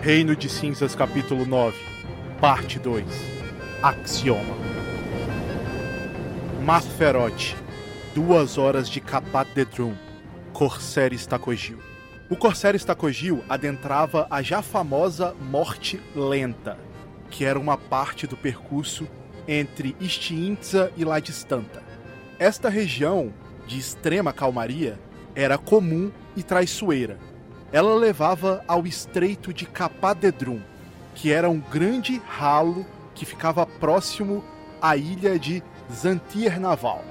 [0.00, 1.76] Reino de Cinzas, capítulo 9,
[2.40, 3.04] parte 2
[3.82, 4.54] Axioma
[6.64, 7.56] Masferote,
[8.14, 9.94] duas horas de Capat de Drum,
[10.52, 11.78] Corsair Stacogil.
[12.30, 16.78] O Corsair Stacogil adentrava a já famosa Morte Lenta,
[17.28, 19.08] que era uma parte do percurso
[19.48, 21.82] entre Istiintza e La Distanta.
[22.38, 23.34] Esta região,
[23.66, 24.96] de extrema calmaria,
[25.34, 27.18] era comum e traiçoeira.
[27.70, 30.60] Ela levava ao estreito de Capadedrum,
[31.14, 34.42] que era um grande ralo que ficava próximo
[34.80, 37.04] à ilha de Zantir Naval,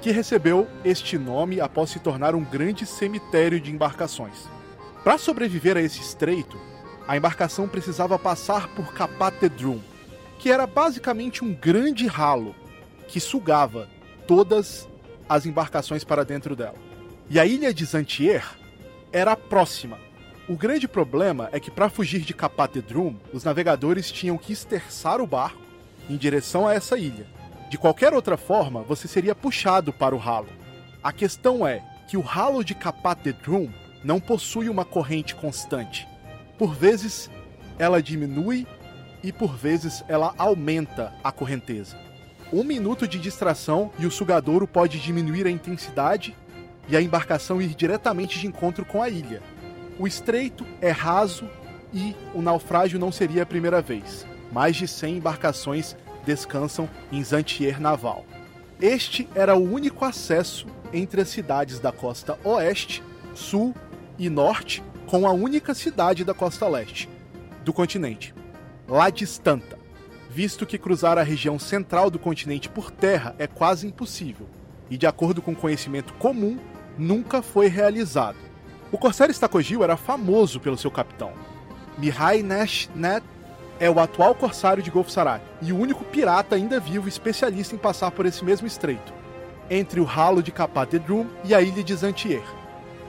[0.00, 4.48] que recebeu este nome após se tornar um grande cemitério de embarcações.
[5.04, 6.58] Para sobreviver a esse estreito,
[7.06, 9.80] a embarcação precisava passar por Capatedrum,
[10.38, 12.54] que era basicamente um grande ralo
[13.08, 13.88] que sugava
[14.26, 14.88] todas
[15.28, 16.76] as embarcações para dentro dela.
[17.28, 18.44] E a ilha de Zantier
[19.12, 19.98] era próxima.
[20.48, 25.26] O grande problema é que para fugir de Capatedrum, os navegadores tinham que esterçar o
[25.26, 25.60] barco
[26.08, 27.26] em direção a essa ilha.
[27.68, 30.48] De qualquer outra forma, você seria puxado para o ralo.
[31.02, 33.68] A questão é que o ralo de Capatedrum
[34.02, 36.08] não possui uma corrente constante.
[36.56, 37.30] Por vezes,
[37.78, 38.66] ela diminui
[39.22, 41.94] e por vezes ela aumenta a correnteza.
[42.50, 46.34] Um minuto de distração e o sugadouro pode diminuir a intensidade
[46.88, 49.42] e a embarcação ir diretamente de encontro com a ilha.
[49.98, 51.48] O estreito é raso
[51.92, 54.26] e o naufrágio não seria a primeira vez.
[54.52, 58.24] Mais de 100 embarcações descansam em Zantier Naval.
[58.80, 63.02] Este era o único acesso entre as cidades da costa oeste,
[63.34, 63.74] sul
[64.18, 67.08] e norte, com a única cidade da costa leste
[67.68, 68.34] do continente,
[68.88, 69.78] La Distanta,
[70.30, 74.48] visto que cruzar a região central do continente por terra é quase impossível,
[74.88, 76.58] e de acordo com conhecimento comum,
[76.96, 78.47] nunca foi realizado.
[78.90, 81.32] O corsário Stacogil era famoso pelo seu capitão.
[81.98, 83.24] Mihai Nash Net
[83.78, 87.78] é o atual corsário de Golfo Sarai e o único pirata ainda vivo especialista em
[87.78, 89.12] passar por esse mesmo estreito,
[89.68, 92.42] entre o ralo de Capadedrum e a ilha de Zantier.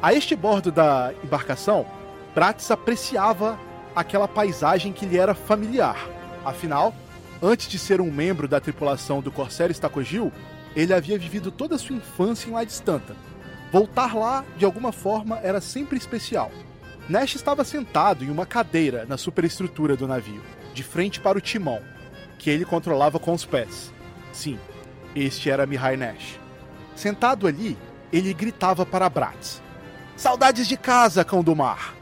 [0.02, 1.86] A este bordo da embarcação,
[2.34, 3.58] Prates apreciava
[3.96, 6.10] aquela paisagem que lhe era familiar.
[6.44, 6.94] Afinal,
[7.42, 10.32] antes de ser um membro da tripulação do Corsair Stacogil,
[10.76, 13.16] ele havia vivido toda a sua infância em La Distanta.
[13.72, 16.52] Voltar lá, de alguma forma, era sempre especial.
[17.08, 20.42] Nash estava sentado em uma cadeira na superestrutura do navio,
[20.74, 21.82] de frente para o timão,
[22.38, 23.94] que ele controlava com os pés.
[24.32, 24.60] Sim,
[25.16, 26.40] este era Mihai Nash.
[26.96, 27.78] Sentado ali,
[28.12, 29.62] ele gritava para Bratz:
[30.16, 31.96] Saudades de casa, cão do mar!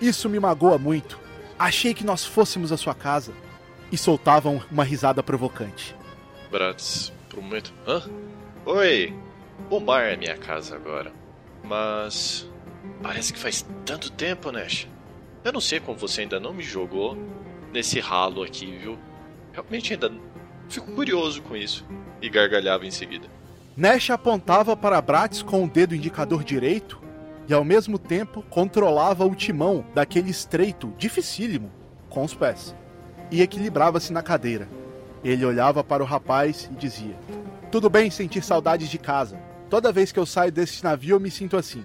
[0.00, 1.18] Isso me magoa muito.
[1.58, 3.32] Achei que nós fôssemos a sua casa.
[3.90, 5.94] E soltavam uma risada provocante.
[6.50, 7.72] Bratz, por um momento.
[7.86, 8.02] Hã?
[8.66, 9.25] Oi!
[9.70, 11.12] O mar é minha casa agora.
[11.64, 12.48] Mas.
[13.02, 14.88] Parece que faz tanto tempo, Nash.
[15.44, 17.16] Eu não sei como você ainda não me jogou
[17.72, 18.98] nesse ralo aqui, viu?
[19.52, 20.12] Realmente ainda
[20.68, 21.84] fico curioso com isso.
[22.20, 23.28] E gargalhava em seguida.
[23.76, 27.00] Nash apontava para Bratz com o dedo indicador direito
[27.48, 31.70] e ao mesmo tempo controlava o timão daquele estreito dificílimo
[32.08, 32.74] com os pés
[33.30, 34.68] e equilibrava-se na cadeira.
[35.22, 37.16] Ele olhava para o rapaz e dizia:
[37.70, 39.38] Tudo bem sentir saudades de casa.
[39.68, 41.84] Toda vez que eu saio desse navio eu me sinto assim.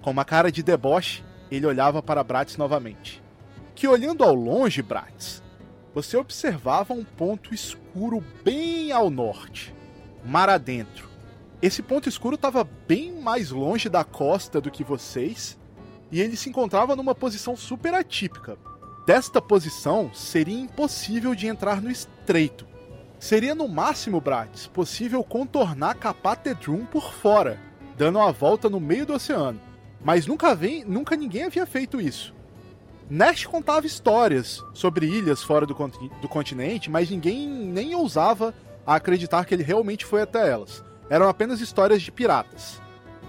[0.00, 3.22] Com uma cara de deboche, ele olhava para Bratz novamente.
[3.74, 5.42] Que olhando ao longe, Bratz,
[5.94, 9.74] você observava um ponto escuro bem ao norte,
[10.24, 11.08] mar adentro.
[11.60, 15.58] Esse ponto escuro estava bem mais longe da costa do que vocês,
[16.10, 18.56] e ele se encontrava numa posição super atípica.
[19.06, 22.66] Desta posição, seria impossível de entrar no estreito.
[23.18, 27.60] Seria no máximo, Bratis, possível contornar Capatedrum por fora,
[27.96, 29.60] dando a volta no meio do oceano.
[30.04, 32.34] Mas nunca, vem, nunca ninguém havia feito isso.
[33.10, 35.74] Nash contava histórias sobre ilhas fora do,
[36.20, 38.54] do continente, mas ninguém nem ousava
[38.86, 42.80] acreditar que ele realmente foi até elas eram apenas histórias de piratas.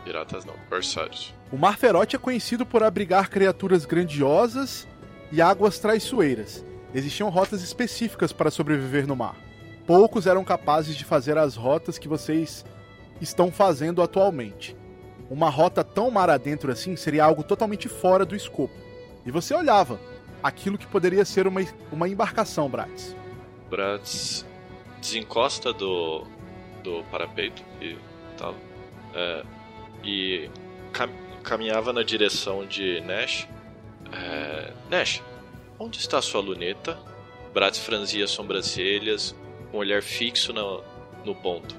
[0.04, 1.34] Piratas não, corsários.
[1.52, 4.88] O Mar Ferote é conhecido por abrigar criaturas grandiosas
[5.32, 6.64] e águas traiçoeiras.
[6.94, 9.36] Existiam rotas específicas para sobreviver no mar.
[9.90, 12.64] Poucos eram capazes de fazer as rotas que vocês
[13.20, 14.78] estão fazendo atualmente.
[15.32, 18.76] Uma rota tão mar adentro assim seria algo totalmente fora do escopo.
[19.26, 20.00] E você olhava
[20.44, 23.16] aquilo que poderia ser uma, uma embarcação, Bratz.
[23.68, 24.46] Bratz
[25.02, 26.24] desencosta do,
[26.84, 27.98] do parapeito e
[28.38, 28.54] tal.
[29.16, 29.44] É,
[30.04, 30.52] e
[30.94, 31.10] cam
[31.42, 33.48] caminhava na direção de Nash.
[34.14, 35.24] É, Nash,
[35.80, 36.96] onde está sua luneta?
[37.56, 39.34] Bratz franzia as sobrancelhas,
[39.74, 40.84] um olhar fixo no,
[41.26, 41.76] no ponto.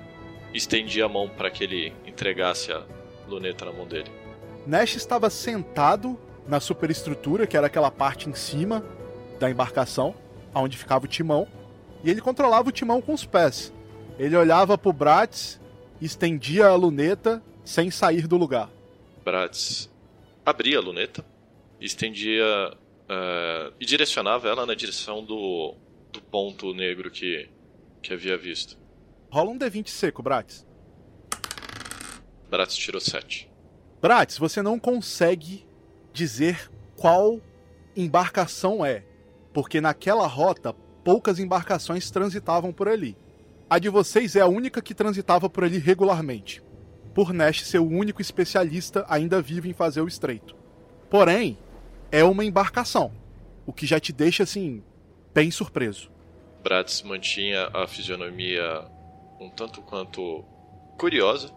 [0.53, 2.85] Estendia a mão para que ele entregasse a
[3.29, 4.11] luneta na mão dele.
[4.67, 8.85] Nash estava sentado na superestrutura, que era aquela parte em cima,
[9.39, 10.15] da embarcação,
[10.55, 11.47] onde ficava o timão,
[12.03, 13.73] e ele controlava o timão com os pés.
[14.19, 15.61] Ele olhava pro Bratz,
[16.01, 18.69] estendia a luneta sem sair do lugar.
[19.25, 19.89] Bratz
[20.45, 21.25] abria a luneta,
[21.81, 22.45] estendia
[22.75, 25.75] uh, e direcionava ela na direção do,
[26.13, 27.49] do ponto negro que,
[28.03, 28.79] que havia visto.
[29.31, 30.67] Rola um D20 seco, Bratz.
[32.51, 33.51] Bratz tirou 7.
[34.03, 35.65] Bratz, você não consegue
[36.13, 37.41] dizer qual
[37.97, 39.05] embarcação é,
[39.53, 40.73] porque naquela rota
[41.05, 43.17] poucas embarcações transitavam por ali.
[43.69, 46.63] A de vocês é a única que transitava por ali regularmente,
[47.15, 50.57] por Nash ser o único especialista ainda vivo em fazer o estreito.
[51.09, 51.57] Porém,
[52.11, 53.13] é uma embarcação,
[53.65, 54.83] o que já te deixa assim
[55.33, 56.11] bem surpreso.
[56.63, 58.85] Bratz mantinha a fisionomia
[59.41, 60.45] um tanto quanto
[60.99, 61.51] curiosa,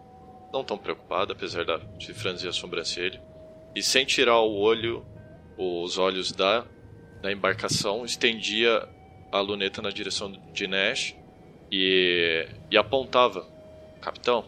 [0.52, 1.64] não tão preocupada, apesar
[1.98, 3.22] de franzir a sobrancelha,
[3.74, 5.04] e sem tirar o olho,
[5.58, 6.64] os olhos da,
[7.20, 8.88] da embarcação, estendia
[9.30, 11.14] a luneta na direção de Nash
[11.70, 13.46] e, e apontava:
[14.00, 14.46] Capitão,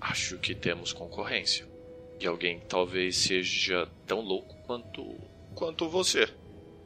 [0.00, 1.66] acho que temos concorrência.
[2.20, 5.14] E alguém talvez seja tão louco quanto,
[5.54, 6.28] quanto você.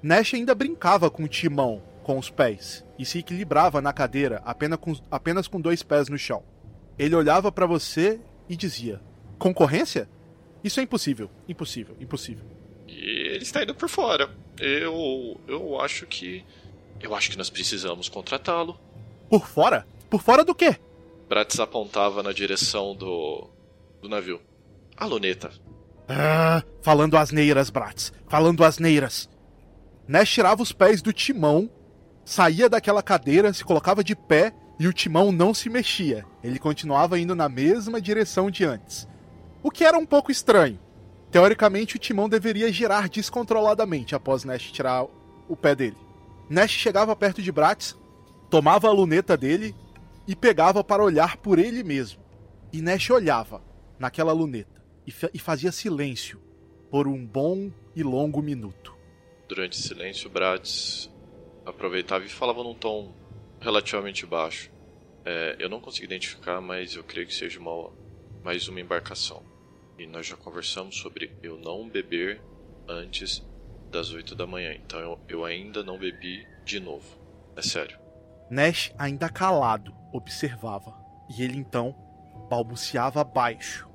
[0.02, 4.78] Nash ainda brincava com o timão com os pés e se equilibrava na cadeira apenas
[4.78, 6.42] com, apenas com dois pés no chão.
[6.98, 9.00] Ele olhava para você e dizia:
[9.38, 10.08] Concorrência?
[10.64, 12.44] Isso é impossível, impossível, impossível.
[12.88, 14.28] E ele está indo por fora.
[14.58, 16.44] Eu, eu acho que,
[17.00, 18.78] eu acho que nós precisamos contratá-lo.
[19.30, 19.86] Por fora?
[20.10, 20.76] Por fora do quê?
[21.28, 23.48] Prates apontava na direção do,
[24.02, 24.40] do navio.
[24.96, 25.52] A luneta.
[26.08, 28.12] Ah, falando asneiras, Bratz.
[28.26, 29.28] Falando asneiras.
[30.08, 31.70] Nash tirava os pés do timão
[32.28, 36.26] saía daquela cadeira, se colocava de pé e o timão não se mexia.
[36.44, 39.08] Ele continuava indo na mesma direção de antes.
[39.62, 40.78] O que era um pouco estranho.
[41.30, 45.06] Teoricamente, o timão deveria girar descontroladamente após Nash tirar
[45.48, 45.96] o pé dele.
[46.50, 47.96] Nash chegava perto de Bratz,
[48.50, 49.74] tomava a luneta dele
[50.26, 52.22] e pegava para olhar por ele mesmo.
[52.70, 53.62] E Nash olhava
[53.98, 56.38] naquela luneta e, e fazia silêncio
[56.90, 58.94] por um bom e longo minuto.
[59.48, 61.10] Durante o silêncio, Bratz
[61.68, 63.12] aproveitava e falava num tom
[63.60, 64.70] relativamente baixo.
[65.24, 67.90] É, eu não consegui identificar, mas eu creio que seja uma,
[68.42, 69.42] mais uma embarcação.
[69.98, 72.40] E nós já conversamos sobre eu não beber
[72.88, 73.44] antes
[73.90, 74.74] das 8 da manhã.
[74.74, 77.18] Então eu, eu ainda não bebi de novo.
[77.56, 77.98] É sério.
[78.50, 80.94] Nash, ainda calado, observava.
[81.36, 81.94] E ele então
[82.48, 83.88] balbuciava baixo.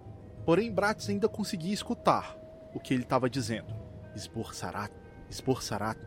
[0.45, 2.37] Porém, Bratz ainda conseguia escutar
[2.73, 3.73] o que ele estava dizendo.
[4.13, 4.91] Esboçarat,
[5.29, 5.97] esboçarat,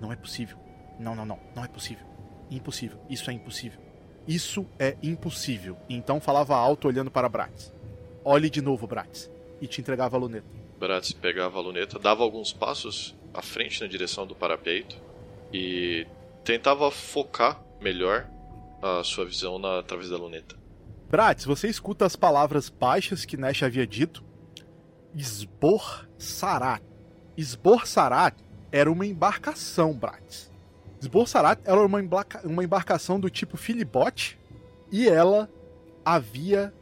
[0.00, 0.58] não é possível.
[0.98, 1.38] Não, não, não.
[1.54, 2.06] Não é possível.
[2.50, 2.98] Impossível.
[3.08, 3.80] Isso é impossível.
[4.26, 5.76] Isso é impossível.
[5.88, 7.72] Então falava alto olhando para Bratz.
[8.24, 9.30] Olhe de novo, Bratz.
[9.60, 10.46] E te entregava a luneta.
[10.78, 14.96] Bratz pegava a luneta, dava alguns passos à frente na direção do parapeito
[15.52, 16.06] e
[16.44, 18.28] tentava focar melhor
[18.82, 20.56] a sua visão na, através da luneta.
[21.08, 24.24] Bratz, você escuta as palavras baixas que Nash havia dito?
[25.14, 26.82] Esbor Sarat.
[27.36, 28.36] Esbor Sarat
[28.70, 30.51] era uma embarcação, Bratz.
[31.02, 31.98] Esboçarat era uma,
[32.44, 34.38] uma embarcação do tipo filibote
[34.90, 35.50] e ela
[36.04, 36.72] havia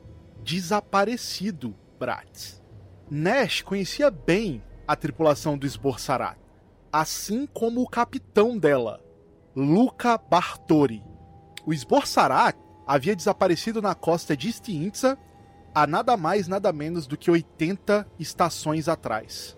[0.43, 2.63] desaparecido, Bratz.
[3.11, 6.39] Nash conhecia bem a tripulação do Esborsarat,
[6.93, 9.03] assim como o capitão dela,
[9.57, 11.03] Luca Bartori.
[11.65, 15.19] O Esborsarat havia desaparecido na costa de Stiintza
[15.75, 19.57] há nada mais nada menos do que 80 estações atrás.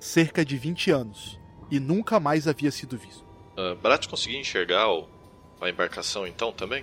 [0.00, 1.38] Cerca de 20 anos.
[1.70, 3.29] E nunca mais havia sido visto.
[3.60, 5.06] Uh, Brat conseguia enxergar o,
[5.60, 6.82] a embarcação então também?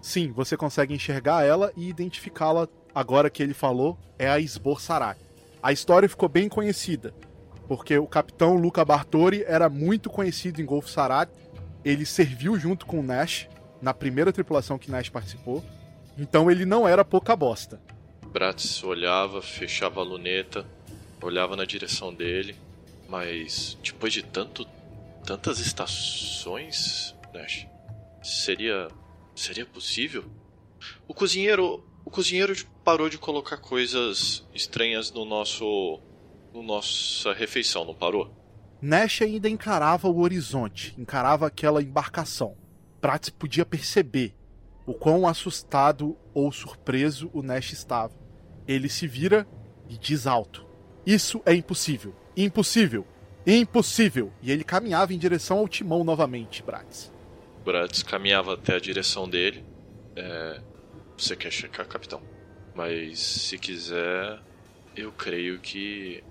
[0.00, 5.16] Sim, você consegue enxergar ela e identificá-la agora que ele falou, é a Esbor Sarai.
[5.60, 7.12] A história ficou bem conhecida,
[7.66, 11.30] porque o capitão Luca Bartori era muito conhecido em Golfo Sarat.
[11.84, 13.48] Ele serviu junto com o Nash
[13.80, 15.64] na primeira tripulação que Nash participou.
[16.16, 17.80] Então ele não era pouca bosta.
[18.26, 20.64] Bratz olhava, fechava a luneta,
[21.20, 22.54] olhava na direção dele,
[23.08, 24.66] mas depois de tanto
[25.24, 27.66] tantas estações, Nash?
[28.22, 28.88] Seria
[29.34, 30.24] seria possível?
[31.08, 36.00] O cozinheiro, o cozinheiro parou de colocar coisas estranhas no nosso
[36.52, 38.30] no nossa refeição, não parou?
[38.80, 42.56] Nash ainda encarava o horizonte, encarava aquela embarcação.
[43.00, 44.34] Prats podia perceber
[44.86, 48.14] o quão assustado ou surpreso o Nash estava.
[48.66, 49.46] Ele se vira
[49.88, 50.66] e diz alto:
[51.06, 52.14] Isso é impossível!
[52.36, 53.06] Impossível!
[53.46, 54.32] Impossível!
[54.42, 57.12] E ele caminhava em direção ao timão novamente, Bratz.
[57.64, 59.64] Bratz caminhava até a direção dele.
[60.16, 60.60] É...
[61.16, 62.22] Você quer checar, capitão?
[62.74, 64.40] Mas se quiser,
[64.96, 66.22] eu creio que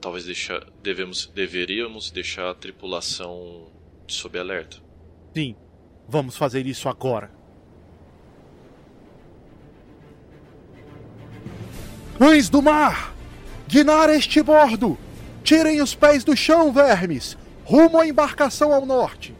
[0.00, 3.70] talvez deixar, devemos, deveríamos deixar a tripulação
[4.06, 4.76] sob alerta.
[5.34, 5.56] Sim,
[6.08, 7.30] vamos fazer isso agora.
[12.18, 13.14] Cães do mar!
[13.66, 14.98] Guinar este bordo!
[15.44, 17.36] Tirem os pés do chão, vermes!
[17.66, 19.34] Rumo à embarcação ao norte!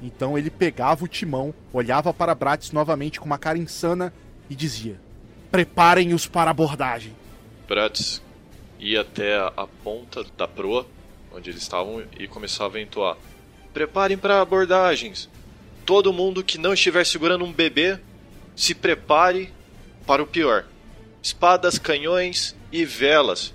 [0.00, 4.14] Então ele pegava o timão, olhava para Bratis novamente com uma cara insana
[4.48, 5.00] e dizia:
[5.50, 7.12] Preparem-os para a abordagem.
[7.66, 8.22] Bratis
[8.78, 10.86] ia até a ponta da proa,
[11.34, 13.16] onde eles estavam, e começava a entoar:
[13.74, 15.28] Preparem para abordagens.
[15.84, 17.98] Todo mundo que não estiver segurando um bebê,
[18.54, 19.52] se prepare
[20.06, 20.66] para o pior.
[21.20, 23.52] Espadas, canhões e velas.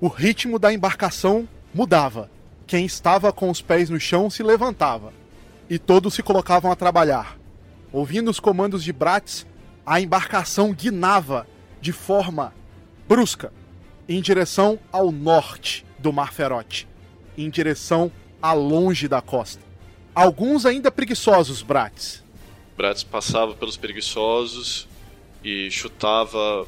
[0.00, 2.30] O ritmo da embarcação mudava.
[2.66, 5.12] Quem estava com os pés no chão se levantava
[5.68, 7.38] e todos se colocavam a trabalhar.
[7.92, 9.46] Ouvindo os comandos de Bratis,
[9.84, 11.46] a embarcação guinava
[11.82, 12.54] de forma
[13.06, 13.52] brusca
[14.08, 16.88] em direção ao norte do Mar Ferote,
[17.36, 19.62] em direção a longe da costa.
[20.14, 22.24] Alguns ainda preguiçosos, Bratis.
[22.74, 24.88] Bratis passava pelos preguiçosos
[25.44, 26.66] e chutava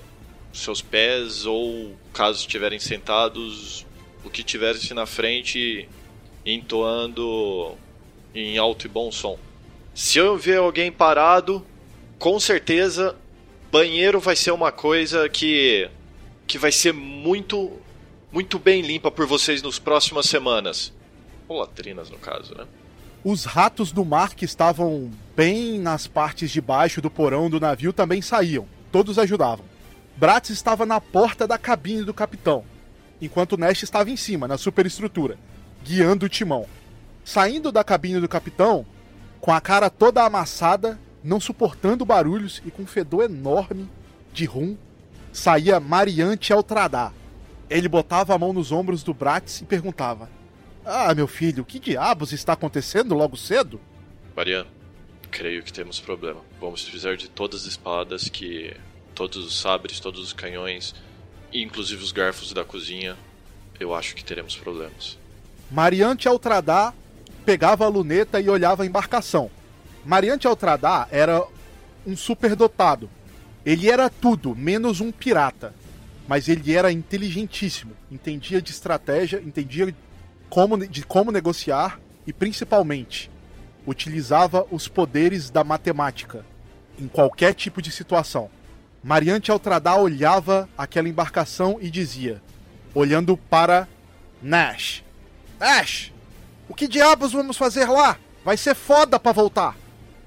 [0.53, 3.87] seus pés ou, caso estiverem sentados,
[4.25, 5.89] o que tivesse na frente
[6.45, 7.77] entoando
[8.35, 9.39] em alto e bom som.
[9.95, 11.65] Se eu ver alguém parado,
[12.19, 13.17] com certeza
[13.71, 15.89] banheiro vai ser uma coisa que
[16.47, 17.73] que vai ser muito
[18.31, 20.93] muito bem limpa por vocês nas próximas semanas.
[21.49, 22.67] Ou latrinas no caso, né?
[23.25, 27.93] Os ratos do mar que estavam bem nas partes de baixo do porão do navio
[27.93, 28.67] também saíam.
[28.91, 29.72] Todos ajudavam.
[30.17, 32.65] Bratz estava na porta da cabine do capitão,
[33.21, 35.39] enquanto Nash estava em cima, na superestrutura,
[35.83, 36.67] guiando o timão.
[37.25, 38.85] Saindo da cabine do capitão,
[39.41, 43.89] com a cara toda amassada, não suportando barulhos e com um fedor enorme
[44.33, 44.77] de rum,
[45.33, 47.13] saía Mariante Altradá.
[47.71, 50.29] Ele botava a mão nos ombros do Bratz e perguntava:
[50.85, 53.81] Ah, meu filho, que diabos está acontecendo logo cedo?
[54.37, 54.69] Mariano,
[55.31, 56.41] creio que temos problema.
[56.61, 58.77] Vamos precisar de todas as espadas que.
[59.29, 60.97] Todos os sabres, todos os canhões,
[61.53, 63.17] inclusive os garfos da cozinha.
[63.79, 65.17] Eu acho que teremos problemas.
[65.71, 66.93] Mariante Altradá
[67.45, 69.49] pegava a luneta e olhava a embarcação.
[70.05, 71.47] Mariante Altradá era
[72.05, 73.09] um superdotado.
[73.65, 75.73] Ele era tudo, menos um pirata.
[76.27, 79.95] Mas ele era inteligentíssimo, entendia de estratégia, entendia
[80.51, 83.31] como, de como negociar e, principalmente,
[83.87, 86.45] utilizava os poderes da matemática
[86.99, 88.51] em qualquer tipo de situação.
[89.03, 92.41] Mariante Altradá olhava aquela embarcação e dizia,
[92.95, 93.89] olhando para
[94.41, 95.03] Nash:
[95.59, 96.13] Nash,
[96.69, 98.17] o que diabos vamos fazer lá?
[98.45, 99.77] Vai ser foda para voltar.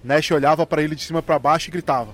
[0.04, 2.14] Nash olhava para ele de cima para baixo e gritava: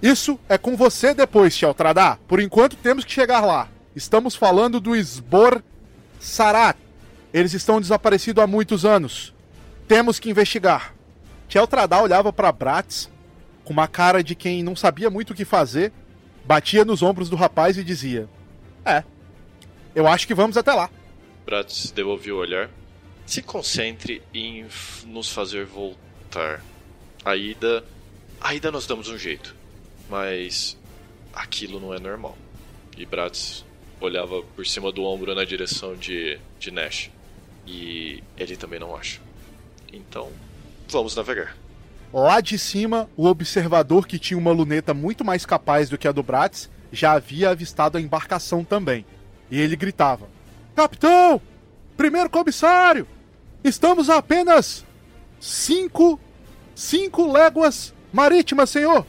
[0.00, 2.18] Isso é com você depois, Sheltradá.
[2.28, 3.68] Por enquanto temos que chegar lá.
[3.94, 5.60] Estamos falando do Sbor
[6.20, 6.76] Sarat.
[7.32, 9.34] Eles estão desaparecidos há muitos anos.
[9.88, 10.94] Temos que investigar.
[11.48, 13.10] Sheltradá olhava para Bratz
[13.66, 15.92] com uma cara de quem não sabia muito o que fazer,
[16.44, 18.28] batia nos ombros do rapaz e dizia:
[18.84, 19.04] É,
[19.94, 20.88] eu acho que vamos até lá.
[21.44, 22.70] Bratz devolveu o olhar
[23.26, 24.66] se concentre em
[25.04, 26.64] nos fazer voltar.
[27.24, 27.84] A ida.
[28.40, 29.54] A ida nós damos um jeito.
[30.08, 30.78] Mas.
[31.34, 32.38] aquilo não é normal.
[32.96, 33.64] E Bratz
[34.00, 37.10] olhava por cima do ombro na direção de, de Nash.
[37.66, 39.20] E ele também não acha.
[39.92, 40.30] Então,
[40.88, 41.56] vamos navegar.
[42.12, 46.12] Lá de cima, o observador que tinha uma luneta muito mais capaz do que a
[46.12, 49.04] do Bratz já havia avistado a embarcação também.
[49.50, 50.28] E ele gritava:
[50.74, 51.40] Capitão!
[51.96, 53.06] Primeiro comissário!
[53.64, 54.84] Estamos a apenas
[55.40, 56.20] cinco,
[56.74, 59.04] cinco léguas marítimas, senhor.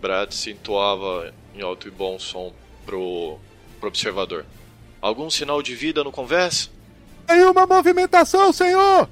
[0.00, 2.52] Brad se entoava em alto e bom som
[2.84, 3.38] pro,
[3.80, 4.46] pro observador.
[5.00, 6.70] Algum sinal de vida no convés?
[7.26, 9.08] Tem uma movimentação, senhor!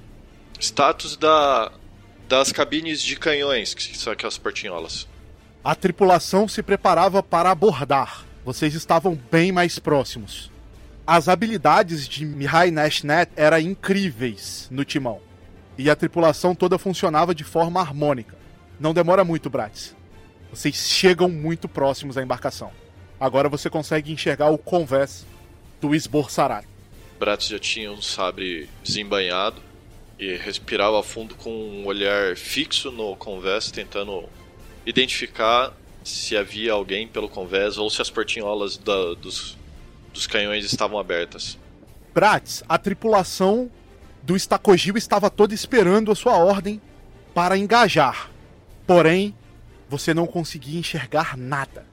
[0.60, 1.72] Status da,
[2.28, 5.06] das cabines de canhões, que são aquelas portinholas.
[5.62, 8.24] A tripulação se preparava para abordar.
[8.44, 10.50] Vocês estavam bem mais próximos
[11.06, 15.20] as habilidades de Mihai Nashnet eram incríveis no timão.
[15.76, 18.36] E a tripulação toda funcionava de forma harmônica.
[18.80, 19.94] Não demora muito, Bratz.
[20.50, 22.70] Vocês chegam muito próximos à embarcação.
[23.20, 25.26] Agora você consegue enxergar o convés
[25.80, 26.66] do Esborsarat.
[27.18, 29.60] Bratz já tinha um sabre desembanhado
[30.18, 34.28] e respirava fundo com um olhar fixo no convés, tentando
[34.86, 39.56] identificar se havia alguém pelo convés ou se as portinholas da, dos
[40.14, 41.58] dos canhões estavam abertas.
[42.14, 43.68] Prates, a tripulação
[44.22, 46.80] do Estacogil estava toda esperando a sua ordem
[47.34, 48.30] para engajar.
[48.86, 49.34] Porém,
[49.88, 51.84] você não conseguia enxergar nada.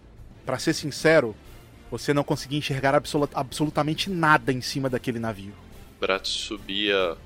[0.46, 1.36] Para ser sincero,
[1.90, 5.54] você não conseguia enxergar absolut absolutamente nada em cima daquele navio.
[6.00, 7.18] Bratz subia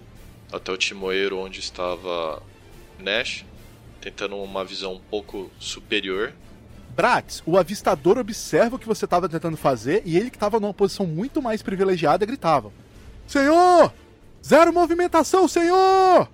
[0.52, 2.42] até o timoeiro onde estava
[3.00, 3.46] Nash,
[4.00, 6.34] tentando uma visão um pouco superior.
[6.96, 10.74] Bratz, o avistador observa o que você estava tentando fazer e ele que estava numa
[10.74, 12.72] posição muito mais privilegiada gritava:
[13.28, 13.94] Senhor!
[14.44, 16.30] Zero movimentação, senhor!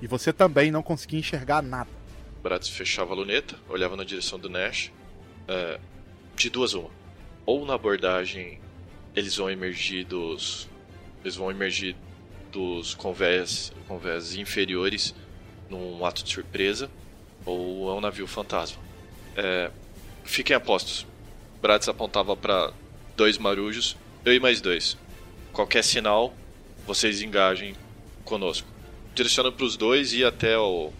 [0.00, 1.88] E você também não conseguia enxergar nada.
[2.42, 4.90] Bratz fechava a luneta, olhava na direção do Nash.
[5.46, 5.78] É,
[6.36, 6.90] de duas uma.
[7.46, 8.60] Ou na abordagem
[9.14, 10.68] eles vão emergir dos.
[11.22, 11.96] Eles vão emergir
[12.52, 15.14] dos convés, convés inferiores
[15.68, 16.90] num ato de surpresa,
[17.44, 18.80] ou é um navio fantasma.
[19.34, 19.70] É,
[20.22, 21.06] fiquem apostos.
[21.60, 22.72] Bratz apontava para
[23.16, 24.96] dois marujos, eu e mais dois.
[25.52, 26.34] Qualquer sinal,
[26.86, 27.74] vocês engajem
[28.24, 28.68] conosco.
[29.14, 30.92] Direcionando para os dois e até o,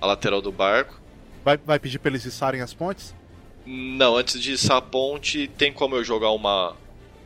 [0.00, 1.00] a lateral do barco.
[1.44, 3.14] Vai, vai pedir para eles içarem as pontes?
[3.66, 6.76] Não, antes de içar a ponte, tem como eu jogar uma,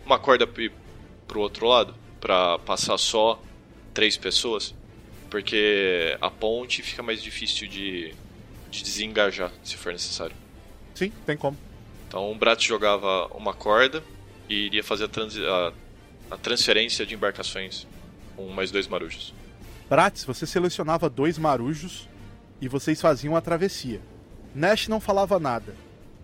[0.04, 1.94] uma corda pro outro lado?
[2.20, 3.40] para passar só
[3.98, 4.76] três pessoas?
[5.28, 8.14] Porque a ponte fica mais difícil de,
[8.70, 10.36] de desengajar, se for necessário.
[10.94, 11.58] Sim, tem como.
[12.06, 14.00] Então o Brat jogava uma corda
[14.48, 15.72] e iria fazer a, trans, a,
[16.30, 17.88] a transferência de embarcações
[18.36, 19.34] com mais dois marujos.
[19.90, 22.08] Bratz, você selecionava dois marujos
[22.60, 24.00] e vocês faziam a travessia.
[24.54, 25.74] Nash não falava nada.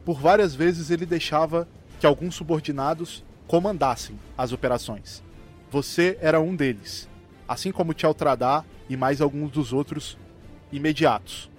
[0.05, 1.67] Por várias vezes ele deixava
[1.99, 5.25] que alguns subordinados comandassem as operações.
[5.73, 7.09] Você era um deles,
[7.49, 10.17] assim como Tchaltradá e mais alguns dos outros
[10.73, 11.51] imediatos.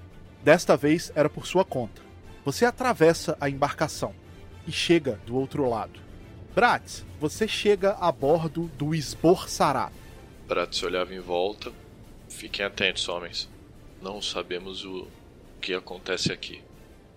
[0.43, 2.01] Desta vez era por sua conta.
[2.43, 4.13] Você atravessa a embarcação
[4.67, 5.99] e chega do outro lado.
[6.53, 9.91] Bratz, você chega a bordo do Esbor Sará.
[10.47, 11.71] Bratz olhava em volta.
[12.29, 13.49] Fiquem atentos, homens.
[14.01, 15.07] Não sabemos o
[15.59, 16.61] que acontece aqui.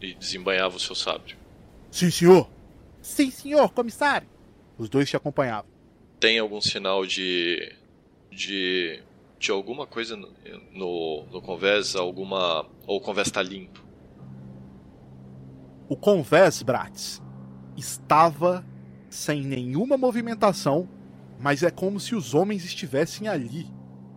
[0.00, 1.36] E desembanhava o seu sabre.
[1.90, 2.48] Sim, senhor.
[3.02, 4.28] Sim, senhor, comissário.
[4.76, 5.70] Os dois te acompanhavam.
[6.20, 7.72] Tem algum sinal de.
[8.30, 9.02] De.
[9.38, 10.28] de alguma coisa no,
[10.72, 11.96] no, no convés?
[11.96, 12.66] Alguma.
[12.86, 13.86] ou o convés está limpo?
[15.88, 17.22] O convés, Bratz,
[17.76, 18.64] estava
[19.08, 20.88] sem nenhuma movimentação,
[21.40, 23.66] mas é como se os homens estivessem ali,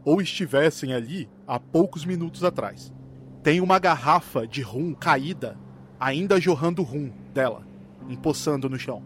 [0.03, 2.91] ou estivessem ali há poucos minutos atrás.
[3.41, 5.57] Tem uma garrafa de rum caída,
[5.99, 7.65] ainda jorrando rum dela,
[8.09, 9.03] empoçando no chão.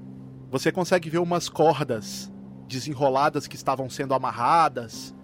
[0.49, 2.31] Você consegue ver umas cordas
[2.67, 5.15] desenroladas que estavam sendo amarradas.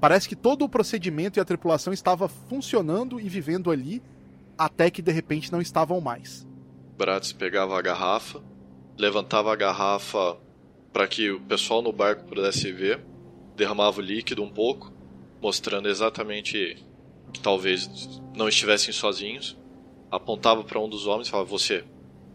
[0.00, 4.02] Parece que todo o procedimento e a tripulação estava funcionando e vivendo ali,
[4.56, 6.46] até que de repente não estavam mais.
[6.96, 8.42] Bratz pegava a garrafa,
[8.96, 10.36] levantava a garrafa
[10.92, 13.00] para que o pessoal no barco pudesse ver,
[13.56, 14.92] derramava o líquido um pouco,
[15.40, 16.84] mostrando exatamente
[17.32, 19.56] que talvez não estivessem sozinhos,
[20.10, 21.84] apontava para um dos homens e falava: Você,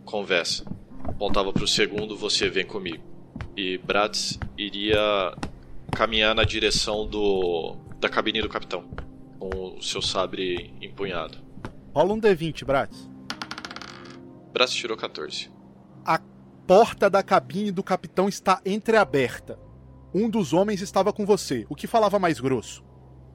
[0.05, 0.65] conversa.
[1.03, 3.03] Apontava para o segundo: Você, vem comigo.
[3.55, 5.35] E Bratz iria
[5.91, 8.83] caminhar na direção do da cabine do capitão,
[9.39, 11.37] com o seu sabre empunhado.
[11.93, 13.09] Rola um D20, Bratz.
[14.51, 15.49] Bratz tirou 14.
[16.05, 16.19] A
[16.67, 19.57] porta da cabine do capitão está entreaberta.
[20.13, 22.83] Um dos homens estava com você, o que falava mais grosso.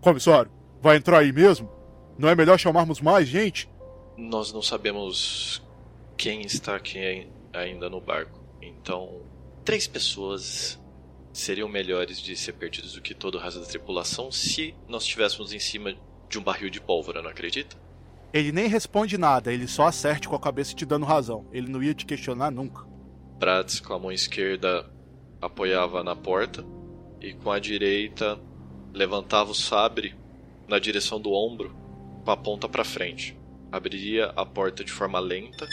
[0.01, 0.51] Comissário,
[0.83, 1.71] vai entrar aí mesmo?
[2.19, 3.69] Não é melhor chamarmos mais gente?
[4.17, 5.62] Nós não sabemos
[6.17, 8.38] quem está aqui ainda no barco.
[8.61, 9.23] Então,
[9.64, 10.78] três pessoas
[11.38, 15.53] seriam melhores de ser perdidos do que todo o resto da tripulação se nós estivéssemos
[15.53, 15.94] em cima
[16.29, 17.77] de um barril de pólvora, não acredita?
[18.33, 21.46] Ele nem responde nada, ele só acerte com a cabeça te dando razão.
[21.53, 22.87] Ele não ia te questionar nunca.
[23.38, 24.85] Prats, com a mão esquerda,
[25.40, 26.64] apoiava na porta
[27.20, 28.38] e com a direita
[28.92, 30.14] levantava o sabre
[30.66, 31.74] na direção do ombro
[32.24, 33.37] com a ponta para frente.
[33.70, 35.66] Abriria a porta de forma lenta,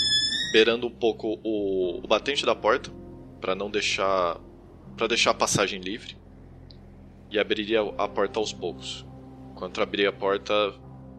[0.53, 2.91] beirando um pouco o, o batente da porta
[3.41, 4.39] para não deixar
[4.95, 6.17] para deixar a passagem livre
[7.29, 9.05] e abriria a porta aos poucos.
[9.51, 10.53] Enquanto abria a porta,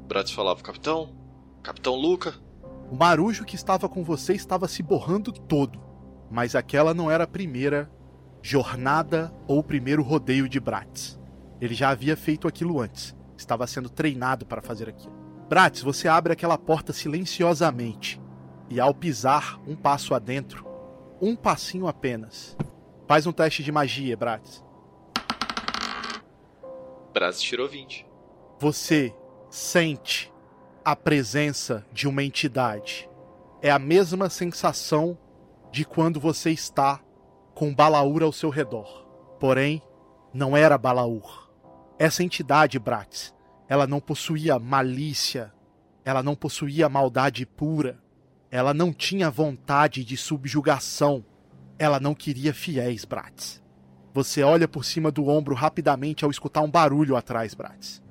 [0.06, 1.14] Bratz falava: "Capitão,
[1.62, 2.34] Capitão Luca.
[2.90, 5.80] O marujo que estava com você estava se borrando todo,
[6.30, 7.90] mas aquela não era a primeira
[8.40, 11.18] jornada ou o primeiro rodeio de Bratz.
[11.60, 15.12] Ele já havia feito aquilo antes, estava sendo treinado para fazer aquilo.
[15.48, 18.20] Bratz, você abre aquela porta silenciosamente
[18.70, 20.64] e ao pisar um passo adentro,
[21.20, 22.56] um passinho apenas,
[23.06, 24.64] faz um teste de magia, Bratz.
[27.12, 28.06] Bratz tirou 20.
[28.58, 29.14] Você
[29.48, 30.32] sente
[30.84, 33.08] a presença de uma entidade.
[33.62, 35.18] É a mesma sensação
[35.72, 37.00] de quando você está
[37.54, 39.06] com Balaur ao seu redor.
[39.40, 39.82] Porém,
[40.32, 41.50] não era Balaur.
[41.98, 43.34] Essa entidade, Bratz,
[43.68, 45.52] ela não possuía malícia,
[46.04, 47.98] ela não possuía maldade pura,
[48.50, 51.24] ela não tinha vontade de subjugação,
[51.78, 53.62] ela não queria fiéis, Bratz.
[54.14, 58.02] Você olha por cima do ombro rapidamente ao escutar um barulho atrás, Bratz.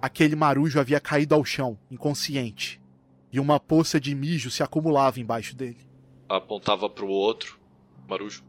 [0.00, 2.80] aquele marujo havia caído ao chão, inconsciente,
[3.32, 5.86] e uma poça de mijo se acumulava embaixo dele.
[6.28, 7.60] Apontava para o outro,
[8.08, 8.42] marujo,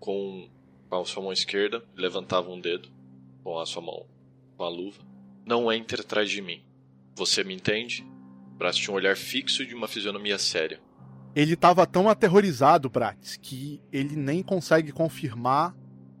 [0.00, 0.48] com
[0.90, 2.88] a sua mão esquerda, levantava um dedo
[3.44, 4.06] com a sua mão,
[4.56, 5.00] com a luva.
[5.44, 6.64] Não entre atrás de mim.
[7.14, 8.04] Você me entende?
[8.58, 10.80] Bratz tinha um olhar fixo de uma fisionomia séria.
[11.36, 15.76] Ele estava tão aterrorizado, Bratz, que ele nem consegue confirmar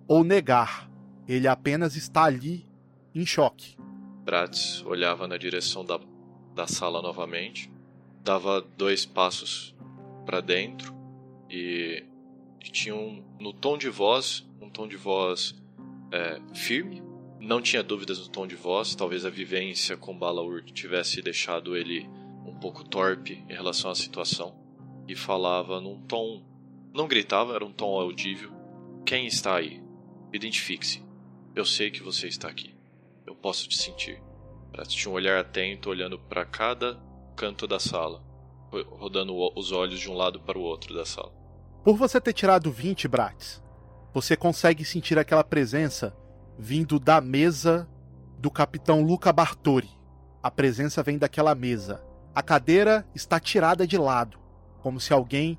[0.06, 0.90] ou negar.
[1.26, 2.66] Ele apenas está ali
[3.14, 3.78] em choque.
[4.26, 5.98] Bratz olhava na direção da,
[6.54, 7.72] da sala novamente,
[8.22, 9.74] dava dois passos
[10.26, 10.94] para dentro
[11.48, 12.04] e,
[12.62, 15.54] e tinha um, no tom de voz, um tom de voz
[16.12, 17.02] é, firme.
[17.40, 22.06] Não tinha dúvidas no tom de voz, talvez a vivência com Balaur tivesse deixado ele
[22.44, 24.65] um pouco torpe em relação à situação.
[25.06, 26.42] E falava num tom.
[26.94, 28.50] Não gritava, era um tom audível.
[29.04, 29.82] Quem está aí?
[30.32, 31.04] Identifique-se.
[31.54, 32.74] Eu sei que você está aqui.
[33.26, 34.22] Eu posso te sentir.
[34.72, 37.00] Ela tinha um olhar atento, olhando para cada
[37.36, 38.22] canto da sala,
[38.90, 41.32] rodando os olhos de um lado para o outro da sala.
[41.84, 43.62] Por você ter tirado 20, Bratz,
[44.12, 46.16] você consegue sentir aquela presença
[46.58, 47.88] vindo da mesa
[48.38, 49.90] do capitão Luca Bartori.
[50.42, 52.02] A presença vem daquela mesa.
[52.34, 54.38] A cadeira está tirada de lado,
[54.86, 55.58] como se alguém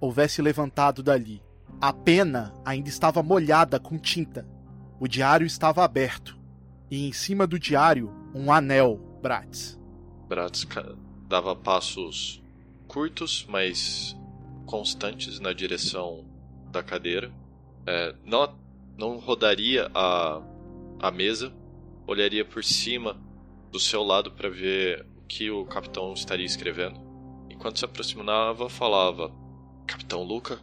[0.00, 1.40] houvesse levantado dali.
[1.80, 4.44] A pena ainda estava molhada com tinta.
[4.98, 6.36] O diário estava aberto.
[6.90, 9.78] E em cima do diário, um anel, Bratz.
[10.28, 10.66] Bratz
[11.28, 12.42] dava passos
[12.88, 14.16] curtos, mas
[14.66, 16.24] constantes na direção
[16.72, 17.30] da cadeira.
[17.86, 18.58] É, não,
[18.98, 20.42] não rodaria a,
[20.98, 21.54] a mesa,
[22.08, 23.16] olharia por cima
[23.70, 27.03] do seu lado para ver o que o capitão estaria escrevendo.
[27.64, 29.32] Enquanto se aproximava, falava:
[29.86, 30.60] Capitão Luca?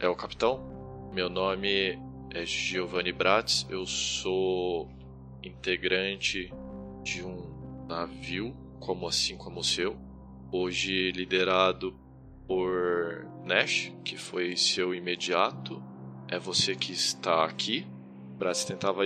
[0.00, 1.10] É o capitão?
[1.12, 1.98] Meu nome
[2.32, 4.88] é Giovanni Bratz, eu sou
[5.42, 6.50] integrante
[7.02, 9.98] de um navio, como assim como o seu,
[10.50, 11.94] hoje liderado
[12.46, 15.82] por Nash, que foi seu imediato.
[16.28, 17.86] É você que está aqui.
[18.38, 19.02] Bratz tentava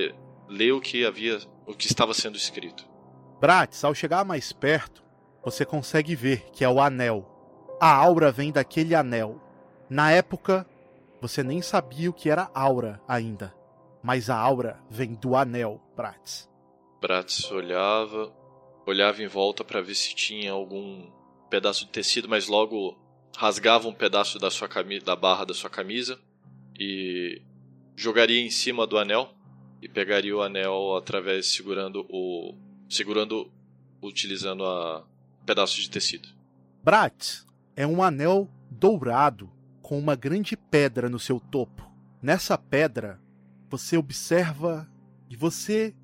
[0.48, 2.86] ler o que havia, o que estava sendo escrito.
[3.40, 5.02] Bratz, ao chegar mais perto,
[5.44, 7.31] você consegue ver que é o anel.
[7.82, 9.42] A aura vem daquele anel.
[9.90, 10.64] Na época,
[11.20, 13.52] você nem sabia o que era aura ainda.
[14.00, 16.48] Mas a aura vem do anel, Bratz.
[17.00, 18.32] Bratz olhava,
[18.86, 21.10] olhava em volta para ver se tinha algum
[21.50, 22.96] pedaço de tecido, mas logo
[23.36, 26.20] rasgava um pedaço da sua camisa, da barra da sua camisa
[26.78, 27.42] e
[27.96, 29.34] jogaria em cima do anel
[29.82, 32.54] e pegaria o anel através segurando o
[32.88, 33.50] segurando
[34.00, 35.04] utilizando a
[35.44, 36.28] pedaço de tecido.
[36.84, 41.90] Bratz é um anel dourado com uma grande pedra no seu topo.
[42.20, 43.20] Nessa pedra,
[43.68, 44.88] você observa
[45.28, 45.94] e você,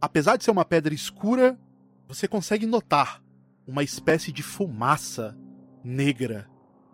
[0.00, 1.58] apesar de ser uma pedra escura,
[2.06, 3.22] você consegue notar
[3.66, 5.36] uma espécie de fumaça
[5.82, 6.48] negra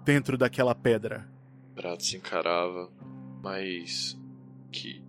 [0.04, 1.28] dentro daquela pedra.
[1.74, 2.90] Prato se encarava,
[3.42, 4.18] mas
[4.70, 5.02] que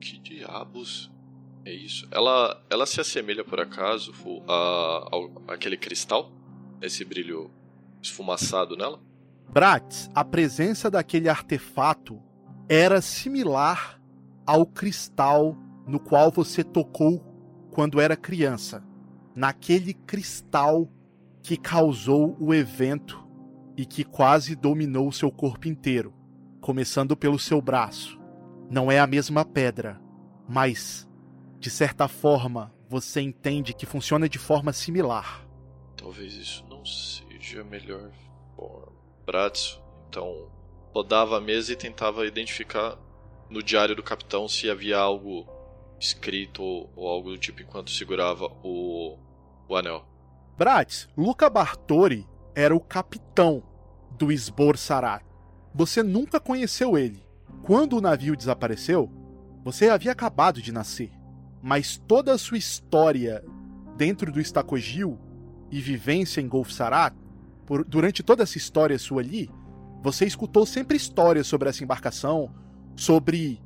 [0.00, 1.10] que diabos
[1.64, 2.06] é isso?
[2.10, 4.12] Ela ela se assemelha por acaso
[4.48, 5.08] a,
[5.48, 6.32] a aquele cristal?
[6.80, 7.50] Esse brilho
[8.02, 9.00] esfumaçado nela?
[9.50, 12.22] Bratz, a presença daquele artefato
[12.68, 14.00] era similar
[14.46, 15.56] ao cristal
[15.86, 17.24] no qual você tocou
[17.70, 18.84] quando era criança.
[19.34, 20.88] Naquele cristal
[21.42, 23.26] que causou o evento
[23.76, 26.12] e que quase dominou seu corpo inteiro,
[26.60, 28.18] começando pelo seu braço.
[28.70, 30.00] Não é a mesma pedra,
[30.46, 31.08] mas,
[31.58, 35.46] de certa forma, você entende que funciona de forma similar.
[35.96, 37.27] Talvez isso não seja
[37.58, 38.10] a melhor
[38.56, 38.92] forma.
[39.24, 40.48] Bratz, então,
[40.92, 42.98] rodava a mesa e tentava identificar
[43.48, 45.46] no diário do capitão se havia algo
[46.00, 49.18] escrito ou algo do tipo enquanto segurava o,
[49.68, 50.04] o anel.
[50.56, 53.62] Bratz, Luca Bartori era o capitão
[54.10, 55.24] do Esbor Sarat.
[55.74, 57.22] Você nunca conheceu ele.
[57.62, 59.10] Quando o navio desapareceu,
[59.64, 61.12] você havia acabado de nascer.
[61.62, 63.44] Mas toda a sua história
[63.96, 65.18] dentro do Estacogil
[65.70, 67.14] e vivência em Golf Sarat
[67.68, 69.50] por, durante toda essa história sua ali,
[70.02, 72.50] você escutou sempre histórias sobre essa embarcação,
[72.96, 73.60] sobre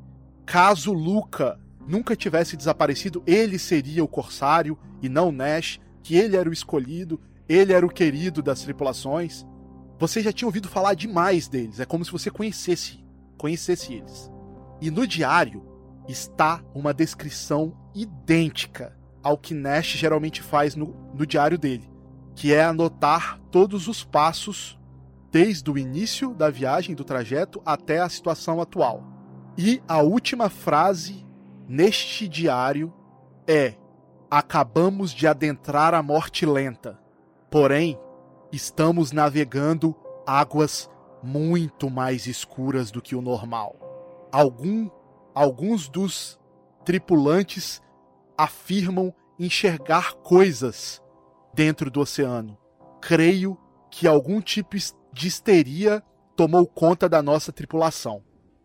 [0.44, 6.50] caso Luca nunca tivesse desaparecido, ele seria o corsário e não Nash, que ele era
[6.50, 9.46] o escolhido, ele era o querido das tripulações.
[10.00, 13.04] Você já tinha ouvido falar demais deles, é como se você conhecesse,
[13.38, 14.28] conhecesse eles.
[14.80, 15.64] E no diário
[16.08, 21.91] está uma descrição idêntica ao que Nash geralmente faz no, no diário dele
[22.34, 24.78] que é anotar todos os passos
[25.30, 29.02] desde o início da viagem, do trajeto, até a situação atual.
[29.56, 31.26] E a última frase
[31.68, 32.92] neste diário
[33.46, 33.74] é:
[34.30, 36.98] Acabamos de adentrar a morte lenta.
[37.50, 37.98] Porém,
[38.50, 39.94] estamos navegando
[40.26, 40.90] águas
[41.22, 43.76] muito mais escuras do que o normal.
[44.32, 44.90] Algum,
[45.34, 46.40] alguns dos
[46.84, 47.82] tripulantes
[48.36, 51.01] afirmam enxergar coisas
[51.54, 52.58] dentro do oceano.
[53.00, 53.58] Creio
[53.90, 54.76] que algum tipo
[55.12, 56.02] de histeria
[56.36, 58.24] tomou conta da nossa tripulação.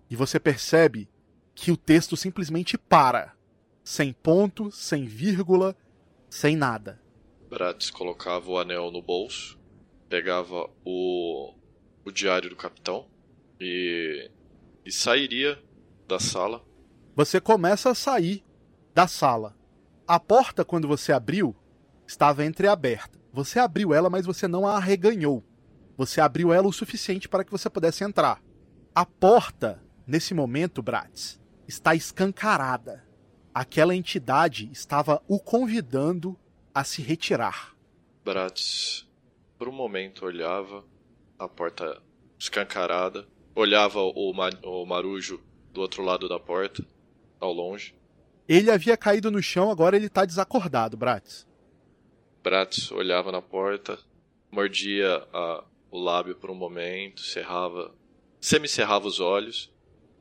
[0.10, 1.10] E você percebe
[1.54, 3.36] que o texto simplesmente para.
[3.84, 5.76] Sem ponto, sem vírgula,
[6.30, 7.02] sem nada.
[7.50, 9.58] Bratis colocava o anel no bolso,
[10.10, 11.54] pegava o,
[12.06, 13.08] o diário do capitão
[13.60, 14.30] e,
[14.86, 15.62] e sairia
[16.08, 16.64] da sala.
[17.16, 18.44] Você começa a sair
[18.94, 19.56] da sala.
[20.08, 21.56] A porta, quando você abriu,
[22.08, 23.20] estava entreaberta.
[23.34, 25.44] Você abriu ela, mas você não a arreganhou.
[25.98, 28.42] Você abriu ela o suficiente para que você pudesse entrar.
[28.96, 33.06] A porta, nesse momento, Bratis, está escancarada.
[33.54, 36.38] Aquela entidade estava o convidando
[36.74, 37.76] a se retirar.
[38.24, 39.08] Bratis,
[39.58, 40.86] por um momento, olhava
[41.38, 42.02] a porta
[42.38, 45.42] escancarada, olhava o, ma o marujo
[45.74, 46.86] do outro lado da porta,
[47.40, 47.96] ao longe.
[48.48, 51.47] Ele havia caído no chão, agora ele está desacordado, Bratis.
[52.48, 54.00] Bratis olhava na porta,
[54.50, 57.94] mordia a, o lábio por um momento, cerrava,
[58.40, 59.70] semi-cerrava os olhos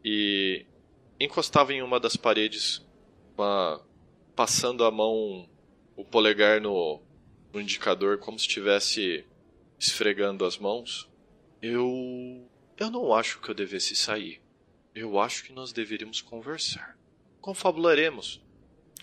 [0.04, 0.66] e
[1.20, 2.84] encostava em uma das paredes,
[3.38, 3.80] uma,
[4.34, 5.48] passando a mão,
[5.94, 7.00] o polegar no,
[7.52, 9.24] no indicador, como se estivesse
[9.78, 11.08] esfregando as mãos.
[11.62, 12.44] Eu.
[12.76, 14.42] Eu não acho que eu devesse sair.
[14.92, 16.98] Eu acho que nós deveríamos conversar.
[17.40, 18.42] Confabularemos.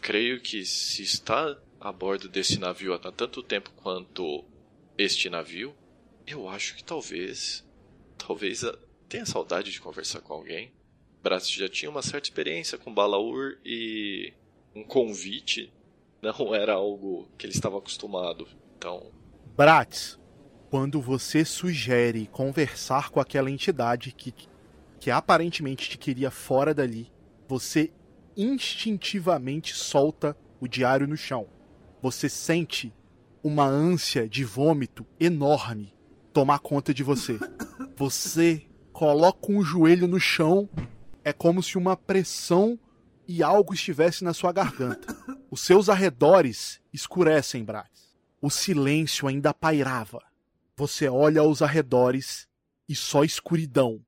[0.01, 4.45] Creio que se está a bordo desse navio há tanto tempo quanto
[4.97, 5.75] este navio,
[6.25, 7.61] eu acho que talvez.
[8.17, 8.63] Talvez
[9.09, 10.71] tenha saudade de conversar com alguém.
[11.21, 14.31] Bratz já tinha uma certa experiência com Balaur e
[14.73, 15.73] um convite
[16.21, 18.47] não era algo que ele estava acostumado.
[18.77, 19.11] Então.
[19.53, 20.17] Bratz,
[20.69, 24.33] quando você sugere conversar com aquela entidade que,
[25.01, 27.11] que aparentemente te queria fora dali,
[27.45, 27.91] você
[28.37, 31.45] instintivamente solta o diário no chão.
[32.03, 32.93] Você sente
[33.41, 35.95] uma ânsia de vômito enorme
[36.33, 37.39] tomar conta de você.
[37.95, 40.69] Você coloca um joelho no chão,
[41.23, 42.77] é como se uma pressão
[43.25, 45.15] e algo estivesse na sua garganta.
[45.49, 48.13] Os seus arredores escurecem, Braz.
[48.41, 50.21] O silêncio ainda pairava.
[50.75, 52.49] Você olha aos arredores
[52.89, 54.01] e só escuridão.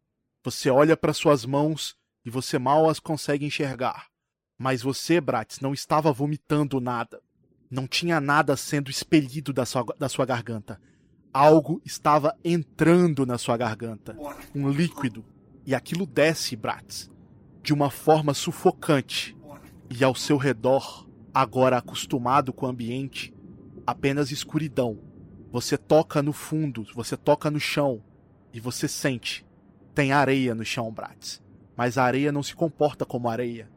[0.44, 4.08] Você olha para suas mãos e você mal as consegue enxergar.
[4.58, 7.22] Mas você, Bratz, não estava vomitando nada.
[7.76, 10.80] Não tinha nada sendo expelido da sua, da sua garganta
[11.36, 14.18] algo estava entrando na sua garganta.
[14.56, 15.26] Um líquido.
[15.66, 17.12] E aquilo desce, Bratz,
[17.62, 19.36] de uma forma sufocante.
[19.90, 23.34] E ao seu redor, agora acostumado com o ambiente,
[23.86, 24.98] apenas escuridão.
[25.52, 28.02] Você toca no fundo, você toca no chão
[28.54, 29.46] e você sente.
[29.94, 31.44] Tem areia no chão, Bratz.
[31.76, 33.70] Mas a areia não se comporta como areia.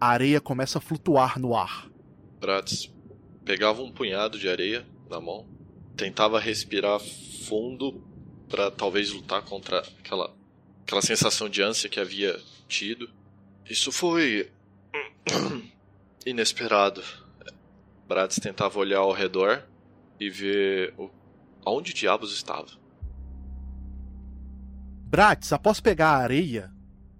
[0.00, 1.88] A areia começa a flutuar no ar.
[2.40, 2.92] Bratz
[3.44, 5.54] pegava um punhado de areia na mão
[5.96, 7.00] tentava respirar
[7.46, 8.02] fundo
[8.48, 10.34] para talvez lutar contra aquela
[10.82, 13.08] aquela sensação de ânsia que havia tido.
[13.68, 14.50] Isso foi
[16.26, 17.02] inesperado.
[18.06, 19.62] Bratz tentava olhar ao redor
[20.20, 21.10] e ver o...
[21.64, 22.68] aonde diabos estava.
[25.06, 26.70] Bratz, após pegar a areia,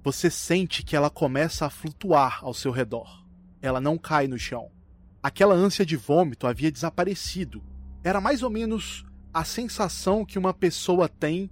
[0.03, 3.25] você sente que ela começa a flutuar ao seu redor.
[3.63, 4.74] Ela não cai no chão.
[5.25, 7.65] Aquela ânsia de vômito havia desaparecido
[8.03, 11.51] era mais ou menos a sensação que uma pessoa tem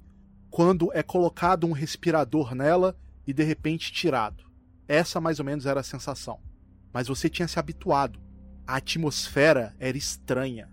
[0.50, 2.94] quando é colocado um respirador nela
[3.26, 4.44] e de repente tirado.
[4.87, 6.38] Essa mais ou menos era a sensação.
[6.92, 8.20] Mas você tinha se habituado.
[8.66, 10.68] A atmosfera era estranha.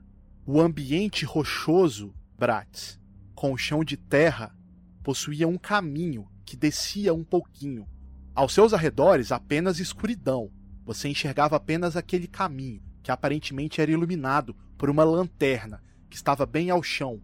[0.45, 2.99] O ambiente rochoso, Bratz,
[3.33, 4.53] com o chão de terra,
[5.01, 7.87] possuía um caminho que descia um pouquinho.
[8.35, 10.51] Aos seus arredores, apenas escuridão.
[10.85, 16.69] Você enxergava apenas aquele caminho, que aparentemente era iluminado por uma lanterna que estava bem
[16.69, 17.21] ao chão,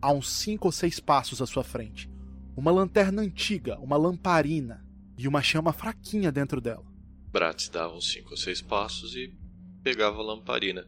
[0.00, 2.10] a uns cinco ou seis passos à sua frente.
[2.56, 4.84] Uma lanterna antiga, uma lamparina
[5.18, 6.84] e uma chama fraquinha dentro dela.
[7.30, 9.34] Bratz dava uns cinco ou seis passos e
[9.82, 10.86] pegava a lamparina.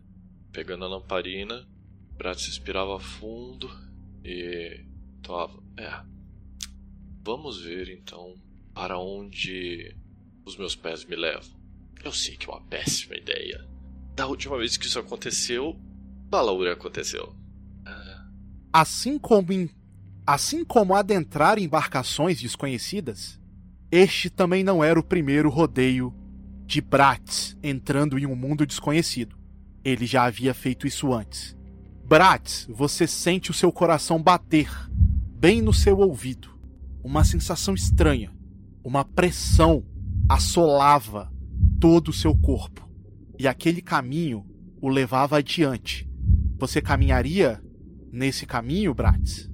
[0.53, 1.67] Pegando a lamparina,
[2.17, 3.71] Bratz respirava fundo
[4.25, 4.85] e
[5.23, 5.63] tomava.
[5.77, 6.03] É.
[7.23, 8.35] Vamos ver então
[8.75, 9.95] para onde
[10.45, 11.59] os meus pés me levam.
[12.03, 13.67] Eu sei que é uma péssima ideia.
[14.19, 15.77] Da última vez que isso aconteceu,
[16.29, 17.37] Balaura aconteceu.
[18.73, 19.71] Assim como em,
[20.27, 23.41] assim como adentrar em embarcações desconhecidas,
[23.93, 26.13] este também não era o primeiro rodeio
[26.67, 29.37] de Bratz entrando em um mundo desconhecido.
[29.85, 31.57] Ele já havia feito isso antes.
[32.05, 34.69] Bratz, você sente o seu coração bater
[35.31, 36.59] bem no seu ouvido.
[37.05, 38.35] Uma sensação estranha,
[38.83, 39.87] uma pressão
[40.29, 41.33] assolava
[41.79, 42.88] todo o seu corpo.
[43.39, 44.45] E aquele caminho
[44.81, 46.09] o levava adiante.
[46.59, 47.63] Você caminharia
[48.11, 49.49] nesse caminho, Bratz?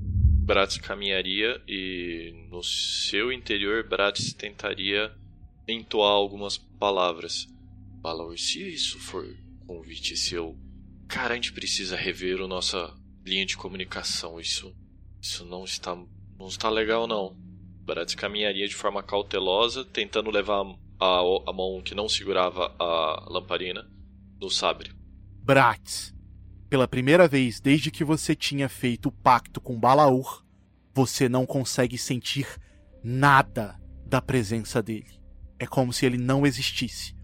[0.45, 5.13] Bratz caminharia e no seu interior Bratz tentaria
[5.69, 7.47] entoar algumas palavras.
[8.01, 9.27] Balaur, se isso for
[9.67, 10.59] convite seu,
[11.09, 12.95] cara, a gente precisa rever a nossa
[13.25, 14.41] linha de comunicação.
[14.41, 14.75] Isso,
[15.21, 15.95] isso não está,
[16.39, 17.37] não está legal não.
[17.85, 20.65] Bratz caminharia de forma cautelosa, tentando levar
[21.05, 23.87] a, a mão que não segurava a lamparina
[24.41, 24.93] no sabre.
[25.43, 26.15] Bratz,
[26.71, 30.45] pela primeira vez desde que você tinha feito o pacto com Balaur,
[30.95, 32.47] você não consegue sentir
[33.03, 35.21] nada da presença dele.
[35.59, 37.15] É como se ele não existisse.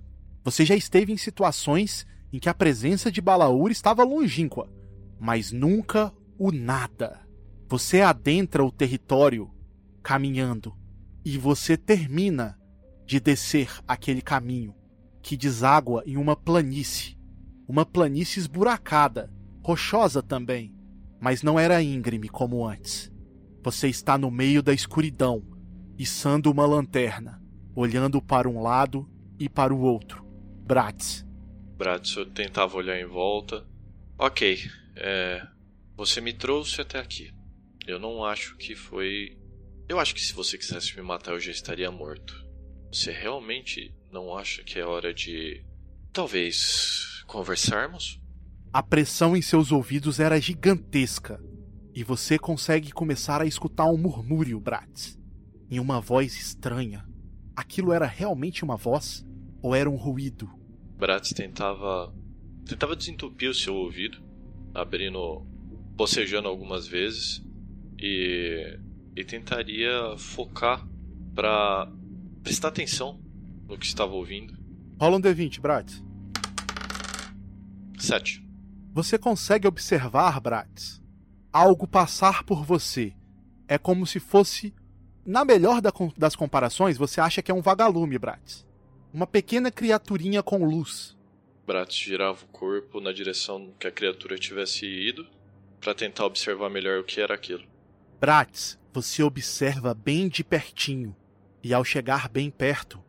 [0.45, 4.71] Você já esteve em situações em que a presença de Balaur estava longínqua,
[5.19, 7.21] mas nunca o nada.
[7.69, 9.51] Você adentra o território
[10.03, 10.75] caminhando
[11.25, 12.60] e você termina
[13.11, 14.73] de descer aquele caminho
[15.21, 17.19] que deságua em uma planície,
[17.67, 19.29] uma planície esburacada,
[19.65, 20.73] rochosa também,
[21.21, 23.13] mas não era íngreme como antes.
[23.65, 25.43] Você está no meio da escuridão,
[25.99, 27.43] içando uma lanterna,
[27.75, 30.25] olhando para um lado e para o outro.
[30.65, 31.27] Bratz.
[31.77, 33.67] Bratz tentava olhar em volta.
[34.17, 35.45] Ok, é,
[35.97, 37.35] você me trouxe até aqui.
[37.89, 39.37] Eu não acho que foi.
[39.89, 42.49] Eu acho que se você quisesse me matar eu já estaria morto.
[42.93, 45.63] Você realmente não acha que é hora de.
[46.13, 47.23] talvez.
[47.27, 48.21] conversarmos?
[48.73, 51.41] A pressão em seus ouvidos era gigantesca.
[51.95, 55.19] E você consegue começar a escutar um murmúrio, Bratz.
[55.71, 57.05] Em uma voz estranha.
[57.55, 59.25] Aquilo era realmente uma voz?
[59.63, 60.51] Ou era um ruído?
[60.97, 62.13] Bratz tentava.
[62.67, 64.19] tentava desentupir o seu ouvido,
[64.75, 65.47] abrindo.
[65.95, 67.45] bocejando algumas vezes.
[67.99, 68.79] E.
[69.15, 70.87] e tentaria focar
[71.35, 71.93] para
[72.43, 73.21] prestar atenção
[73.69, 74.59] no que estava ouvindo.
[75.01, 76.03] Rola um D20, Bratz.
[77.99, 78.45] 7.
[78.93, 81.01] Você consegue observar, Bratz,
[81.53, 83.15] algo passar por você.
[83.69, 84.75] É como se fosse.
[85.25, 85.81] Na melhor
[86.17, 88.67] das comparações, você acha que é um vagalume, Bratz.
[89.13, 91.17] Uma pequena criaturinha com luz.
[91.67, 95.27] Bratz girava o corpo na direção que a criatura tivesse ido
[95.81, 97.65] para tentar observar melhor o que era aquilo.
[98.19, 101.15] Bratz, você observa bem de pertinho
[101.63, 103.03] e ao chegar bem perto,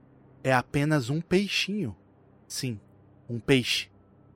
[0.44, 1.96] é apenas um peixinho.
[2.48, 2.80] Sim,
[3.30, 3.90] um peixe.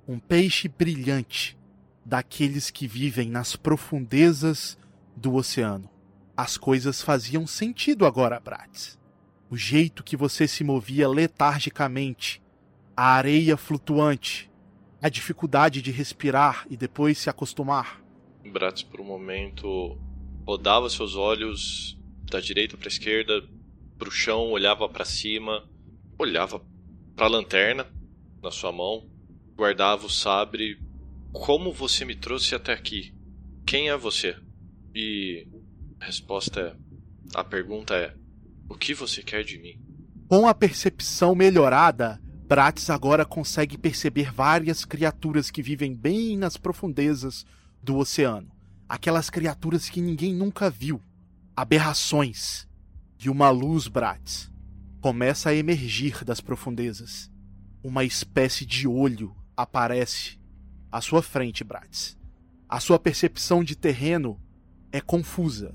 [0.07, 1.57] Um peixe brilhante,
[2.05, 4.77] daqueles que vivem nas profundezas
[5.15, 5.89] do oceano.
[6.37, 8.99] As coisas faziam sentido agora, Bratz.
[9.49, 12.41] O jeito que você se movia letargicamente,
[12.95, 14.49] a areia flutuante,
[15.01, 18.01] a dificuldade de respirar e depois se acostumar.
[18.43, 19.97] Bratz, por um momento,
[20.45, 21.97] rodava seus olhos
[22.29, 23.43] da direita para a esquerda,
[23.97, 25.67] para o chão, olhava para cima,
[26.17, 26.61] olhava
[27.15, 27.87] para a lanterna
[28.41, 29.09] na sua mão,
[29.55, 30.79] guardava o sabre.
[31.31, 33.13] Como você me trouxe até aqui?
[33.65, 34.35] Quem é você?
[34.93, 35.47] E
[35.99, 36.75] a resposta é:
[37.33, 38.13] a pergunta é:
[38.69, 39.79] o que você quer de mim?
[40.27, 47.45] Com a percepção melhorada, Bratis agora consegue perceber várias criaturas que vivem bem nas profundezas
[47.81, 48.51] do oceano.
[48.87, 51.01] Aquelas criaturas que ninguém nunca viu.
[51.55, 52.67] Aberrações.
[53.25, 54.51] E uma luz, Bratis,
[55.01, 57.31] começa a emergir das profundezas.
[57.83, 60.39] Uma espécie de olho aparece
[60.91, 62.15] à sua frente, Bratz.
[62.69, 64.39] A sua percepção de terreno
[64.91, 65.73] é confusa.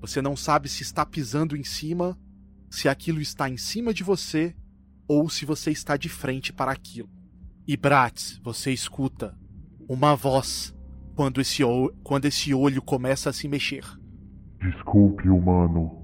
[0.00, 2.16] Você não sabe se está pisando em cima,
[2.70, 4.54] se aquilo está em cima de você
[5.08, 7.10] ou se você está de frente para aquilo.
[7.66, 9.36] E Bratz, você escuta
[9.88, 10.72] uma voz
[11.16, 11.64] quando esse,
[12.04, 13.84] quando esse olho começa a se mexer.
[14.60, 16.01] Desculpe, humano.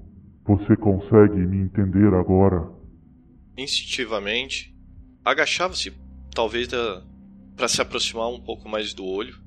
[0.49, 2.67] Você consegue me entender agora?
[3.55, 4.75] Instintivamente,
[5.23, 5.93] agachava-se,
[6.33, 6.67] talvez
[7.55, 9.39] para se aproximar um pouco mais do olho,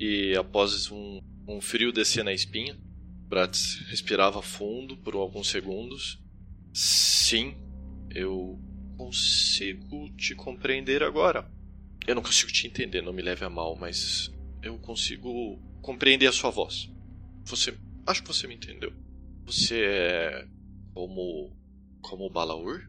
[0.00, 2.76] e após um, um frio descer na espinha,
[3.28, 6.20] Bratz respirava fundo por alguns segundos.
[6.74, 7.54] Sim,
[8.12, 8.58] eu
[8.96, 11.48] consigo te compreender agora.
[12.04, 14.28] Eu não consigo te entender, não me leve a mal, mas
[14.60, 16.90] eu consigo compreender a sua voz.
[17.44, 17.78] Você.
[18.04, 18.92] Acho que você me entendeu.
[19.46, 20.46] Você é
[20.98, 21.52] como
[22.00, 22.80] como Balaur?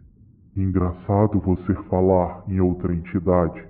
[0.58, 3.64] Engraçado você falar em outra entidade.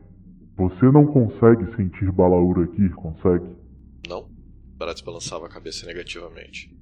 [0.56, 3.54] Você não consegue sentir Balaur aqui, consegue?
[4.08, 4.30] Não.
[4.78, 6.74] Bratz balançava a cabeça negativamente.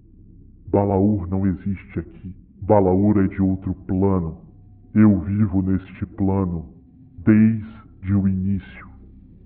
[0.68, 2.32] Balaur não existe aqui.
[2.62, 4.40] Balaur é de outro plano.
[4.94, 6.76] Eu vivo neste plano
[7.26, 8.88] desde o início.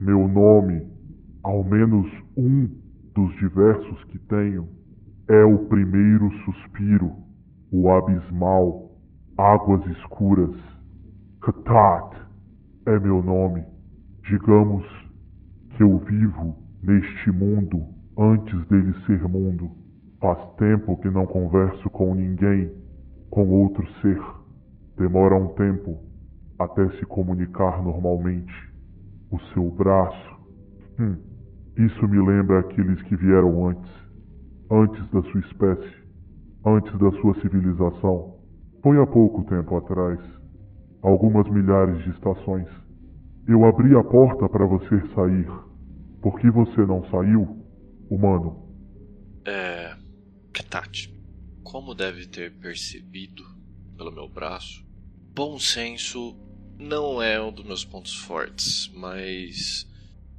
[0.02, 0.86] Meu nome,
[1.42, 2.68] ao menos um
[3.16, 4.68] dos diversos que tenho,
[5.30, 7.31] é o primeiro suspiro,
[7.72, 8.92] o abismal,
[9.38, 10.56] águas escuras.
[11.40, 12.18] Ktat
[12.86, 13.64] é meu nome.
[14.30, 14.86] Digamos
[15.70, 17.86] que eu vivo neste mundo
[18.18, 19.72] antes dele ser mundo.
[20.20, 22.72] Faz tempo que não converso com ninguém,
[23.30, 24.22] com outro ser.
[24.98, 25.98] Demora um tempo
[26.60, 28.54] até se comunicar normalmente.
[29.32, 30.42] O seu braço.
[31.00, 31.16] Hum,
[31.78, 33.92] isso me lembra aqueles que vieram antes.
[34.70, 36.01] Antes da sua espécie.
[36.66, 38.40] Antes da sua civilização.
[38.84, 40.20] Foi há pouco tempo atrás.
[41.02, 42.68] Algumas milhares de estações.
[43.48, 45.48] Eu abri a porta para você sair.
[46.22, 47.66] Por que você não saiu,
[48.10, 48.70] humano?
[49.46, 49.96] É.
[50.54, 51.12] Ktat,
[51.64, 53.44] como deve ter percebido
[53.98, 54.86] pelo meu braço,
[55.34, 56.38] bom senso
[56.78, 59.88] não é um dos meus pontos fortes, mas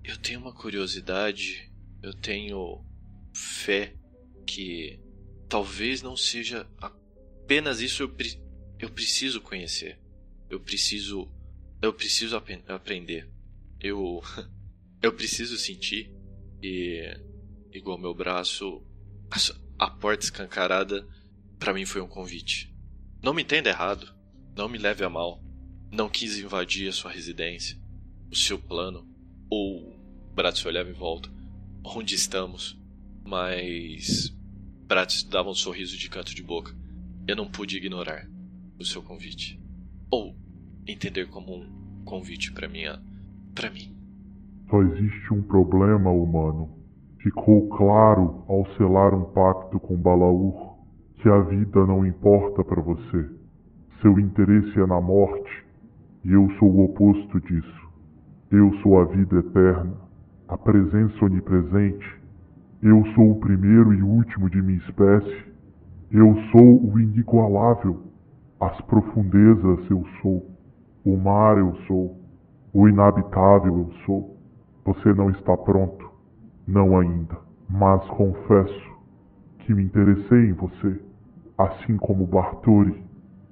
[0.05, 2.85] eu tenho uma curiosidade, eu tenho
[3.35, 3.95] fé
[4.47, 5.02] que
[5.53, 8.41] talvez não seja apenas isso eu, pre
[8.79, 10.01] eu preciso conhecer.
[10.49, 11.31] Eu preciso
[11.83, 13.31] eu preciso ap aprender.
[13.79, 14.23] Eu
[15.03, 16.11] eu preciso sentir
[16.63, 17.05] e
[17.71, 18.83] igual meu braço
[19.79, 21.07] a, a porta escancarada
[21.59, 22.75] para mim foi um convite.
[23.23, 24.11] Não me entenda errado,
[24.57, 25.45] não me leve a mal.
[25.91, 27.79] Não quis invadir a sua residência,
[28.31, 29.07] o seu plano,
[29.51, 29.95] ou
[30.35, 31.31] Bratz olhava em volta.
[31.85, 32.81] Onde estamos?
[33.23, 34.35] Mas
[34.93, 36.71] Bratz dava um sorriso de canto de boca.
[37.27, 38.29] Eu não pude ignorar
[38.79, 39.59] o seu convite.
[40.11, 40.35] Ou
[40.87, 43.01] entender como um convite para minha.
[43.55, 43.97] para mim.
[44.69, 46.77] Só existe um problema, humano.
[47.23, 50.77] Ficou claro ao selar um pacto com Balaur
[51.23, 53.31] que a vida não importa para você.
[54.03, 55.65] Seu interesse é na morte
[56.23, 57.89] e eu sou o oposto disso.
[58.51, 59.97] Eu sou a vida eterna,
[60.47, 62.22] a presença onipresente.
[62.83, 65.45] Eu sou o primeiro e último de minha espécie.
[66.11, 68.03] Eu sou o inigualável.
[68.59, 70.51] As profundezas eu sou.
[71.05, 72.19] O mar eu sou.
[72.73, 74.37] O inabitável eu sou.
[74.85, 76.11] Você não está pronto.
[76.67, 77.39] Não ainda.
[77.71, 78.99] Mas confesso
[79.61, 81.01] que me interessei em você.
[81.57, 83.01] Assim como Bartori,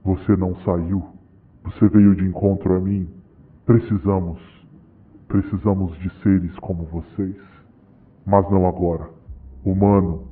[0.02, 1.04] você não saiu.
[1.62, 3.08] Você veio de encontro a mim.
[3.64, 4.40] Precisamos,
[5.28, 7.36] precisamos de seres como vocês.
[8.26, 9.19] Mas não agora.
[9.64, 10.28] Humano,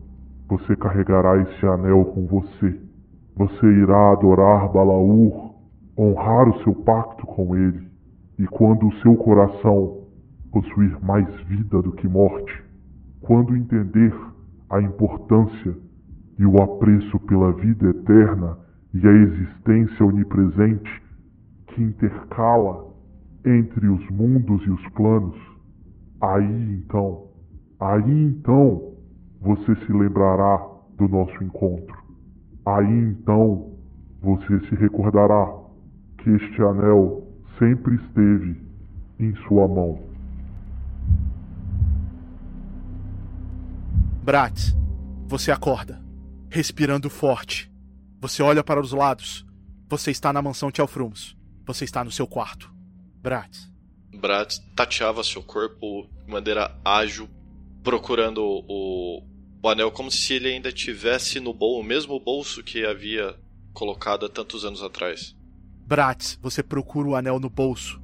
[0.48, 2.80] você carregará esse anel com você.
[3.36, 5.54] Você irá adorar Balaur,
[5.96, 7.86] honrar o seu pacto com ele.
[8.38, 9.98] E quando o seu coração
[10.50, 12.64] possuir mais vida do que morte,
[13.20, 14.14] quando entender
[14.70, 15.76] a importância
[16.38, 18.56] e o apreço pela vida eterna
[18.94, 21.02] e a existência onipresente
[21.66, 22.86] que intercala
[23.44, 25.36] entre os mundos e os planos,
[26.20, 27.26] aí então,
[27.78, 28.97] aí então
[29.40, 30.66] você se lembrará
[30.96, 31.96] do nosso encontro.
[32.66, 33.72] Aí então
[34.20, 35.52] você se recordará
[36.18, 37.26] que este anel
[37.58, 38.60] sempre esteve
[39.18, 40.00] em sua mão.
[44.22, 44.76] Bratz,
[45.26, 46.02] você acorda,
[46.50, 47.72] respirando forte.
[48.20, 49.46] Você olha para os lados.
[49.88, 51.36] Você está na mansão Tchelfrums.
[51.64, 52.70] Você está no seu quarto.
[53.22, 53.70] Bratz.
[54.20, 57.28] Bratz tateava seu corpo de maneira ágil,
[57.82, 59.22] procurando o,
[59.62, 63.36] o anel como se ele ainda tivesse no bol, o mesmo bolso que havia
[63.72, 65.36] colocado há tantos anos atrás.
[65.86, 68.00] Bratz, você procura o anel no bolso.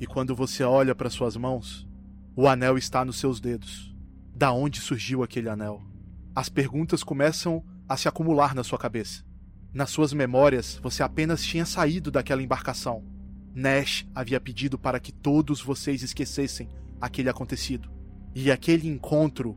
[0.00, 1.86] E quando você olha para suas mãos,
[2.36, 3.94] o anel está nos seus dedos.
[4.34, 5.82] Da onde surgiu aquele anel?
[6.34, 9.24] As perguntas começam a se acumular na sua cabeça.
[9.72, 13.04] Nas suas memórias, você apenas tinha saído daquela embarcação.
[13.54, 16.68] Nash havia pedido para que todos vocês esquecessem
[17.00, 17.93] aquele acontecido.
[18.34, 19.56] E aquele encontro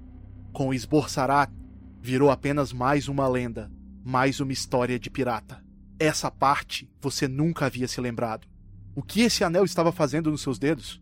[0.54, 1.52] com Esborsarat
[2.00, 3.72] virou apenas mais uma lenda,
[4.06, 5.64] mais uma história de pirata.
[6.00, 8.48] Essa parte você nunca havia se lembrado.
[8.96, 11.02] O que esse anel estava fazendo nos seus dedos?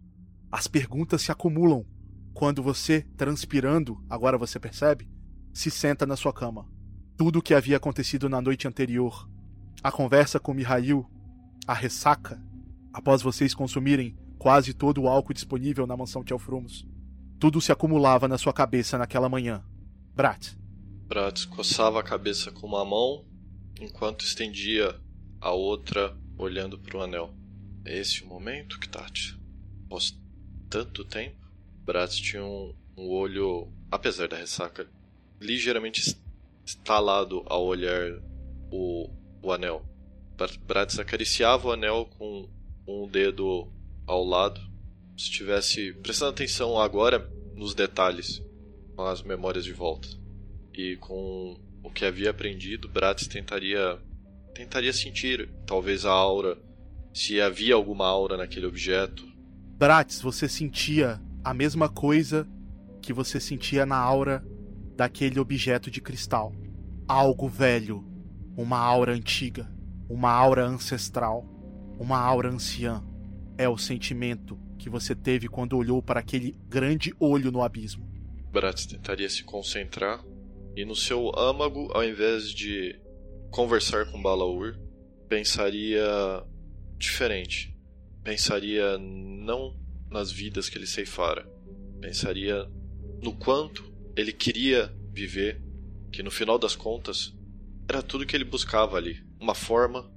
[0.50, 1.86] As perguntas se acumulam
[2.34, 5.10] quando você, transpirando, agora você percebe,
[5.54, 6.66] se senta na sua cama.
[7.18, 9.30] Tudo o que havia acontecido na noite anterior,
[9.84, 11.06] a conversa com Mihail,
[11.68, 12.42] a ressaca,
[12.94, 16.88] após vocês consumirem quase todo o álcool disponível na mansão Tchelfrumos,
[17.46, 19.64] tudo se acumulava na sua cabeça naquela manhã.
[20.16, 20.56] Brat.
[21.06, 23.24] Brat coçava a cabeça com uma mão
[23.80, 25.00] enquanto estendia
[25.40, 27.36] a outra olhando para o anel.
[27.86, 29.40] É esse o momento, Ktat?
[29.86, 30.20] Após
[30.72, 31.36] tanto tempo?
[31.84, 34.90] Bratz tinha um, um olho, apesar da ressaca,
[35.40, 36.18] ligeiramente
[36.66, 38.10] estalado ao olhar
[38.72, 39.08] o,
[39.44, 39.86] o anel.
[40.66, 42.50] Bratz acariciava o anel com
[42.88, 43.72] um dedo
[44.08, 44.60] ao lado
[45.18, 48.42] se estivesse prestando atenção agora nos detalhes,
[48.96, 50.08] com as memórias de volta.
[50.74, 54.00] E com o que havia aprendido, Bratis tentaria
[54.54, 56.58] tentaria sentir talvez a aura,
[57.14, 59.26] se havia alguma aura naquele objeto.
[59.78, 62.48] Bratis, você sentia a mesma coisa
[63.02, 64.44] que você sentia na aura
[64.96, 66.54] daquele objeto de cristal.
[67.06, 68.04] Algo velho,
[68.56, 69.70] uma aura antiga,
[70.10, 71.46] uma aura ancestral,
[72.00, 73.04] uma aura anciã.
[73.58, 78.08] É o sentimento que você teve quando olhou para aquele grande olho no abismo.
[78.52, 80.24] Bratz tentaria se concentrar
[80.76, 82.96] e no seu âmago, ao invés de
[83.50, 84.78] conversar com Balaur,
[85.28, 86.06] pensaria
[87.00, 87.76] diferente.
[88.24, 89.76] Pensaria não
[90.08, 91.50] nas vidas que ele ceifara,
[92.00, 92.70] pensaria
[93.24, 95.64] no quanto ele queria viver,
[96.12, 97.36] que no final das contas
[97.90, 100.08] era tudo que ele buscava ali, uma forma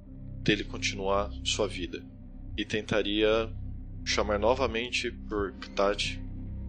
[0.43, 2.05] dele continuar sua vida.
[2.55, 3.51] E tentaria
[4.03, 6.21] chamar novamente por Ktat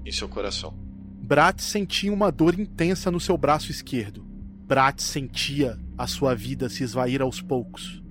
[0.04, 0.74] em seu coração.
[1.22, 4.24] Brat sentia uma dor intensa no seu braço esquerdo.
[4.66, 8.02] Brat sentia a sua vida se esvair aos poucos.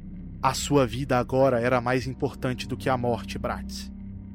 [0.41, 3.91] A sua vida agora era mais importante do que a morte, Brat.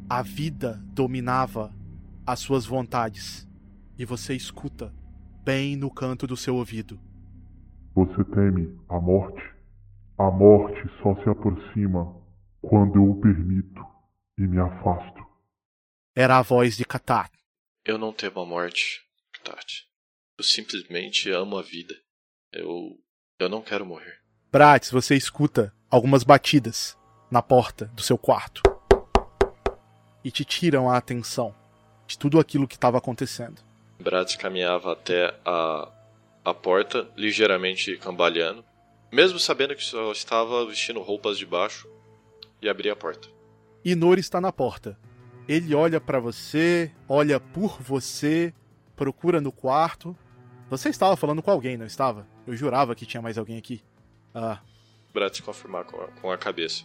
[0.08, 1.72] A vida dominava
[2.26, 3.48] as suas vontades.
[3.98, 4.92] E você escuta,
[5.44, 7.00] bem no canto do seu ouvido.
[7.94, 9.42] Você teme a morte?
[10.18, 12.14] A morte só se aproxima
[12.60, 13.93] quando eu o permito
[14.36, 15.24] e me afasto.
[16.14, 17.30] Era a voz de Katat.
[17.84, 19.84] Eu não temo a morte, Katat.
[20.38, 21.94] Eu simplesmente amo a vida.
[22.52, 22.98] Eu.
[23.38, 24.20] Eu não quero morrer.
[24.50, 26.96] Bratis, você escuta algumas batidas
[27.30, 28.62] na porta do seu quarto.
[30.22, 31.54] E te tiram a atenção
[32.06, 33.60] de tudo aquilo que estava acontecendo.
[33.98, 35.92] Bratis caminhava até a,
[36.44, 38.64] a porta, ligeiramente cambaleando,
[39.10, 41.88] mesmo sabendo que só estava vestindo roupas de baixo,
[42.62, 43.33] e abria a porta.
[43.84, 44.98] Inor está na porta.
[45.46, 48.54] Ele olha para você, olha por você,
[48.96, 50.16] procura no quarto.
[50.70, 52.26] Você estava falando com alguém, não estava?
[52.46, 53.82] Eu jurava que tinha mais alguém aqui.
[54.34, 54.60] Ah.
[55.12, 56.84] Bratis confirmar com a, com a cabeça.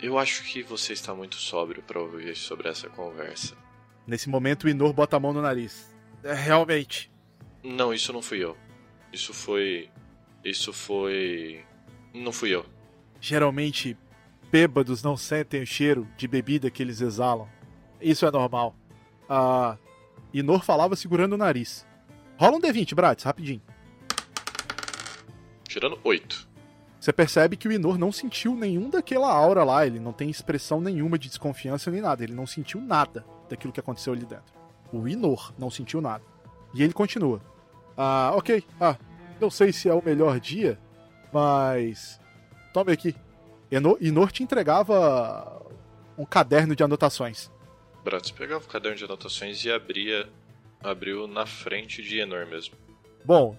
[0.00, 3.56] Eu acho que você está muito sóbrio para ouvir sobre essa conversa.
[4.04, 5.94] Nesse momento, o Inor bota a mão no nariz.
[6.24, 7.08] É, realmente.
[7.62, 8.56] Não, isso não fui eu.
[9.12, 9.88] Isso foi.
[10.44, 11.64] Isso foi.
[12.12, 12.66] Não fui eu.
[13.20, 13.96] Geralmente,
[14.52, 17.48] bêbados não sentem o cheiro de bebida que eles exalam.
[17.98, 18.76] Isso é normal.
[19.26, 19.78] Ah.
[20.34, 21.86] Inor falava segurando o nariz.
[22.36, 23.62] Rola um D20, Bratis, rapidinho.
[25.66, 26.48] Tirando 8.
[27.00, 30.80] Você percebe que o Inor não sentiu nenhum daquela aura lá, ele não tem expressão
[30.80, 34.52] nenhuma de desconfiança nem nada, ele não sentiu nada daquilo que aconteceu ali dentro.
[34.92, 36.24] O Inor não sentiu nada.
[36.74, 37.40] E ele continua.
[37.96, 38.64] Ah, ok.
[38.80, 38.96] Ah,
[39.40, 40.78] não sei se é o melhor dia,
[41.32, 42.20] mas.
[42.72, 43.14] Tome aqui.
[43.72, 45.64] Enor, Inor te entregava
[46.18, 47.50] um caderno de anotações.
[48.04, 50.28] Bratis pegava o caderno de anotações e abria.
[50.82, 52.74] abriu na frente de Enor mesmo.
[53.24, 53.56] Bom.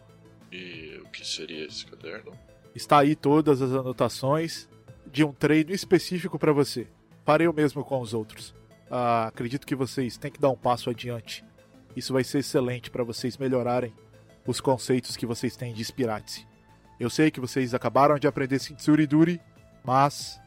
[0.51, 2.32] E o que seria esse caderno?
[2.76, 4.70] Está aí todas as anotações
[5.07, 6.88] de um treino específico para você.
[7.26, 8.53] Farei o mesmo com os outros.
[8.91, 11.43] Ah, acredito que vocês têm que dar um passo adiante.
[11.95, 13.91] Isso vai ser excelente para vocês melhorarem
[14.45, 16.45] os conceitos que vocês têm de Spiratse.
[16.99, 19.41] Eu sei que vocês acabaram de aprender Shintsuri Duri,
[19.84, 20.39] mas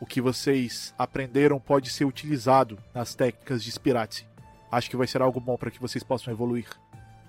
[0.00, 4.26] o que vocês aprenderam pode ser utilizado nas técnicas de Spiratse.
[4.70, 6.68] Acho que vai ser algo bom para que vocês possam evoluir.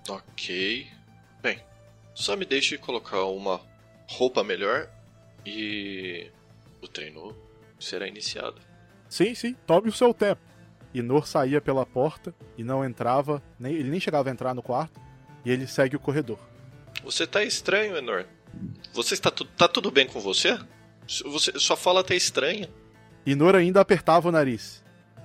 [0.08, 0.88] Ok.
[1.42, 1.60] Bem,
[2.14, 3.60] só me deixe colocar uma
[4.08, 4.90] roupa melhor
[5.46, 6.30] e
[6.82, 7.36] o treino
[7.80, 8.62] será iniciado.
[9.10, 10.42] Sim, sim, tome o seu tempo.
[10.94, 15.00] Inor saía pela porta e não entrava, nem, ele nem chegava a entrar no quarto,
[15.44, 16.40] e ele segue o corredor.
[17.04, 18.26] Você tá estranho, Enor.
[18.94, 20.60] Você está tu, tá tudo bem com você?
[21.26, 21.58] Você?
[21.60, 22.70] Sua fala tá estranha.
[23.26, 24.84] Inor ainda apertava o nariz.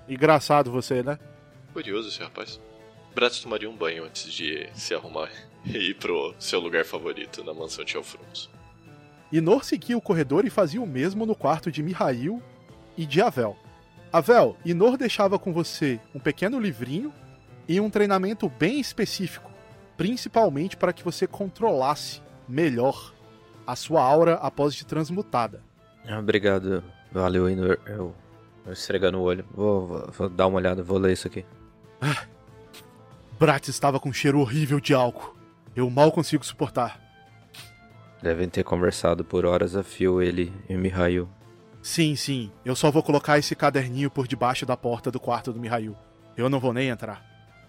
[0.09, 1.19] Engraçado você, né?
[1.73, 2.61] Curioso esse rapaz.
[3.15, 5.31] Bratz tomaria um banho antes de se arrumar
[5.65, 8.51] e ir pro seu lugar favorito na mansão Tchelfrons.
[9.33, 12.43] Inor seguia o corredor e fazia o mesmo no quarto de Mihail
[12.97, 13.57] e de Avel.
[14.13, 17.13] Avel, Inor deixava com você um pequeno livrinho
[17.69, 19.51] e um treinamento bem específico,
[19.97, 23.13] principalmente para que você controlasse melhor
[23.67, 25.66] a sua aura após de transmutada.
[26.09, 26.83] Obrigado,
[27.13, 27.79] valeu, Inor.
[27.87, 28.15] Eu,
[28.65, 29.45] eu esfregando o olho.
[29.55, 31.45] Vou, vou, vou, dar uma olhada, vou ler isso aqui.
[32.01, 32.25] Ah,
[33.39, 35.37] Brat estava com um cheiro horrível de álcool.
[35.75, 37.01] Eu mal consigo suportar.
[38.23, 41.29] Devem ter conversado por horas a fio ele e Mihail.
[41.83, 42.51] Sim, sim.
[42.65, 45.95] Eu só vou colocar esse caderninho por debaixo da porta do quarto do Mihail.
[46.37, 47.25] Eu não vou nem entrar.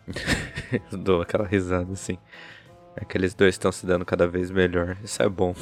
[0.91, 2.17] Dou aquela risada assim.
[2.95, 4.97] Aqueles dois estão se dando cada vez melhor.
[5.03, 5.53] Isso é bom.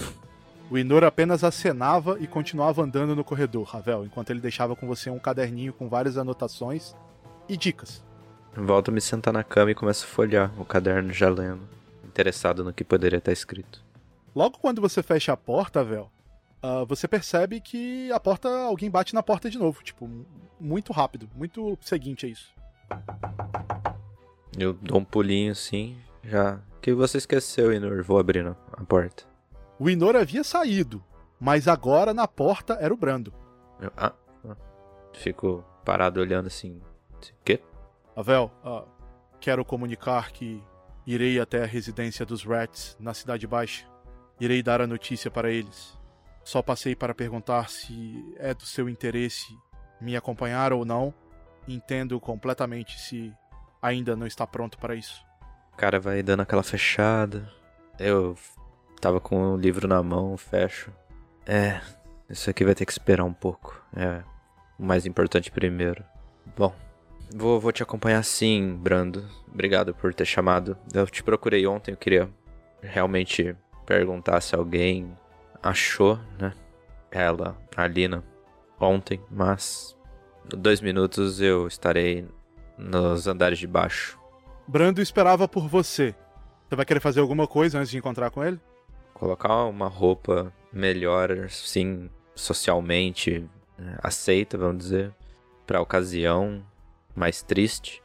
[0.70, 5.10] O Inor apenas acenava e continuava andando no corredor, Ravel, enquanto ele deixava com você
[5.10, 6.96] um caderninho com várias anotações
[7.48, 8.04] e dicas.
[8.56, 11.62] Volto a me sentar na cama e começo a folhear o caderno já lendo,
[12.04, 13.84] interessado no que poderia estar escrito.
[14.36, 16.10] Logo quando você fecha a porta, Vel,
[16.64, 18.50] uh, você percebe que a porta.
[18.50, 19.84] alguém bate na porta de novo.
[19.84, 20.10] Tipo,
[20.60, 21.30] muito rápido.
[21.36, 22.54] Muito seguinte a isso.
[24.58, 26.60] Eu dou um pulinho assim, já.
[26.82, 28.04] que você esqueceu, Inor?
[28.04, 29.35] Vou abrindo a porta.
[29.78, 31.04] O Inor havia saído,
[31.40, 33.34] mas agora na porta era o Brando.
[33.80, 34.14] Eu, ah,
[34.48, 34.56] ah.
[35.14, 36.82] Fico parado olhando assim.
[37.44, 37.62] Quê?
[38.16, 38.88] Avel, uh,
[39.40, 40.64] quero comunicar que
[41.06, 43.86] irei até a residência dos Rats na Cidade Baixa.
[44.40, 45.98] Irei dar a notícia para eles.
[46.44, 49.46] Só passei para perguntar se é do seu interesse
[50.00, 51.14] me acompanhar ou não.
[51.68, 53.34] Entendo completamente se
[53.82, 55.26] ainda não está pronto para isso.
[55.74, 57.52] O cara vai dando aquela fechada.
[58.00, 58.38] Eu
[59.00, 60.92] tava com o livro na mão, fecho.
[61.46, 61.80] É,
[62.30, 63.82] isso aqui vai ter que esperar um pouco.
[63.96, 64.24] É
[64.78, 66.04] o mais importante primeiro.
[66.58, 66.74] Bom,
[67.34, 69.26] vou, vou te acompanhar sim, Brando.
[69.48, 70.78] Obrigado por ter chamado.
[70.94, 72.30] Eu te procurei ontem, eu queria
[72.82, 75.16] realmente perguntar se alguém
[75.62, 76.54] achou, né?
[77.12, 78.24] Ela, a Lina,
[78.80, 79.96] ontem, mas
[80.46, 82.28] dois minutos eu estarei
[82.78, 84.20] nos andares de baixo.
[84.68, 86.14] Brando esperava por você.
[86.68, 88.60] Você vai querer fazer alguma coisa antes de encontrar com ele?
[89.16, 95.14] Colocar uma roupa melhor, sim, socialmente né, aceita, vamos dizer,
[95.66, 96.62] para a ocasião
[97.16, 98.04] mais triste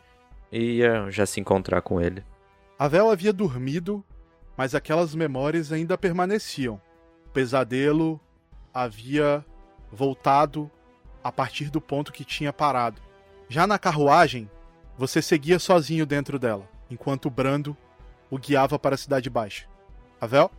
[0.52, 2.24] e já se encontrar com ele.
[2.78, 4.04] A Vel havia dormido,
[4.56, 6.80] mas aquelas memórias ainda permaneciam.
[7.26, 8.20] O pesadelo
[8.72, 9.44] havia
[9.92, 10.70] voltado
[11.22, 13.02] a partir do ponto que tinha parado.
[13.48, 14.48] Já na carruagem,
[14.96, 17.76] você seguia sozinho dentro dela, enquanto Brando
[18.30, 19.66] o guiava para a Cidade Baixa.
[20.20, 20.50] Avel?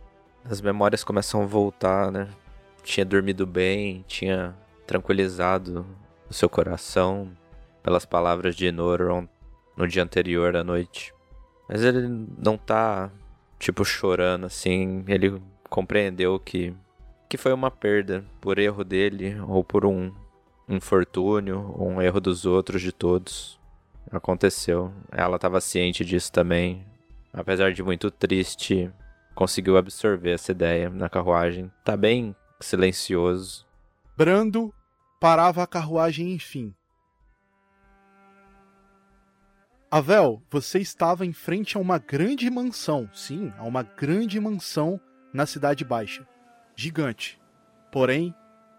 [0.44, 2.28] As memórias começam a voltar, né?
[2.82, 4.54] Tinha dormido bem, tinha
[4.86, 5.86] tranquilizado
[6.28, 7.30] o seu coração
[7.82, 9.28] pelas palavras de Noron
[9.76, 11.14] no dia anterior à noite.
[11.68, 13.10] Mas ele não tá,
[13.58, 15.04] tipo, chorando assim.
[15.06, 15.40] Ele
[15.70, 16.74] compreendeu que,
[17.28, 20.12] que foi uma perda por erro dele ou por um
[20.68, 23.60] infortúnio ou um erro dos outros, de todos
[24.10, 24.92] aconteceu.
[25.10, 26.84] Ela estava ciente disso também.
[27.32, 28.90] Apesar de muito triste,
[29.34, 31.70] conseguiu absorver essa ideia na carruagem.
[31.84, 33.66] Tá bem silencioso.
[34.16, 34.72] Brando
[35.20, 36.74] parava a carruagem enfim.
[39.90, 43.10] Avel, você estava em frente a uma grande mansão.
[43.12, 44.98] Sim, a uma grande mansão
[45.34, 46.26] na Cidade Baixa.
[46.74, 47.38] Gigante.
[47.90, 48.34] Porém,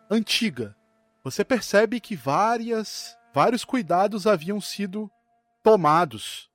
[0.09, 0.75] antiga.
[1.23, 5.09] Você percebe que várias, vários cuidados haviam sido
[5.61, 6.49] tomados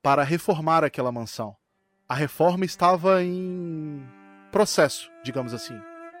[0.00, 1.56] para reformar aquela mansão.
[2.06, 4.06] A reforma estava em
[4.52, 5.74] processo, digamos assim.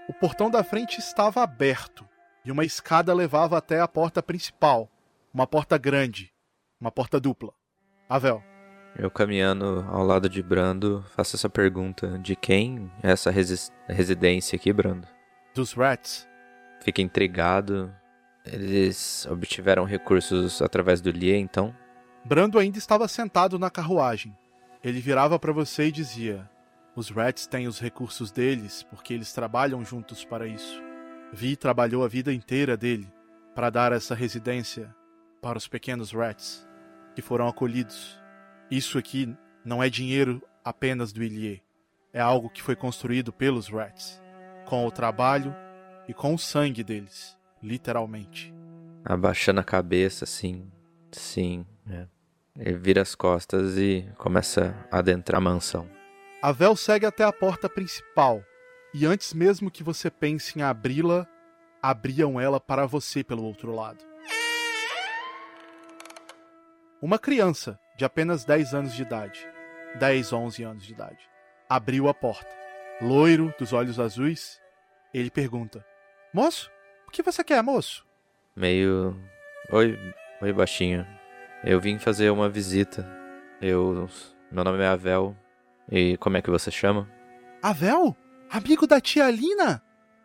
[0.08, 2.08] O portão da frente estava aberto
[2.42, 4.90] e uma escada levava até a porta principal,
[5.32, 6.32] uma porta grande,
[6.80, 7.52] uma porta dupla.
[8.08, 8.42] Avel.
[8.96, 14.56] Eu caminhando ao lado de Brando, faço essa pergunta: de quem é essa resi residência
[14.56, 15.06] aqui, Brando?
[15.54, 16.26] Dos Rats.
[16.80, 17.94] Fica intrigado.
[18.46, 21.74] Eles obtiveram recursos através do Lie, então?
[22.24, 24.36] Brando ainda estava sentado na carruagem.
[24.84, 26.48] Ele virava para você e dizia:
[26.94, 30.82] Os Rats têm os recursos deles porque eles trabalham juntos para isso.
[31.32, 33.10] Vi trabalhou a vida inteira dele
[33.54, 34.94] para dar essa residência
[35.40, 36.68] para os pequenos Rats
[37.14, 38.20] que foram acolhidos.
[38.70, 41.62] Isso aqui não é dinheiro apenas do Ilie.
[42.12, 44.22] É algo que foi construído pelos Rats,
[44.66, 45.54] com o trabalho
[46.06, 48.54] e com o sangue deles, literalmente.
[49.04, 50.70] Abaixando a cabeça, sim,
[51.10, 52.06] sim, é.
[52.58, 55.88] Ele vira as costas e começa a adentrar a mansão.
[56.40, 58.44] A Vel segue até a porta principal,
[58.92, 61.26] e antes mesmo que você pense em abri-la,
[61.82, 64.04] abriam ela para você pelo outro lado.
[67.02, 69.46] Uma criança de apenas 10 anos de idade,
[69.98, 71.28] 10, 11 anos de idade,
[71.68, 72.48] abriu a porta.
[73.00, 74.60] Loiro, dos olhos azuis,
[75.12, 75.84] ele pergunta:
[76.32, 76.70] Moço,
[77.08, 78.06] o que você quer, moço?
[78.54, 79.20] Meio.
[79.70, 79.98] Oi,
[80.40, 81.04] oi, baixinho.
[81.66, 83.08] Eu vim fazer uma visita.
[83.58, 84.06] Eu.
[84.52, 85.34] Meu nome é Avel.
[85.90, 87.08] E como é que você chama?
[87.62, 88.14] Avel?
[88.50, 89.82] Amigo da tia Lina?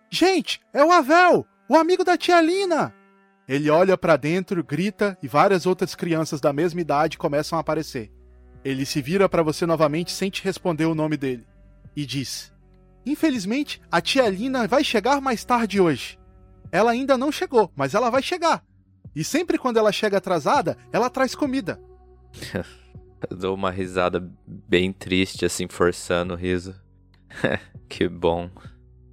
[0.10, 1.48] Gente, é o Avel!
[1.70, 2.94] O amigo da tia Lina!
[3.48, 8.12] Ele olha para dentro, grita e várias outras crianças da mesma idade começam a aparecer.
[8.64, 11.48] Ele se vira para você novamente sem te responder o nome dele
[11.96, 12.54] e diz:
[13.06, 16.20] Infelizmente, a tia Lina vai chegar mais tarde hoje.
[16.70, 18.62] Ela ainda não chegou, mas ela vai chegar.
[19.20, 21.78] E sempre quando ela chega atrasada, ela traz comida.
[23.30, 26.74] Eu dou uma risada bem triste, assim, forçando o riso.
[27.90, 28.50] que bom.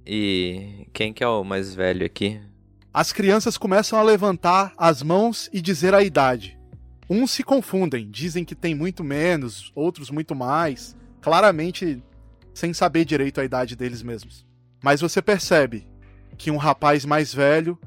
[0.05, 2.39] E quem que é o mais velho aqui?
[2.93, 6.57] As crianças começam a levantar as mãos e dizer a idade.
[7.09, 12.01] Uns se confundem, dizem que tem muito menos, outros muito mais, claramente
[12.53, 14.45] sem saber direito a idade deles mesmos.
[14.81, 15.85] Mas você percebe
[16.37, 17.77] que um rapaz mais velho,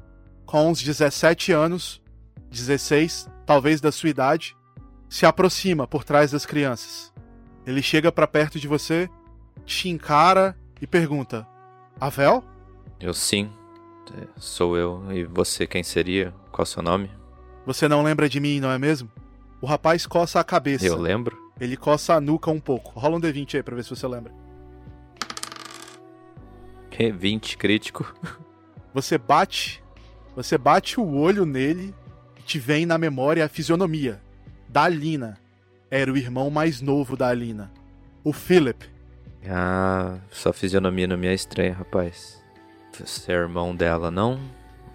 [0.45, 2.00] com uns 17 anos,
[2.51, 4.55] 16, talvez da sua idade,
[5.09, 7.11] se aproxima por trás das crianças.
[7.65, 9.09] Ele chega para perto de você,
[9.65, 11.47] te encara e pergunta:
[11.99, 12.43] Avel?
[12.99, 13.49] Eu sim.
[14.35, 15.03] Sou eu.
[15.11, 16.33] E você quem seria?
[16.51, 17.09] Qual seu nome?
[17.65, 19.09] Você não lembra de mim, não é mesmo?
[19.61, 20.85] O rapaz coça a cabeça.
[20.85, 21.37] Eu lembro.
[21.59, 22.99] Ele coça a nuca um pouco.
[22.99, 24.33] Rola um D20 aí pra ver se você lembra.
[27.09, 28.13] 20 crítico.
[28.93, 29.81] Você bate.
[30.35, 31.95] Você bate o olho nele
[32.41, 34.19] e te vem na memória a fisionomia
[34.67, 35.37] da Alina.
[35.91, 37.71] Era o irmão mais novo da Alina.
[38.23, 38.83] O Philip.
[39.47, 42.41] Ah, sua fisionomia não me é estranha, rapaz.
[42.93, 44.39] Você é irmão dela, não?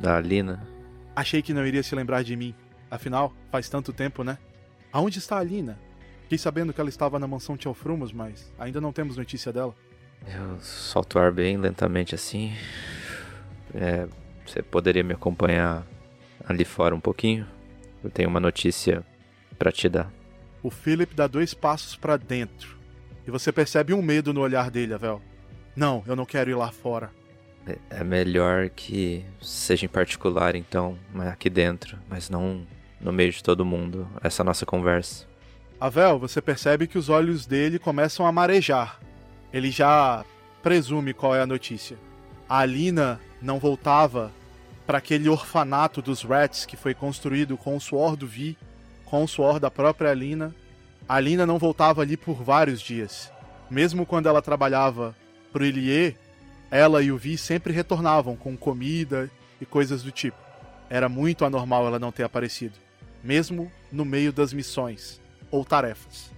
[0.01, 0.67] Da Alina?
[1.15, 2.53] Achei que não iria se lembrar de mim.
[2.91, 4.39] Afinal, faz tanto tempo, né?
[4.93, 5.79] Aonde está a Alina?
[6.23, 9.75] Fiquei sabendo que ela estava na mansão Tialfrumos, mas ainda não temos notícia dela.
[10.27, 12.53] Eu solto o ar bem lentamente assim.
[13.73, 14.09] É,
[14.45, 15.87] você poderia me acompanhar
[16.47, 17.47] ali fora um pouquinho?
[18.03, 19.05] Eu tenho uma notícia
[19.59, 20.11] para te dar.
[20.63, 22.77] O Philip dá dois passos para dentro.
[23.27, 25.21] E você percebe um medo no olhar dele, Avel.
[25.75, 27.11] Não, eu não quero ir lá fora.
[27.67, 30.97] É, é melhor que seja em particular, então,
[31.31, 32.67] aqui dentro, mas não
[33.01, 35.27] no meio de todo mundo, essa nossa conversa.
[35.79, 38.99] Avel, você percebe que os olhos dele começam a marejar.
[39.53, 40.25] Ele já
[40.63, 41.99] presume qual é a notícia.
[42.49, 44.33] A Alina não voltava
[44.87, 48.57] para aquele orfanato dos Rats que foi construído com o suor do Vi,
[49.05, 50.55] com o suor da própria Alina.
[51.09, 53.33] A Alina não voltava ali por vários dias.
[53.69, 55.15] Mesmo quando ela trabalhava
[55.53, 56.17] pro Ilie,
[56.71, 59.31] ela e o Vi sempre retornavam com comida
[59.61, 60.39] e coisas do tipo.
[60.89, 62.79] Era muito anormal ela não ter aparecido,
[63.23, 65.21] mesmo no meio das missões
[65.51, 66.31] ou tarefas.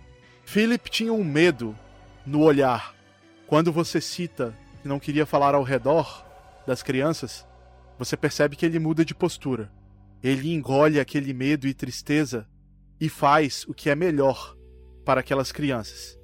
[0.45, 1.77] Philip tinha um medo
[2.25, 2.95] no olhar.
[3.47, 6.25] Quando você cita que não queria falar ao redor
[6.67, 7.45] das crianças,
[7.99, 9.71] você percebe que ele muda de postura.
[10.23, 12.47] Ele engole aquele medo e tristeza
[13.01, 14.57] e faz o que é melhor
[15.05, 16.19] para aquelas crianças.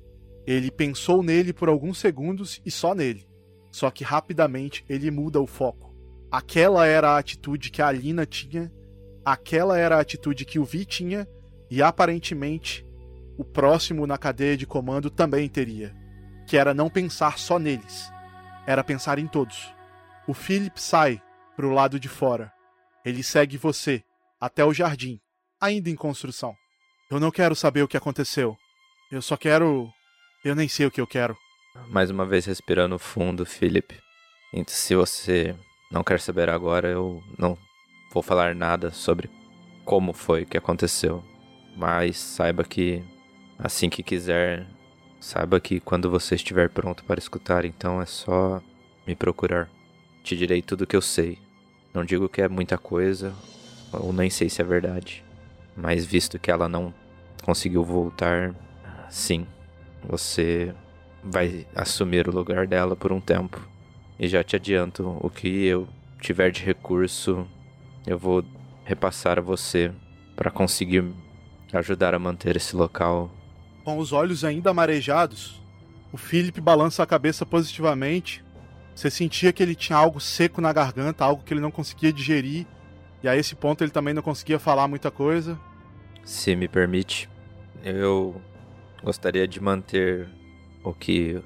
[0.47, 3.27] Ele pensou nele por alguns segundos e só nele.
[3.73, 5.95] Só que rapidamente ele muda o foco.
[6.31, 8.73] Aquela era a atitude que a Alina tinha,
[9.25, 11.27] aquela era a atitude que o Vi tinha
[11.71, 12.87] e aparentemente
[13.39, 15.95] o próximo na cadeia de comando também teria,
[16.47, 18.13] que era não pensar só neles,
[18.67, 19.75] era pensar em todos.
[20.27, 21.21] O Philip sai
[21.57, 22.53] para o lado de fora.
[23.05, 24.03] Ele segue você
[24.41, 25.21] até o jardim,
[25.61, 26.55] ainda em construção.
[27.11, 28.57] Eu não quero saber o que aconteceu.
[29.11, 29.89] Eu só quero.
[30.45, 31.37] Eu nem sei o que eu quero.
[31.89, 33.95] Mais uma vez respirando fundo, Philip.
[34.53, 35.55] Então, se você
[35.91, 37.59] não quer saber agora, eu não
[38.13, 39.31] vou falar nada sobre
[39.85, 41.23] como foi que aconteceu.
[41.77, 43.05] Mas saiba que
[43.59, 44.67] assim que quiser,
[45.21, 48.63] saiba que quando você estiver pronto para escutar, então é só
[49.07, 49.69] me procurar.
[50.23, 51.39] Te direi tudo o que eu sei.
[51.95, 53.33] Não digo que é muita coisa,
[53.93, 55.25] ou nem sei se é verdade.
[55.77, 56.93] Mas visto que ela não
[57.45, 58.53] conseguiu voltar,
[59.09, 59.47] sim,
[60.03, 60.75] você
[61.23, 63.61] vai assumir o lugar dela por um tempo.
[64.19, 65.89] E já te adianto, o que eu
[66.21, 67.47] tiver de recurso,
[68.07, 68.45] eu vou
[68.85, 69.93] repassar a você
[70.37, 71.05] para conseguir
[71.73, 73.31] ajudar a manter esse local.
[73.85, 75.61] Com os olhos ainda marejados,
[76.13, 78.44] o Philip balança a cabeça positivamente.
[78.95, 82.67] Você sentia que ele tinha algo seco na garganta, algo que ele não conseguia digerir.
[83.23, 85.59] E a esse ponto ele também não conseguia falar muita coisa.
[86.25, 87.29] Se me permite,
[87.83, 88.41] eu
[89.03, 90.29] gostaria de manter
[90.83, 91.43] o que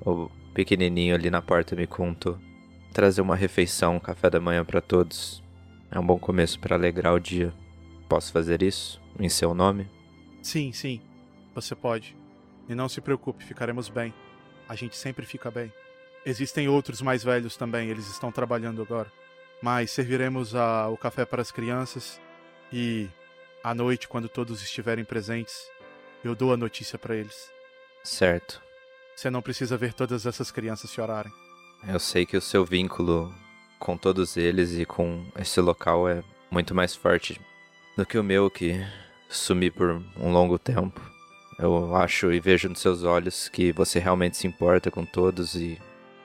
[0.00, 2.38] o pequenininho ali na porta me contou.
[2.92, 5.42] Trazer uma refeição, um café da manhã para todos.
[5.90, 7.52] É um bom começo para alegrar o dia.
[8.08, 9.88] Posso fazer isso em seu nome?
[10.42, 11.00] Sim, sim.
[11.54, 12.16] Você pode.
[12.68, 14.14] E não se preocupe, ficaremos bem.
[14.68, 15.72] A gente sempre fica bem.
[16.26, 19.10] Existem outros mais velhos também, eles estão trabalhando agora.
[19.62, 22.20] Mas serviremos a, o café para as crianças
[22.72, 23.08] e
[23.62, 25.70] à noite, quando todos estiverem presentes,
[26.22, 27.50] eu dou a notícia para eles.
[28.02, 28.60] Certo.
[29.16, 31.32] Você não precisa ver todas essas crianças chorarem.
[31.86, 33.32] Eu sei que o seu vínculo
[33.78, 37.40] com todos eles e com esse local é muito mais forte
[37.96, 38.84] do que o meu, que
[39.28, 41.00] sumi por um longo tempo.
[41.58, 45.80] Eu acho e vejo nos seus olhos que você realmente se importa com todos e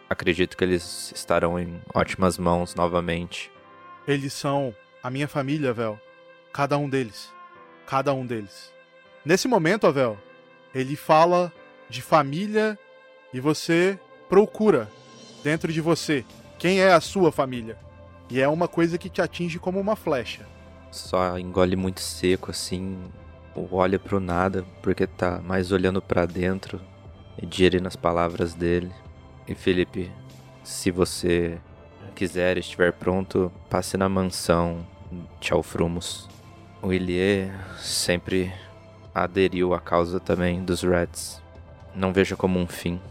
[0.10, 3.52] acredito que eles estarão em ótimas mãos novamente.
[4.08, 6.00] Eles são a minha família, Vel.
[6.52, 7.32] Cada um deles.
[7.86, 8.74] Cada um deles.
[9.24, 10.18] Nesse momento, Avel,
[10.74, 11.52] ele fala
[11.90, 12.78] de família
[13.34, 14.90] e você procura
[15.44, 16.26] dentro de você
[16.58, 17.78] quem é a sua família.
[18.30, 20.48] E é uma coisa que te atinge como uma flecha.
[20.92, 22.98] Só engole muito seco assim
[23.72, 26.80] olha pro nada porque tá mais olhando para dentro
[27.42, 28.92] e digerindo as palavras dele.
[29.50, 30.12] E Felipe,
[30.64, 31.60] se você
[32.14, 34.86] quiser estiver pronto, passe na mansão
[35.40, 36.30] Tchau Frumos.
[36.84, 38.54] O Ilie sempre
[39.14, 41.42] aderiu à causa também dos Reds.
[41.96, 43.02] Não veja como um fim.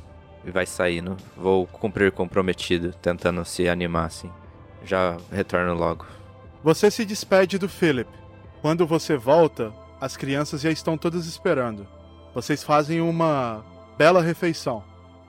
[0.47, 1.17] E vai saindo.
[1.37, 4.31] Vou cumprir comprometido, tentando se animar assim.
[4.85, 6.07] Já retorno logo.
[6.63, 8.09] Você se despede do Philip.
[8.63, 11.85] Quando você volta, as crianças já estão todas esperando.
[12.33, 13.65] Vocês fazem uma
[13.99, 14.85] bela refeição.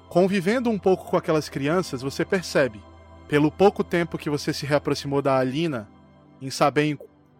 [0.10, 2.82] Convivendo um pouco com aquelas crianças, você percebe,
[3.28, 5.88] pelo pouco tempo que você se reaproximou da Alina,
[6.41, 6.97] em saber em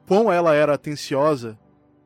[0.08, 1.58] quão ela era atenciosa,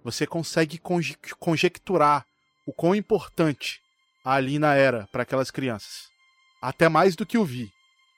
[0.06, 2.26] você consegue conje conjecturar
[2.66, 3.82] o quão importante
[4.24, 6.08] a Alina era para aquelas crianças.
[6.62, 7.70] Até mais do que o Vi.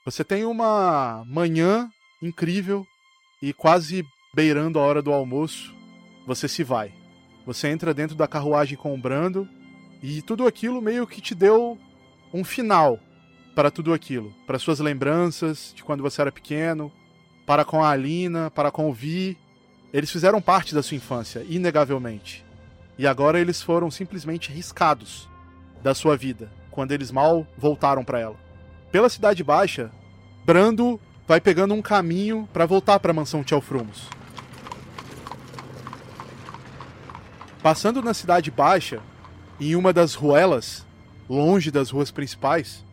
[0.05, 1.89] Você tem uma manhã
[2.21, 2.85] incrível
[3.41, 5.73] e quase beirando a hora do almoço,
[6.27, 6.93] você se vai.
[7.43, 9.49] Você entra dentro da carruagem com o Brando
[10.03, 11.79] e tudo aquilo meio que te deu
[12.35, 12.99] um final
[13.55, 16.91] para tudo aquilo, para suas lembranças de quando você era pequeno,
[17.45, 19.37] para com a Alina, para com o Vi.
[19.93, 22.43] Eles fizeram parte da sua infância, inegavelmente.
[22.97, 25.29] E agora eles foram simplesmente riscados
[25.81, 28.35] da sua vida, quando eles mal voltaram para ela.
[28.91, 29.89] Pela Cidade Baixa,
[30.45, 34.09] Brando vai pegando um caminho para voltar para a mansão Tchelfrumos.
[37.63, 39.01] Passando na Cidade Baixa,
[39.59, 40.84] em uma das ruelas,
[41.29, 42.83] longe das ruas principais,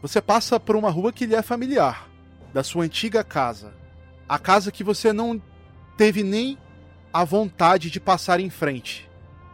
[0.00, 2.08] você passa por uma rua que lhe é familiar,
[2.52, 3.74] da sua antiga casa.
[4.28, 5.40] A casa que você não
[5.96, 6.56] teve nem
[7.12, 9.08] a vontade de passar em frente.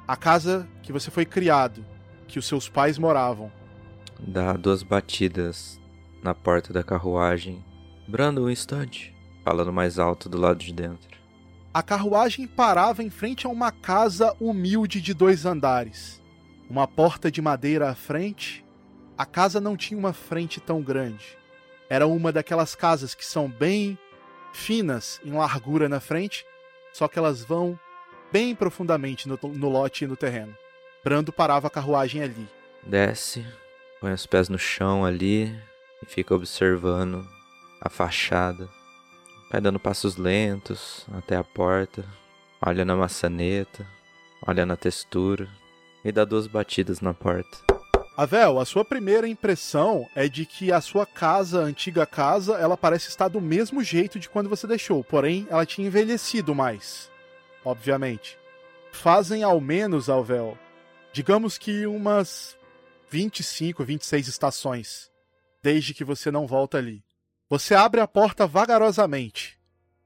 [0.06, 1.84] A casa que você foi criado,
[2.28, 3.50] que os seus pais moravam.
[4.20, 5.80] Dá duas batidas
[6.22, 7.64] na porta da carruagem.
[8.06, 9.14] Brando, um instante.
[9.44, 11.16] Falando mais alto do lado de dentro.
[11.72, 16.22] A carruagem parava em frente a uma casa humilde de dois andares.
[16.68, 18.66] Uma porta de madeira à frente
[19.18, 21.38] a casa não tinha uma frente tão grande.
[21.88, 23.98] Era uma daquelas casas que são bem
[24.52, 26.44] finas em largura na frente,
[26.92, 27.78] só que elas vão
[28.30, 30.54] bem profundamente no, no lote e no terreno.
[31.02, 32.46] Brando parava a carruagem ali.
[32.82, 33.46] Desce,
[34.00, 35.46] põe os pés no chão ali
[36.02, 37.26] e fica observando
[37.80, 38.68] a fachada.
[39.50, 42.04] Vai dando passos lentos até a porta,
[42.60, 43.86] olha na maçaneta,
[44.46, 45.48] olha na textura
[46.06, 47.58] e dá duas batidas na porta.
[48.16, 52.76] Avel, a sua primeira impressão é de que a sua casa, a antiga casa, ela
[52.76, 57.10] parece estar do mesmo jeito de quando você deixou, porém ela tinha envelhecido mais,
[57.64, 58.38] obviamente.
[58.92, 60.56] Fazem ao menos, Alvel,
[61.12, 62.56] digamos que umas
[63.10, 65.10] 25, 26 estações,
[65.60, 67.04] desde que você não volta ali.
[67.50, 69.58] Você abre a porta vagarosamente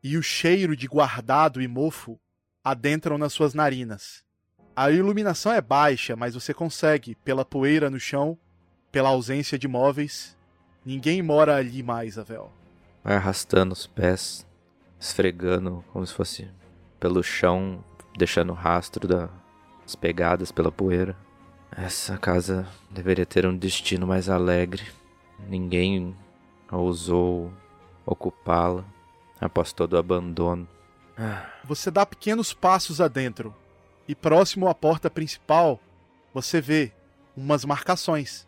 [0.02, 2.18] e o cheiro de guardado e mofo
[2.64, 4.24] adentram nas suas narinas.
[4.80, 8.38] A iluminação é baixa, mas você consegue, pela poeira no chão,
[8.90, 10.34] pela ausência de móveis.
[10.82, 12.50] Ninguém mora ali mais, Avel.
[13.04, 14.46] Vai arrastando os pés,
[14.98, 16.48] esfregando como se fosse
[16.98, 17.84] pelo chão,
[18.16, 21.14] deixando rastro das pegadas pela poeira.
[21.70, 24.86] Essa casa deveria ter um destino mais alegre.
[25.46, 26.16] Ninguém
[26.72, 27.52] ousou
[28.06, 28.82] ocupá-la
[29.38, 30.66] após todo o abandono.
[31.64, 33.54] Você dá pequenos passos adentro,
[34.10, 35.78] e próximo à porta principal,
[36.34, 36.92] você vê
[37.36, 38.44] umas marcações.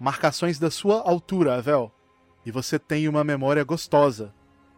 [0.00, 1.92] Marcações da sua altura, Avel.
[2.46, 4.32] E você tem uma memória gostosa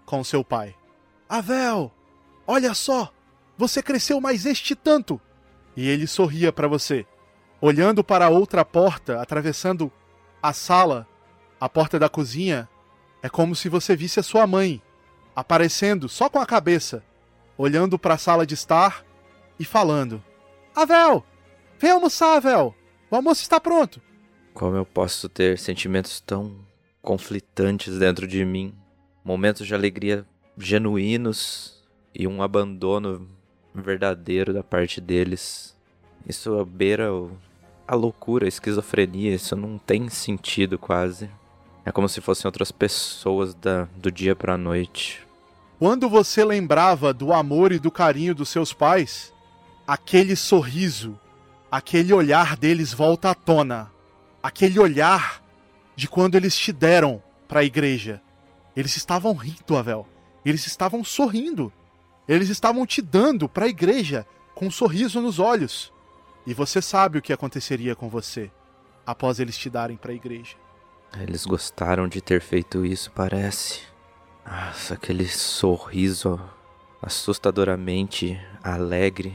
[0.04, 0.74] com seu pai.
[1.28, 1.92] Avel,
[2.48, 3.12] olha só!
[3.56, 5.20] Você cresceu mais este tanto!
[5.76, 7.06] E ele sorria para você.
[7.60, 9.88] Olhando para a outra porta, atravessando
[10.42, 11.06] a sala,
[11.60, 12.68] a porta da cozinha,
[13.22, 14.82] é como se você visse a sua mãe
[15.36, 17.04] aparecendo só com a cabeça,
[17.56, 19.04] olhando para a sala de estar
[19.58, 20.22] e falando:
[20.74, 21.24] Avel!
[21.78, 22.74] Vem almoçar, Avel!
[23.10, 24.00] O almoço está pronto!
[24.52, 26.56] Como eu posso ter sentimentos tão
[27.02, 28.74] conflitantes dentro de mim?
[29.24, 30.26] Momentos de alegria
[30.56, 31.82] genuínos
[32.14, 33.28] e um abandono
[33.74, 35.76] verdadeiro da parte deles.
[36.26, 37.10] Isso beira
[37.86, 41.28] a loucura, a esquizofrenia, isso não tem sentido quase.
[41.84, 45.26] É como se fossem outras pessoas da, do dia para a noite.
[45.78, 49.33] Quando você lembrava do amor e do carinho dos seus pais,
[49.86, 51.18] aquele sorriso,
[51.70, 53.90] aquele olhar deles volta à tona.
[54.42, 55.42] Aquele olhar
[55.96, 58.20] de quando eles te deram para a igreja.
[58.76, 60.06] Eles estavam rindo, Avel.
[60.44, 61.72] Eles estavam sorrindo.
[62.28, 65.92] Eles estavam te dando para a igreja com um sorriso nos olhos.
[66.46, 68.50] E você sabe o que aconteceria com você
[69.06, 70.56] após eles te darem para a igreja.
[71.18, 73.82] Eles gostaram de ter feito isso, parece.
[74.44, 76.40] Nossa, aquele sorriso
[77.00, 79.34] assustadoramente alegre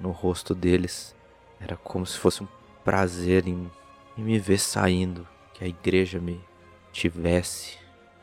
[0.00, 1.14] no rosto deles.
[1.60, 2.48] Era como se fosse um
[2.84, 3.70] prazer em,
[4.16, 6.40] em me ver saindo, que a igreja me
[6.92, 7.78] tivesse.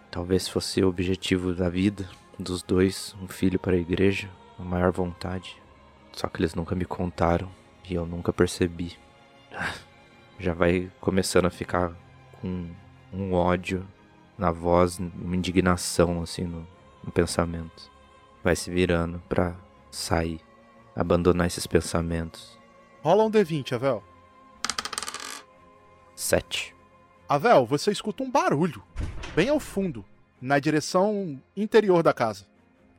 [0.09, 4.91] Talvez fosse o objetivo da vida dos dois, um filho para a igreja, a maior
[4.91, 5.61] vontade.
[6.11, 7.49] Só que eles nunca me contaram
[7.89, 8.97] e eu nunca percebi.
[10.39, 11.93] Já vai começando a ficar
[12.41, 12.69] com
[13.13, 13.87] um ódio
[14.37, 16.67] na voz, uma indignação assim no,
[17.03, 17.89] no pensamento.
[18.43, 19.55] Vai se virando para
[19.89, 20.41] sair,
[20.95, 22.57] abandonar esses pensamentos.
[23.01, 24.03] Rola um D20, Avel.
[26.15, 26.73] Sete.
[27.27, 28.81] Avel, você escuta um barulho,
[29.35, 30.05] bem ao fundo,
[30.39, 32.45] na direção interior da casa.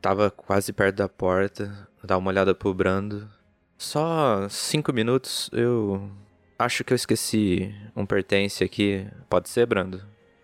[0.01, 3.29] Tava quase perto da porta, dá uma olhada pro Brando.
[3.77, 6.09] Só cinco minutos, eu
[6.59, 9.07] acho que eu esqueci um pertence aqui.
[9.29, 10.03] Pode ser, Brando?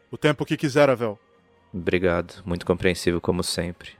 [0.10, 1.20] O tempo que quiser, Avel.
[1.74, 3.92] Obrigado, muito compreensivo como sempre.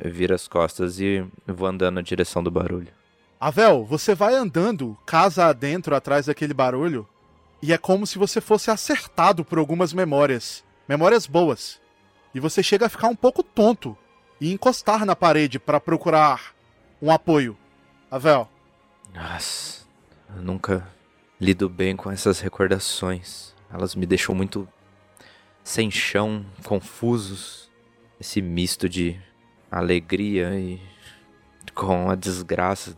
[0.00, 2.92] Eu viro as costas e vou andando na direção do barulho.
[3.40, 7.06] Avel, você vai andando casa adentro atrás daquele barulho
[7.60, 10.64] e é como se você fosse acertado por algumas memórias.
[10.88, 11.80] Memórias boas.
[12.34, 13.96] E você chega a ficar um pouco tonto
[14.40, 16.54] e encostar na parede para procurar
[17.02, 17.56] um apoio.
[18.10, 18.48] Avel.
[19.12, 19.84] Nossa,
[20.34, 20.86] eu nunca
[21.40, 23.54] lido bem com essas recordações.
[23.72, 24.68] Elas me deixam muito
[25.64, 27.68] sem chão, confusos.
[28.20, 29.20] Esse misto de
[29.70, 30.80] alegria e
[31.74, 32.96] com a desgraça,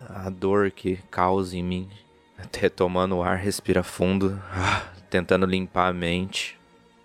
[0.00, 1.90] a dor que causa em mim.
[2.38, 6.58] Até tomando o ar, respira fundo, ah, tentando limpar a mente.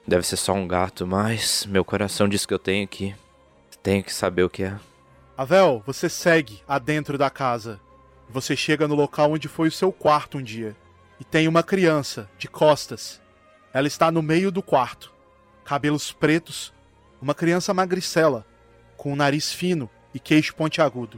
[0.08, 3.14] Deve ser só um gato, mas meu coração diz que eu tenho que.
[3.84, 4.78] Tenho que saber o que é.
[5.38, 7.80] Avel, você segue adentro da casa.
[8.30, 10.76] Você chega no local onde foi o seu quarto um dia.
[11.20, 13.22] E tem uma criança, de costas.
[13.74, 15.14] Ela está no meio do quarto.
[15.64, 16.74] Cabelos pretos.
[17.22, 18.46] Uma criança magricela,
[19.08, 21.18] com um nariz fino e queixo pontiagudo.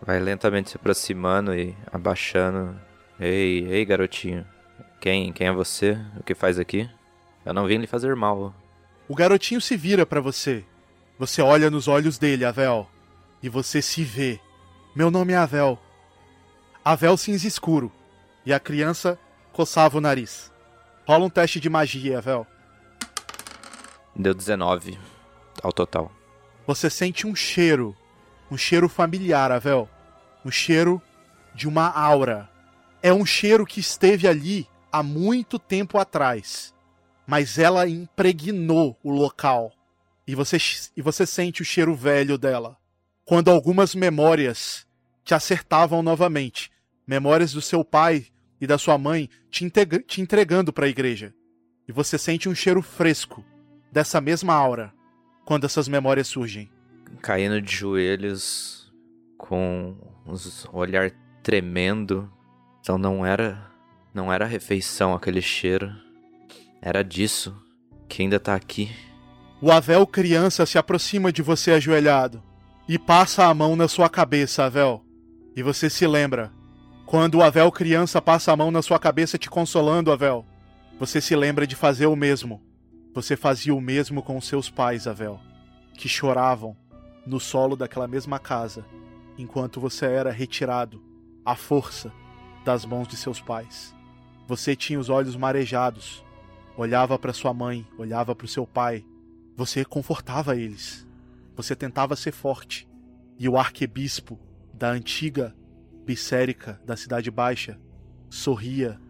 [0.00, 2.80] Vai lentamente se aproximando e abaixando.
[3.20, 4.46] Ei, ei, garotinho.
[4.98, 5.98] Quem, quem é você?
[6.18, 6.88] O que faz aqui?
[7.44, 8.54] Eu não vim lhe fazer mal.
[9.06, 10.64] O garotinho se vira para você.
[11.18, 12.88] Você olha nos olhos dele, Avel,
[13.42, 14.40] e você se vê.
[14.94, 15.78] Meu nome é Avel.
[16.82, 17.92] Avel cinza escuro.
[18.46, 19.18] E a criança
[19.52, 20.50] coçava o nariz.
[21.06, 22.46] Rola um teste de magia, Avel.
[24.14, 24.98] Deu 19
[25.62, 26.15] ao total.
[26.66, 27.96] Você sente um cheiro.
[28.50, 29.88] Um cheiro familiar, Avel.
[30.44, 31.00] Um cheiro
[31.54, 32.50] de uma aura.
[33.02, 36.74] É um cheiro que esteve ali há muito tempo atrás.
[37.24, 39.72] Mas ela impregnou o local.
[40.26, 40.56] E você,
[40.96, 42.76] e você sente o cheiro velho dela.
[43.24, 44.86] Quando algumas memórias
[45.24, 46.70] te acertavam novamente.
[47.06, 48.26] Memórias do seu pai
[48.60, 49.70] e da sua mãe te,
[50.04, 51.32] te entregando para a igreja.
[51.86, 53.44] E você sente um cheiro fresco
[53.92, 54.95] dessa mesma aura
[55.46, 56.68] quando essas memórias surgem.
[57.22, 58.92] Caindo de joelhos,
[59.38, 62.30] com um olhar tremendo.
[62.80, 63.70] Então não era,
[64.12, 65.90] não era refeição aquele cheiro.
[66.82, 67.56] Era disso
[68.08, 68.90] que ainda tá aqui.
[69.62, 72.42] O Avel criança se aproxima de você ajoelhado
[72.88, 75.02] e passa a mão na sua cabeça, Avel.
[75.56, 76.52] E você se lembra.
[77.06, 80.44] Quando o Avel criança passa a mão na sua cabeça te consolando, Avel,
[80.98, 82.60] você se lembra de fazer o mesmo.
[83.16, 85.40] Você fazia o mesmo com seus pais, Avel,
[85.94, 86.76] que choravam
[87.26, 88.84] no solo daquela mesma casa,
[89.38, 91.02] enquanto você era retirado
[91.42, 92.12] à força
[92.62, 93.96] das mãos de seus pais.
[94.46, 96.22] Você tinha os olhos marejados,
[96.76, 99.02] olhava para sua mãe, olhava para o seu pai,
[99.56, 101.08] você confortava eles.
[101.56, 102.86] Você tentava ser forte.
[103.38, 104.38] E o arquebispo
[104.74, 105.56] da antiga
[106.04, 107.80] Bissérica da Cidade Baixa
[108.28, 109.00] sorria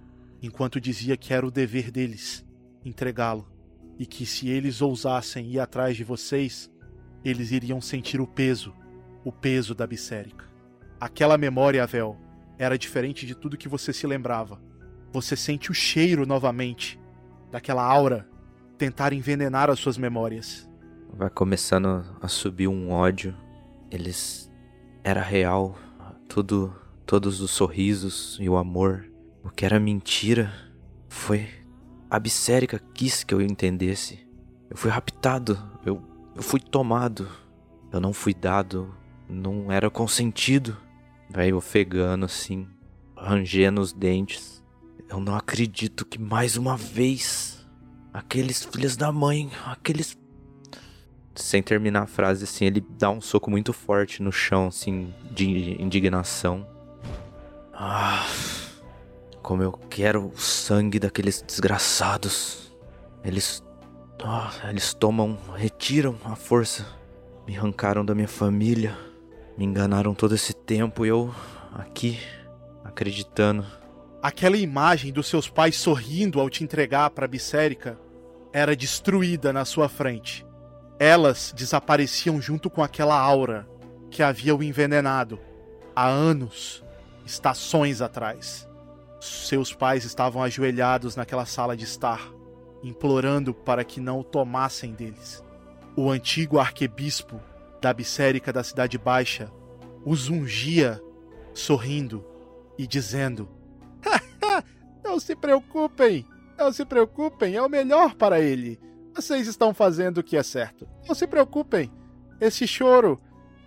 [0.41, 2.47] enquanto dizia que era o dever deles
[2.85, 3.56] entregá-lo
[3.99, 6.71] e que se eles ousassem ir atrás de vocês,
[7.25, 8.75] eles iriam sentir o peso,
[9.25, 10.45] o peso da Bissérica.
[11.01, 12.17] Aquela memória, Avel,
[12.59, 14.61] era diferente de tudo que você se lembrava.
[15.13, 17.01] Você sente o cheiro novamente
[17.51, 18.29] daquela aura
[18.77, 20.69] tentar envenenar as suas memórias.
[21.13, 23.35] Vai começando a subir um ódio.
[23.91, 24.51] Eles
[25.03, 25.79] era real,
[26.29, 26.75] tudo,
[27.05, 29.07] todos os sorrisos e o amor.
[29.43, 30.53] O que era mentira
[31.09, 31.49] foi
[32.11, 34.19] a Bissérica quis que eu entendesse.
[34.71, 36.03] Eu fui raptado, eu,
[36.35, 37.29] eu fui tomado.
[37.93, 38.95] Eu não fui dado,
[39.29, 40.77] não era consentido.
[41.31, 42.69] Vai ofegando assim,
[43.17, 44.63] rangendo os dentes.
[45.09, 47.57] Eu não acredito que mais uma vez
[48.17, 50.17] Aqueles filhos da mãe, aqueles.
[51.35, 55.77] Sem terminar a frase, assim, ele dá um soco muito forte no chão, assim, de
[55.79, 56.67] indignação.
[57.75, 58.27] Ah.
[59.47, 62.77] Como eu quero o sangue daqueles desgraçados.
[63.23, 63.63] Eles.
[64.21, 66.85] Oh, eles tomam, retiram a força.
[67.47, 68.99] Me arrancaram da minha família.
[69.57, 71.33] Me enganaram todo esse tempo e eu.
[71.73, 72.19] aqui.
[72.83, 73.65] acreditando.
[74.21, 77.97] Aquela imagem dos seus pais sorrindo ao te entregar para Bissérica
[78.53, 80.45] era destruída na sua frente.
[80.99, 83.65] Elas desapareciam junto com aquela aura
[84.11, 85.39] que havia o envenenado
[85.95, 86.83] há anos,
[87.25, 88.67] estações atrás.
[89.21, 92.31] Seus pais estavam ajoelhados naquela sala de estar,
[92.83, 95.43] implorando para que não o tomassem deles.
[95.97, 97.41] O antigo arquebispo
[97.81, 99.51] da Bissérica da Cidade Baixa
[100.05, 101.03] os ungia,
[101.53, 102.25] sorrindo
[102.79, 103.49] e dizendo:
[105.03, 106.25] Não se preocupem,
[106.57, 108.79] não se preocupem, é o melhor para ele.
[109.15, 110.87] Vocês estão fazendo o que é certo.
[111.09, 111.91] Não se preocupem.
[112.41, 113.21] Esse choro,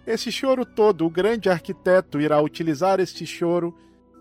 [0.06, 3.76] esse choro todo, o grande arquiteto irá utilizar este choro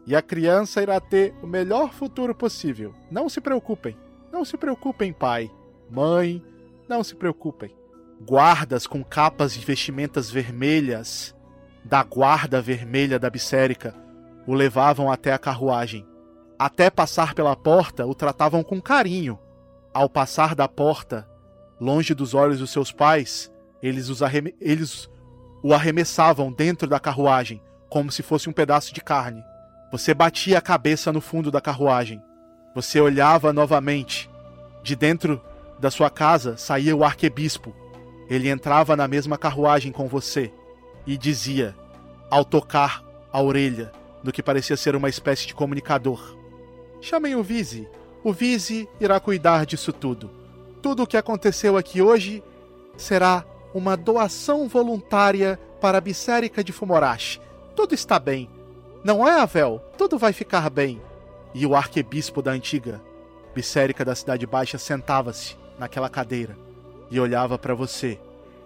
[0.08, 2.94] e a criança irá ter o melhor futuro possível.
[3.10, 3.94] Não se preocupem.
[4.32, 5.50] Não se preocupem, pai,
[5.90, 6.42] mãe,
[6.88, 7.76] não se preocupem.
[8.26, 11.36] Guardas com capas e vestimentas vermelhas
[11.84, 13.94] da guarda vermelha da Bissérica
[14.46, 16.06] o levavam até a carruagem.
[16.58, 19.38] Até passar pela porta, o tratavam com carinho.
[19.92, 21.28] Ao passar da porta,
[21.78, 23.52] longe dos olhos dos seus pais,
[23.82, 24.22] eles, os
[24.58, 25.10] eles
[25.62, 29.44] o arremessavam dentro da carruagem, como se fosse um pedaço de carne.
[29.90, 32.22] Você batia a cabeça no fundo da carruagem.
[32.74, 34.30] Você olhava novamente.
[34.82, 35.40] De dentro
[35.78, 37.74] da sua casa saía o arquebispo.
[38.28, 40.52] Ele entrava na mesma carruagem com você
[41.06, 41.74] e dizia,
[42.30, 43.90] ao tocar a orelha
[44.22, 46.36] do que parecia ser uma espécie de comunicador:
[47.00, 47.88] Chamem o Vise.
[48.22, 50.30] O Vise irá cuidar disso tudo.
[50.82, 52.42] Tudo o que aconteceu aqui hoje
[52.96, 57.40] será uma doação voluntária para a Bissérica de Fumorashi.
[57.74, 58.50] Tudo está bem.
[59.08, 59.82] Não é, Avel?
[59.96, 61.00] Tudo vai ficar bem.
[61.54, 63.00] E o arquebispo da antiga
[63.54, 66.54] Bissérica da Cidade Baixa sentava-se naquela cadeira
[67.10, 68.20] e olhava para você,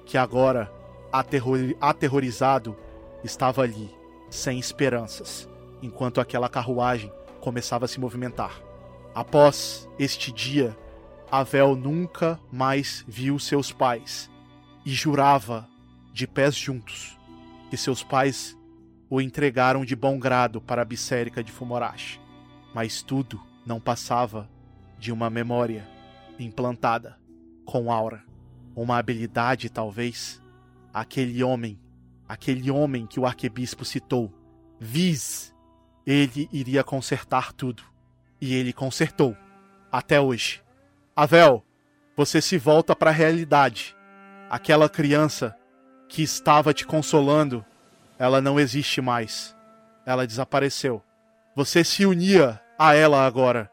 [0.05, 0.68] que agora
[1.12, 2.76] aterror, aterrorizado,
[3.22, 3.88] estava ali,
[4.28, 5.49] sem esperanças,
[5.80, 8.61] enquanto aquela carruagem começava a se movimentar.
[9.14, 10.76] Após este dia,
[11.30, 14.28] Avel nunca mais viu seus pais
[14.84, 15.68] e jurava,
[16.12, 17.16] de pés juntos,
[17.70, 18.57] que seus pais
[19.15, 22.19] o entregaram de bom grado para a Bissérica de Fumorashi.
[22.75, 24.49] Mas tudo não passava
[24.99, 25.87] de uma memória
[26.39, 27.19] implantada
[27.67, 28.25] com aura,
[28.75, 30.41] uma habilidade talvez
[30.95, 31.79] aquele homem,
[32.27, 34.33] aquele homem que o arquebispo citou,
[34.81, 35.55] Viz,
[36.07, 37.83] ele iria consertar tudo.
[38.41, 39.37] E ele consertou.
[39.93, 40.63] Até hoje.
[41.15, 41.63] Avel,
[42.17, 43.95] você se volta para a realidade.
[44.49, 45.55] Aquela criança
[46.09, 47.63] que estava te consolando,
[48.19, 49.57] ela não existe mais.
[50.07, 51.03] Ela desapareceu.
[51.55, 53.71] Você se unia a ela agora.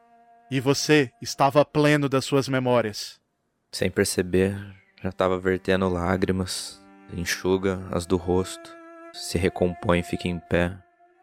[0.51, 3.19] E você estava pleno das suas memórias.
[3.71, 4.57] Sem perceber,
[5.01, 6.79] já estava vertendo lágrimas
[7.13, 8.75] enxuga as do rosto,
[9.13, 10.77] se recompõe e fica em pé.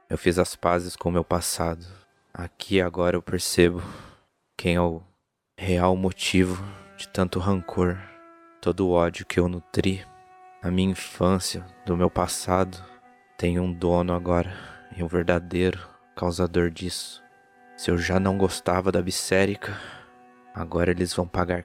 [0.09, 1.87] Eu fiz as pazes com o meu passado.
[2.33, 3.83] Aqui agora eu percebo
[4.57, 5.03] quem é o
[5.57, 6.62] real motivo
[6.97, 7.99] de tanto rancor,
[8.61, 10.05] todo o ódio que eu nutri.
[10.62, 12.83] A minha infância, do meu passado,
[13.37, 14.53] tem um dono agora
[14.97, 15.78] e um verdadeiro
[16.14, 17.22] causador disso.
[17.76, 19.78] Se eu já não gostava da Bissérica,
[20.55, 21.64] agora eles vão pagar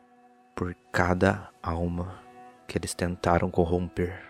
[0.54, 2.20] por cada alma
[2.68, 4.22] que eles tentaram corromper.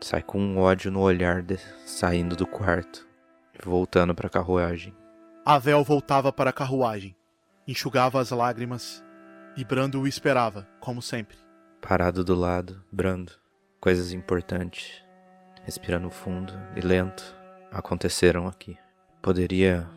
[0.00, 1.58] Sai com um ódio no olhar, de...
[1.86, 3.06] saindo do quarto
[3.54, 4.94] e voltando para a carruagem.
[5.44, 7.14] Avel voltava para a carruagem,
[7.68, 9.04] enxugava as lágrimas
[9.56, 11.36] e Brando o esperava, como sempre.
[11.80, 13.32] Parado do lado, Brando,
[13.80, 15.04] coisas importantes,
[15.70, 17.22] respirando fundo e lento,
[17.70, 18.76] aconteceram aqui.
[19.22, 19.88] Poderia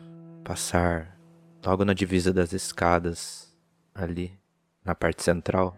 [0.44, 1.18] passar
[1.66, 3.52] logo na divisa das escadas,
[3.92, 4.38] ali,
[4.84, 5.76] na parte central,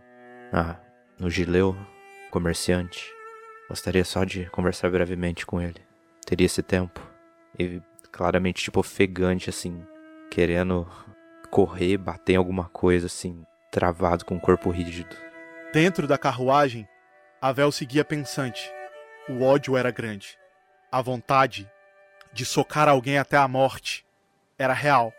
[0.53, 0.77] ah,
[1.19, 1.75] no Gileu,
[2.31, 3.11] comerciante.
[3.71, 5.81] Gostaria só de conversar brevemente com ele.
[6.27, 7.01] Teria esse tempo.
[7.59, 7.81] E
[8.13, 9.83] claramente, tipo, ofegante, assim,
[10.31, 10.87] querendo
[11.51, 15.17] correr, bater em alguma coisa, assim, travado com o corpo rígido.
[15.73, 16.87] Dentro da carruagem,
[17.41, 18.76] Avel seguia pensante.
[19.29, 20.39] O ódio era grande.
[20.91, 21.69] A vontade
[22.33, 24.07] de socar alguém até a morte
[24.57, 25.13] era real.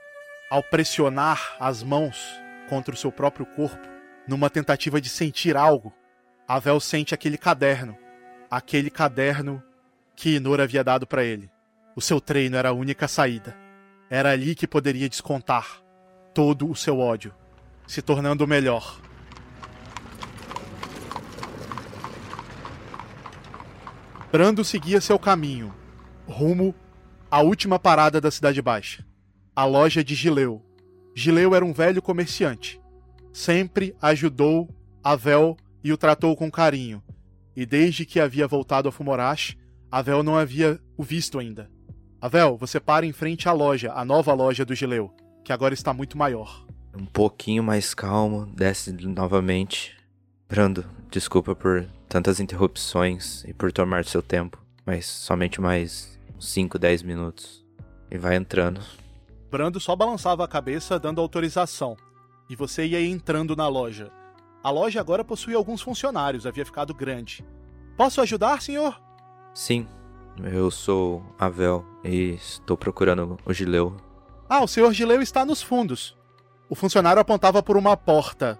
[0.49, 2.25] Ao pressionar as mãos
[2.69, 3.85] contra o seu próprio corpo,
[4.25, 5.93] numa tentativa de sentir algo,
[6.47, 7.97] Avel sente aquele caderno.
[8.49, 9.61] Aquele caderno
[10.15, 11.51] que Inor havia dado para ele.
[11.93, 13.57] O seu treino era a única saída.
[14.09, 15.81] Era ali que poderia descontar
[16.33, 17.35] todo o seu ódio,
[17.85, 19.01] se tornando melhor.
[24.29, 25.73] Brando seguia seu caminho,
[26.27, 26.75] rumo
[27.31, 29.05] à última parada da Cidade Baixa,
[29.55, 30.61] a loja de Gileu.
[31.15, 32.79] Gileu era um velho comerciante.
[33.31, 34.69] Sempre ajudou
[35.01, 37.01] Avel e o tratou com carinho.
[37.55, 39.57] E desde que havia voltado a Fumorashi,
[39.89, 41.71] Avel não havia o visto ainda.
[42.19, 45.09] Avel, você para em frente à loja, a nova loja do Gileu,
[45.45, 46.67] que agora está muito maior.
[46.93, 49.95] Um pouquinho mais calmo, desce novamente.
[50.49, 57.03] Brando, desculpa por tantas interrupções e por tomar seu tempo, mas somente mais 5, 10
[57.03, 57.65] minutos.
[58.09, 58.81] E vai entrando.
[59.51, 61.97] Brando só balançava a cabeça dando autorização,
[62.49, 64.11] e você ia entrando na loja.
[64.63, 67.45] A loja agora possuía alguns funcionários, havia ficado grande.
[67.95, 68.99] Posso ajudar, senhor?
[69.53, 69.87] Sim,
[70.43, 73.97] eu sou Avel e estou procurando o Gileu.
[74.49, 76.15] Ah, o senhor Gileu está nos fundos.
[76.69, 78.59] O funcionário apontava por uma porta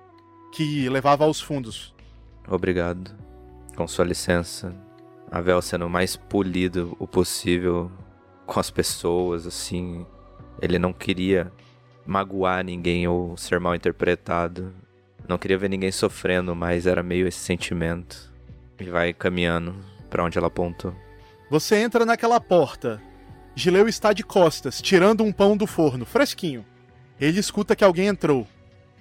[0.51, 1.93] que levava aos fundos.
[2.47, 3.26] Obrigado.
[3.77, 4.73] Com sua licença.
[5.29, 7.91] Avel sendo o mais polido o possível
[8.47, 10.03] com as pessoas, assim.
[10.59, 11.51] Ele não queria
[12.03, 14.73] magoar ninguém ou ser mal interpretado.
[15.27, 18.33] Não queria ver ninguém sofrendo, mas era meio esse sentimento.
[18.79, 19.75] E vai caminhando
[20.09, 20.95] para onde ela apontou.
[21.51, 22.99] Você entra naquela porta.
[23.55, 26.65] Gileu está de costas, tirando um pão do forno, fresquinho.
[27.21, 28.47] Ele escuta que alguém entrou.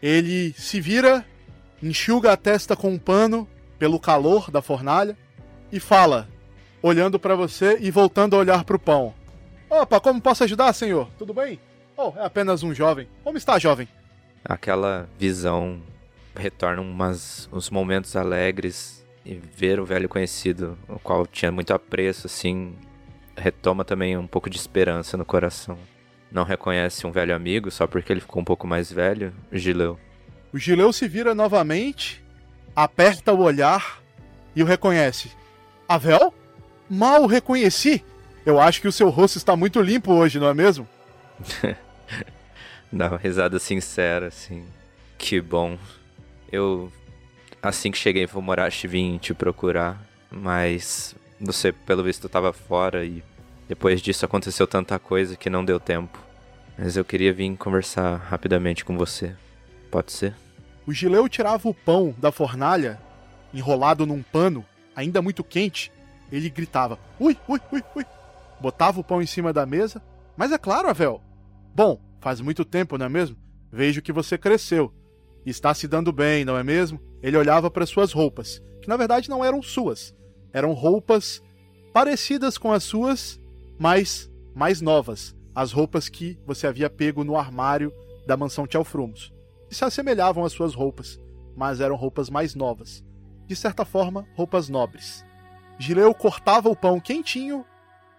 [0.03, 1.25] Ele se vira,
[1.83, 3.49] enxuga a testa com um pano
[3.79, 5.17] pelo calor da fornalha
[5.71, 6.29] e fala,
[6.83, 9.15] olhando para você e voltando a olhar para o pão.
[9.69, 11.09] Opa, como posso ajudar, senhor?
[11.19, 11.59] Tudo bem?
[11.97, 13.09] Oh, é apenas um jovem.
[13.25, 13.89] Como está, jovem?
[14.45, 15.81] Aquela visão
[16.37, 22.27] retorna umas, uns momentos alegres e ver o velho conhecido, o qual tinha muito apreço,
[22.27, 22.77] assim,
[23.37, 25.77] retoma também um pouco de esperança no coração.
[26.31, 29.99] Não reconhece um velho amigo só porque ele ficou um pouco mais velho, Gileu.
[30.53, 32.25] O Gileu se vira novamente,
[32.77, 34.03] aperta o olhar
[34.55, 35.33] e o reconhece.
[35.89, 36.35] Avel?
[36.89, 38.05] Mal o reconheci.
[38.45, 40.87] Eu acho que o seu rosto está muito limpo hoje, não é mesmo?
[42.93, 44.67] Dá uma risada sincera, assim.
[45.19, 45.79] Que bom.
[46.53, 46.93] Eu,
[47.63, 50.01] assim que cheguei em Fumorashi, vim te procurar,
[50.31, 53.25] mas você, pelo visto, estava fora e
[53.69, 56.19] depois disso aconteceu tanta coisa que não deu tempo.
[56.79, 59.35] Mas eu queria vir conversar rapidamente com você.
[59.91, 60.35] Pode ser?
[60.87, 63.01] O Gileu tirava o pão da fornalha,
[63.53, 64.65] enrolado num pano,
[64.95, 65.91] ainda muito quente.
[66.31, 68.05] Ele gritava: Ui, ui, ui, ui.
[68.61, 70.01] Botava o pão em cima da mesa.
[70.37, 71.21] Mas é claro, Avel.
[71.75, 73.37] Bom, faz muito tempo, não é mesmo?
[73.73, 74.93] Vejo que você cresceu.
[75.45, 77.01] Está se dando bem, não é mesmo?
[77.23, 80.15] Ele olhava para suas roupas, que na verdade não eram suas.
[80.53, 81.43] Eram roupas
[81.93, 83.41] parecidas com as suas,
[83.79, 85.35] mas mais novas.
[85.55, 87.93] As roupas que você havia pego no armário
[88.27, 89.33] da mansão Tchalfrumos.
[89.71, 91.21] E se assemelhavam às suas roupas,
[91.57, 93.05] mas eram roupas mais novas.
[93.47, 95.25] De certa forma, roupas nobres.
[95.79, 97.65] Gileu cortava o pão quentinho,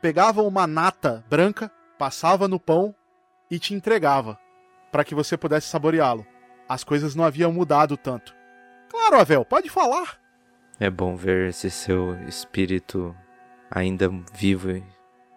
[0.02, 2.94] pegava uma nata branca, passava no pão
[3.50, 4.38] e te entregava,
[4.92, 6.26] para que você pudesse saboreá-lo
[6.68, 8.36] as coisas não haviam mudado tanto.
[8.90, 10.20] Claro, Avel, pode falar.
[10.80, 13.16] É bom ver esse seu espírito
[13.72, 14.84] ainda vivo e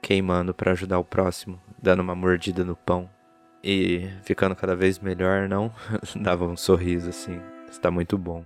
[0.03, 3.09] queimando para ajudar o próximo, dando uma mordida no pão
[3.63, 5.73] e ficando cada vez melhor, não?
[6.17, 7.41] Dava um sorriso assim.
[7.71, 8.45] Está muito bom.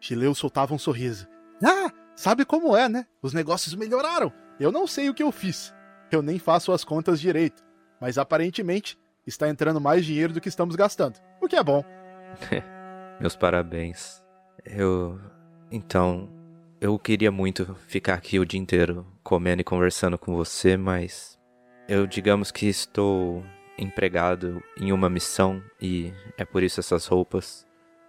[0.00, 1.28] Chileu soltava um sorriso.
[1.62, 3.06] Ah, sabe como é, né?
[3.20, 4.32] Os negócios melhoraram.
[4.58, 5.74] Eu não sei o que eu fiz.
[6.10, 7.62] Eu nem faço as contas direito.
[8.00, 11.18] Mas aparentemente está entrando mais dinheiro do que estamos gastando.
[11.40, 11.84] O que é bom.
[13.20, 14.22] Meus parabéns.
[14.64, 15.20] Eu.
[15.70, 16.28] Então.
[16.80, 21.38] Eu queria muito ficar aqui o dia inteiro comendo e conversando com você, mas.
[21.88, 23.44] Eu, digamos que estou
[23.78, 27.66] empregado em uma missão e é por isso essas roupas.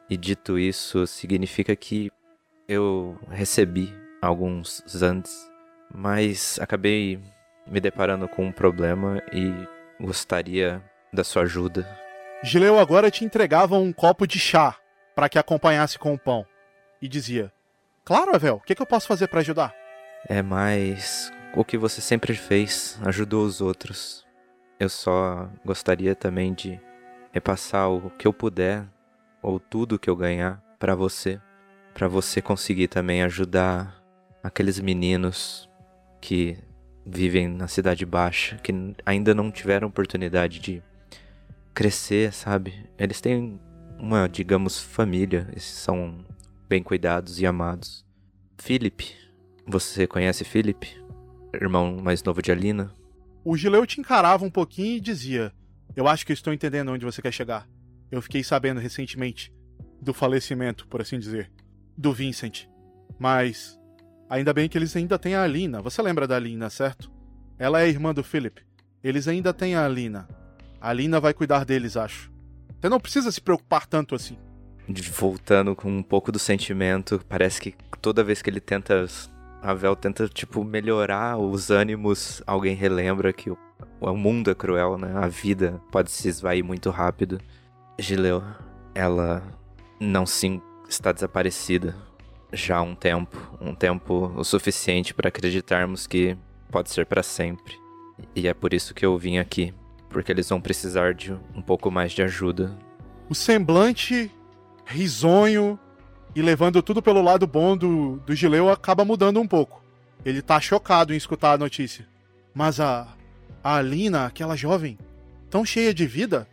[0.09, 2.11] E dito isso, significa que
[2.67, 5.31] eu recebi alguns Zands,
[5.93, 7.19] mas acabei
[7.65, 9.51] me deparando com um problema e
[9.99, 10.81] gostaria
[11.11, 11.87] da sua ajuda
[12.43, 14.75] Gileu agora te entregava um copo de chá
[15.15, 16.45] para que acompanhasse com o pão
[17.01, 17.53] e dizia:
[18.03, 19.73] Claro, Avel, o que, que eu posso fazer para ajudar?
[20.27, 24.22] É mais o que você sempre fez, ajudou os outros.
[24.83, 26.77] Eu só gostaria também de
[27.31, 28.85] repassar o que eu puder
[29.41, 31.39] ou tudo que eu ganhar para você,
[31.93, 34.03] para você conseguir também ajudar
[34.43, 35.69] aqueles meninos
[36.19, 36.57] que
[37.05, 38.73] vivem na cidade baixa, que
[39.05, 40.83] ainda não tiveram oportunidade de
[41.73, 42.85] crescer, sabe?
[42.97, 43.57] Eles têm
[43.97, 46.25] uma, digamos, família, eles são
[46.67, 48.05] bem cuidados e amados.
[48.57, 49.15] Philip,
[49.65, 51.01] você conhece Philip?
[51.53, 52.93] Irmão mais novo de Alina?
[53.43, 55.53] O Gileu te encarava um pouquinho e dizia:
[55.95, 57.67] Eu acho que estou entendendo onde você quer chegar.
[58.11, 59.53] Eu fiquei sabendo recentemente
[60.01, 61.51] do falecimento, por assim dizer,
[61.97, 62.67] do Vincent.
[63.19, 63.79] Mas
[64.29, 65.81] ainda bem que eles ainda têm a Alina.
[65.81, 67.11] Você lembra da Alina, certo?
[67.57, 68.61] Ela é irmã do Philip.
[69.03, 70.27] Eles ainda têm a Alina.
[70.79, 72.31] A Lina vai cuidar deles, acho.
[72.79, 74.37] Você não precisa se preocupar tanto assim.
[75.13, 79.05] Voltando com um pouco do sentimento, parece que toda vez que ele tenta
[79.63, 82.43] A Vel tenta, tipo, melhorar os ânimos.
[82.45, 83.57] Alguém relembra que o,
[84.01, 85.13] o mundo é cruel, né?
[85.15, 87.39] A vida pode se esvair muito rápido.
[87.97, 88.43] Gileu,
[88.93, 89.41] ela
[90.01, 91.95] não sim está desaparecida
[92.51, 96.37] já há um tempo, um tempo o suficiente para acreditarmos que
[96.69, 97.73] pode ser para sempre.
[98.35, 99.73] E é por isso que eu vim aqui,
[100.09, 102.77] porque eles vão precisar de um pouco mais de ajuda.
[103.29, 104.29] O semblante
[104.85, 105.79] risonho
[106.35, 109.83] e levando tudo pelo lado bom do, do Gileu acaba mudando um pouco.
[110.25, 112.07] Ele tá chocado em escutar a notícia.
[112.53, 113.07] Mas a,
[113.63, 114.97] a Alina, aquela jovem,
[115.49, 116.47] tão cheia de vida,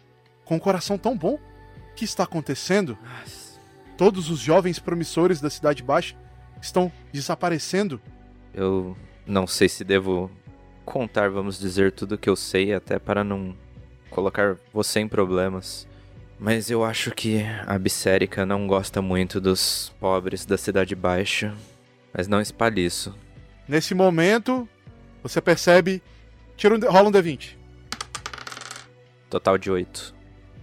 [0.44, 2.98] com um coração tão bom, o que está acontecendo?
[3.97, 6.16] Todos os jovens promissores da Cidade Baixa
[6.61, 8.01] estão desaparecendo.
[8.52, 8.97] Eu
[9.27, 10.31] não sei se devo
[10.85, 13.55] contar, vamos dizer, tudo que eu sei, até para não
[14.11, 15.86] colocar você em problemas.
[16.41, 21.55] Mas eu acho que a Bissérica não gosta muito dos pobres da Cidade Baixa.
[22.15, 23.15] Mas não espalhe isso.
[23.69, 24.67] Nesse momento,
[25.23, 26.03] você percebe.
[26.57, 27.57] Tira um, rola um D20.
[29.29, 30.15] Total de 8.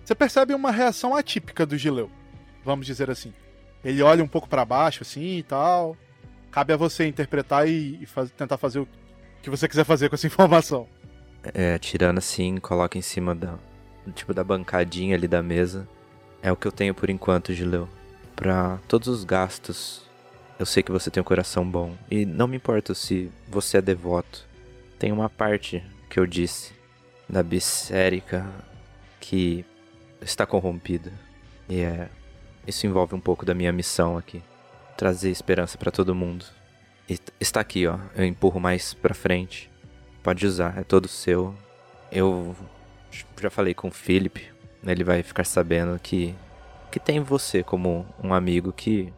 [0.03, 2.09] Você percebe uma reação atípica do Gileu.
[2.65, 3.31] Vamos dizer assim.
[3.85, 5.95] Ele olha um pouco para baixo, assim e tal.
[6.49, 8.87] Cabe a você interpretar e, e faz, tentar fazer o
[9.43, 10.87] que você quiser fazer com essa informação.
[11.53, 13.59] É, tirando assim, coloca em cima da,
[14.11, 15.87] tipo da bancadinha ali da mesa.
[16.41, 17.87] É o que eu tenho por enquanto, Gileu.
[18.35, 20.03] Para todos os gastos,
[20.59, 23.81] eu sei que você tem um coração bom e não me importa se você é
[23.81, 24.45] devoto.
[24.99, 26.73] Tem uma parte que eu disse
[27.27, 28.45] da Bissérica
[29.19, 29.65] que
[30.21, 31.11] está corrompida.
[31.67, 32.09] E é
[32.67, 34.43] isso envolve um pouco da minha missão aqui,
[34.97, 36.45] trazer esperança para todo mundo.
[37.09, 37.97] E está aqui, ó.
[38.13, 39.71] Eu empurro mais para frente.
[40.21, 41.55] Pode usar, é todo seu.
[42.11, 42.53] Eu
[43.41, 44.47] já falei com o Philip,
[44.81, 46.35] né, ele vai ficar sabendo que
[46.89, 49.13] que tem você como um amigo que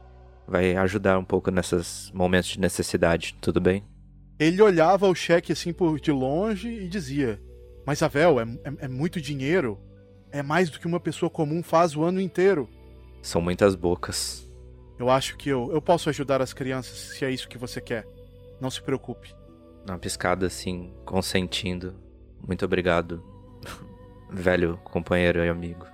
[0.48, 3.84] vai ajudar um pouco nesses momentos de necessidade, tudo bem?
[4.40, 7.40] Ele olhava o cheque assim por de longe e dizia:
[7.86, 9.80] Mas Avel, é, é, é muito dinheiro.
[10.32, 12.70] É mais do que uma pessoa comum faz o ano inteiro.
[13.22, 14.48] São muitas bocas.
[14.98, 18.06] Eu acho que eu, eu posso ajudar as crianças se é isso que você quer.
[18.62, 19.34] Não se preocupe.
[19.88, 21.96] Uma piscada assim, consentindo.
[22.46, 23.24] Muito obrigado,
[24.30, 25.86] velho companheiro e amigo.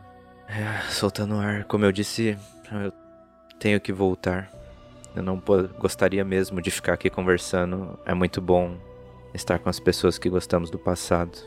[0.47, 2.37] É, soltando ar, como eu disse,
[2.71, 2.91] eu
[3.59, 4.51] tenho que voltar.
[5.15, 5.41] Eu não
[5.79, 7.97] gostaria mesmo de ficar aqui conversando.
[8.05, 8.77] É muito bom
[9.33, 11.37] estar com as pessoas que gostamos do passado.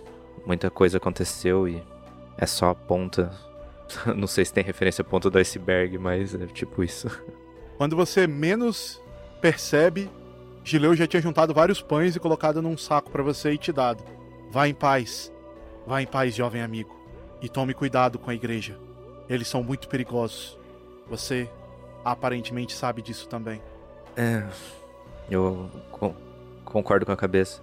[0.47, 1.82] Muita coisa aconteceu e
[2.36, 3.31] é só a ponta.
[4.16, 7.09] não sei se tem referência a ponta do iceberg, mas é tipo isso.
[7.77, 9.01] Quando você menos
[9.40, 10.10] percebe,
[10.65, 14.02] Gileu já tinha juntado vários pães e colocado num saco para você e te dado.
[14.51, 15.32] Vá em paz.
[15.89, 16.94] Vá em paz, jovem amigo,
[17.40, 18.78] e tome cuidado com a igreja.
[19.27, 20.59] Eles são muito perigosos.
[21.09, 21.48] Você
[22.05, 23.62] aparentemente sabe disso também.
[24.15, 24.47] É.
[25.31, 26.15] Eu co
[26.62, 27.62] concordo com a cabeça.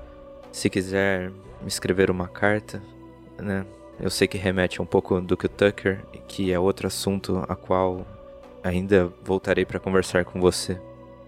[0.51, 1.29] Se quiser
[1.61, 2.81] me escrever uma carta,
[3.37, 3.63] né?
[3.99, 7.55] Eu sei que remete um pouco do que o Tucker, que é outro assunto a
[7.55, 8.07] qual
[8.63, 10.81] ainda voltarei para conversar com você.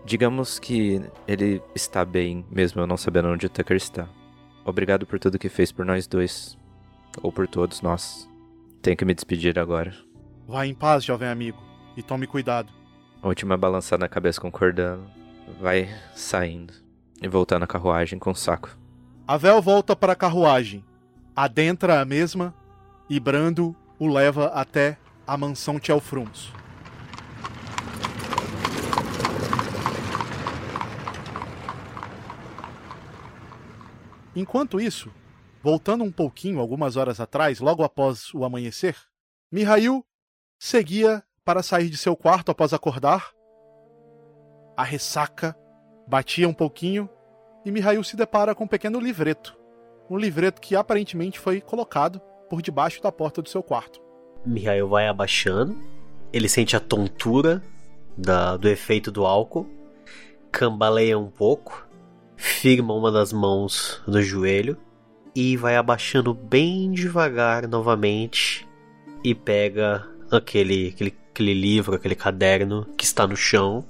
[0.04, 4.10] Digamos que ele está bem, mesmo eu não sabendo onde o Tucker está.
[4.66, 6.58] Obrigado por tudo que fez por nós dois.
[7.22, 8.30] Ou por todos nós.
[8.82, 9.94] Tenho que me despedir agora.
[10.48, 11.62] Vá em paz, jovem amigo,
[11.96, 12.72] e tome cuidado.
[13.22, 15.04] A última balançada na cabeça concordando.
[15.60, 16.74] Vai saindo.
[17.22, 18.78] E voltando à carruagem com o saco.
[19.28, 20.86] A Vel volta para a carruagem,
[21.36, 22.54] adentra a mesma
[23.10, 26.54] e Brando o leva até a mansão Tchelfrums.
[34.36, 35.12] Enquanto isso,
[35.68, 38.96] Voltando um pouquinho, algumas horas atrás, logo após o amanhecer,
[39.52, 40.02] Mihail
[40.58, 43.34] seguia para sair de seu quarto após acordar.
[44.78, 45.54] A ressaca
[46.08, 47.10] batia um pouquinho
[47.66, 49.58] e Mihail se depara com um pequeno livreto.
[50.10, 54.00] Um livreto que aparentemente foi colocado por debaixo da porta do seu quarto.
[54.46, 55.78] Mihail vai abaixando,
[56.32, 57.62] ele sente a tontura
[58.18, 59.70] da, do efeito do álcool,
[60.50, 61.86] cambaleia um pouco,
[62.38, 64.87] firma uma das mãos no joelho
[65.40, 68.68] e vai abaixando bem devagar novamente
[69.24, 73.86] e pega aquele, aquele, aquele livro, aquele caderno que está no chão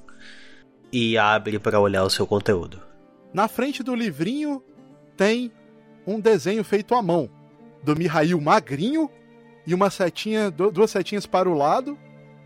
[0.92, 2.82] e abre para olhar o seu conteúdo.
[3.34, 4.62] Na frente do livrinho
[5.16, 5.50] tem
[6.06, 7.30] um desenho feito à mão
[7.82, 9.10] do Mihail magrinho
[9.66, 11.98] e uma setinha, duas setinhas para o lado,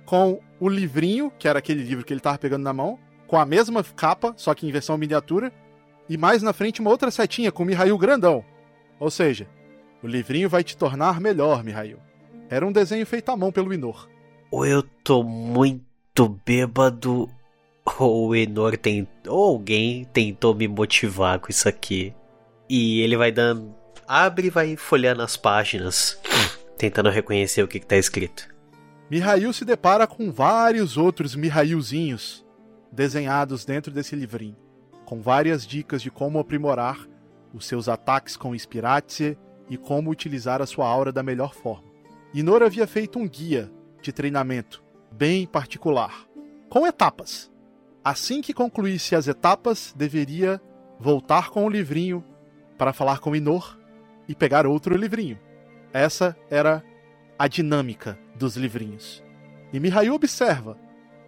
[0.05, 3.47] com o livrinho, que era aquele livro que ele estava pegando na mão, com a
[3.47, 5.51] mesma capa, só que em versão miniatura,
[6.07, 8.45] e mais na frente uma outra setinha com o Mihail grandão.
[9.01, 9.47] Ou seja,
[10.03, 11.97] o livrinho vai te tornar melhor, Mihail.
[12.47, 14.07] Era um desenho feito à mão pelo Inor.
[14.51, 17.27] Ou eu tô muito bêbado,
[17.97, 22.13] ou o Enor tem, ou alguém tentou me motivar com isso aqui.
[22.69, 23.73] E ele vai dando,
[24.07, 26.19] abre e vai folhando as páginas,
[26.77, 28.53] tentando reconhecer o que, que tá escrito.
[29.09, 32.45] Mihail se depara com vários outros Mihailzinhos
[32.91, 34.55] desenhados dentro desse livrinho,
[35.05, 37.09] com várias dicas de como aprimorar
[37.53, 39.37] os seus ataques com Spiratze
[39.69, 41.89] e como utilizar a sua aura da melhor forma.
[42.33, 43.71] Inor havia feito um guia
[44.01, 46.25] de treinamento bem particular,
[46.69, 47.51] com etapas.
[48.03, 50.61] Assim que concluísse as etapas, deveria
[50.99, 52.23] voltar com o livrinho
[52.77, 53.77] para falar com Inor
[54.27, 55.37] e pegar outro livrinho.
[55.93, 56.83] Essa era
[57.37, 59.23] a dinâmica dos livrinhos.
[59.73, 60.77] E Mihail observa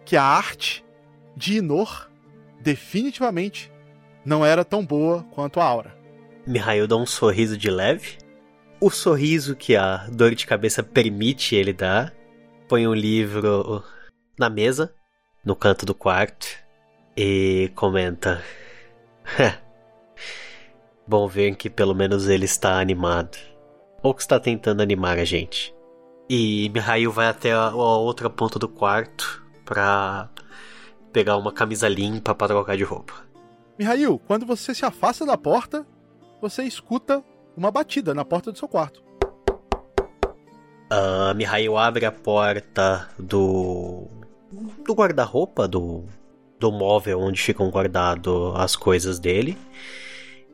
[0.04, 0.84] que a arte
[1.36, 2.10] de Inor
[2.60, 3.70] definitivamente
[4.24, 6.03] não era tão boa quanto a aura.
[6.46, 8.18] Mihail dá um sorriso de leve.
[8.80, 12.14] O sorriso que a dor de cabeça permite ele dar.
[12.68, 13.82] Põe um livro
[14.38, 14.94] na mesa,
[15.44, 16.46] no canto do quarto,
[17.16, 18.42] e comenta:
[21.06, 23.38] Bom ver que pelo menos ele está animado.
[24.02, 25.74] Ou que está tentando animar a gente.
[26.28, 30.28] E Mihail vai até a, a outra ponta do quarto para
[31.12, 33.14] pegar uma camisa limpa para trocar de roupa.
[33.78, 35.86] Mihail, quando você se afasta da porta,
[36.44, 37.24] você escuta
[37.56, 39.02] uma batida na porta do seu quarto.
[40.92, 44.06] Uh, Mihail abre a porta do
[44.84, 46.04] do guarda-roupa do
[46.60, 49.56] do móvel onde ficam guardadas as coisas dele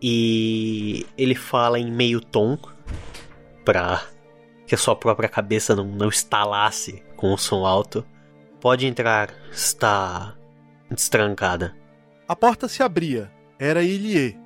[0.01, 2.57] e ele fala em meio tom
[3.65, 4.05] pra
[4.65, 8.07] que a sua própria cabeça não, não estalasse com o som alto.
[8.61, 10.37] Pode entrar, está
[10.89, 11.77] destrancada.
[12.29, 13.31] A porta se abria.
[13.59, 14.39] Era Ilie.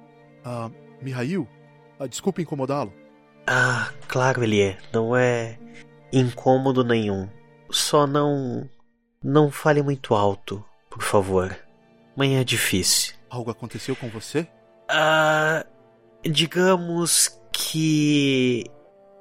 [0.44, 0.70] Ah,
[1.04, 1.46] Mihail?
[1.98, 2.92] Ah, desculpe incomodá-lo.
[3.46, 4.76] Ah, claro, Elie.
[4.92, 5.58] Não é
[6.12, 7.28] incômodo nenhum.
[7.70, 8.68] Só não.
[9.22, 11.56] Não fale muito alto, por favor.
[12.16, 13.14] Amanhã é difícil.
[13.28, 14.46] Algo aconteceu com você?
[14.88, 15.64] Ah.
[16.24, 18.64] Digamos que.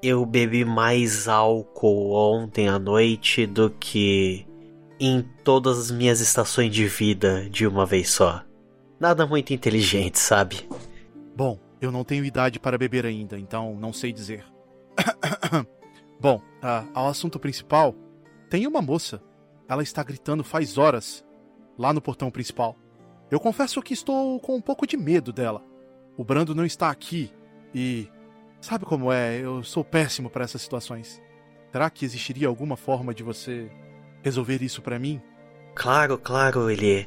[0.01, 4.45] Eu bebi mais álcool ontem à noite do que
[4.99, 8.43] em todas as minhas estações de vida de uma vez só.
[8.99, 10.67] Nada muito inteligente, sabe?
[11.35, 14.45] Bom, eu não tenho idade para beber ainda, então não sei dizer.
[16.19, 17.95] Bom, uh, ao assunto principal,
[18.49, 19.21] tem uma moça.
[19.67, 21.25] Ela está gritando faz horas
[21.77, 22.77] lá no portão principal.
[23.31, 25.63] Eu confesso que estou com um pouco de medo dela.
[26.15, 27.31] O Brando não está aqui
[27.73, 28.07] e
[28.63, 29.39] Sabe como é?
[29.39, 31.21] Eu sou péssimo para essas situações.
[31.69, 33.69] Será que existiria alguma forma de você
[34.23, 35.21] resolver isso para mim?
[35.75, 37.05] Claro, claro, ele.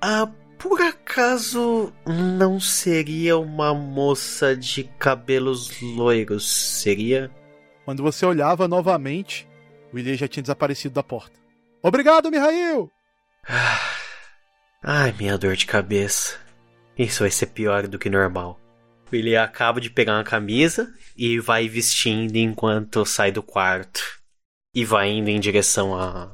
[0.00, 0.30] Ah,
[0.62, 6.48] por acaso não seria uma moça de cabelos loiros?
[6.48, 7.28] Seria?
[7.84, 9.48] Quando você olhava novamente,
[9.92, 11.36] o Ilê já tinha desaparecido da porta.
[11.82, 12.88] Obrigado, Mihail!
[14.84, 16.38] Ai, minha dor de cabeça.
[16.96, 18.60] Isso vai ser pior do que normal.
[19.10, 24.00] Ele acaba de pegar uma camisa e vai vestindo enquanto sai do quarto.
[24.72, 26.30] E vai indo em direção à,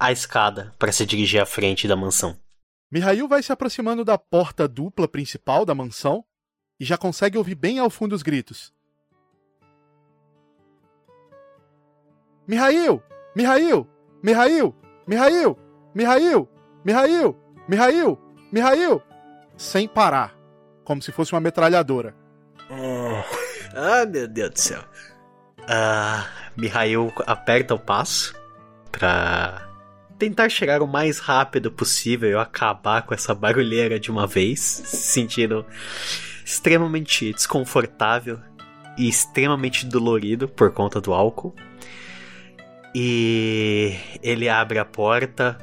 [0.00, 2.38] à escada para se dirigir à frente da mansão.
[2.90, 6.24] Mihail vai se aproximando da porta dupla principal da mansão
[6.78, 8.72] e já consegue ouvir bem ao fundo os gritos.
[12.46, 13.02] Mihail!
[13.34, 13.88] Mihail!
[14.22, 14.74] Mihail!
[15.06, 15.58] Mihail!
[15.94, 16.48] Mihail!
[16.84, 17.36] Mihail!
[17.68, 18.18] Mihail!
[18.52, 19.02] Mihail!
[19.56, 20.36] Sem parar
[20.84, 22.14] como se fosse uma metralhadora.
[23.74, 24.82] Ah, meu Deus do céu.
[25.68, 26.26] Ah,
[26.56, 28.34] Mihail aperta o passo
[28.92, 29.68] pra
[30.18, 34.96] tentar chegar o mais rápido possível e acabar com essa barulheira de uma vez, se
[34.96, 35.64] sentindo
[36.44, 38.38] extremamente desconfortável
[38.96, 41.54] e extremamente dolorido por conta do álcool.
[42.94, 45.58] E ele abre a porta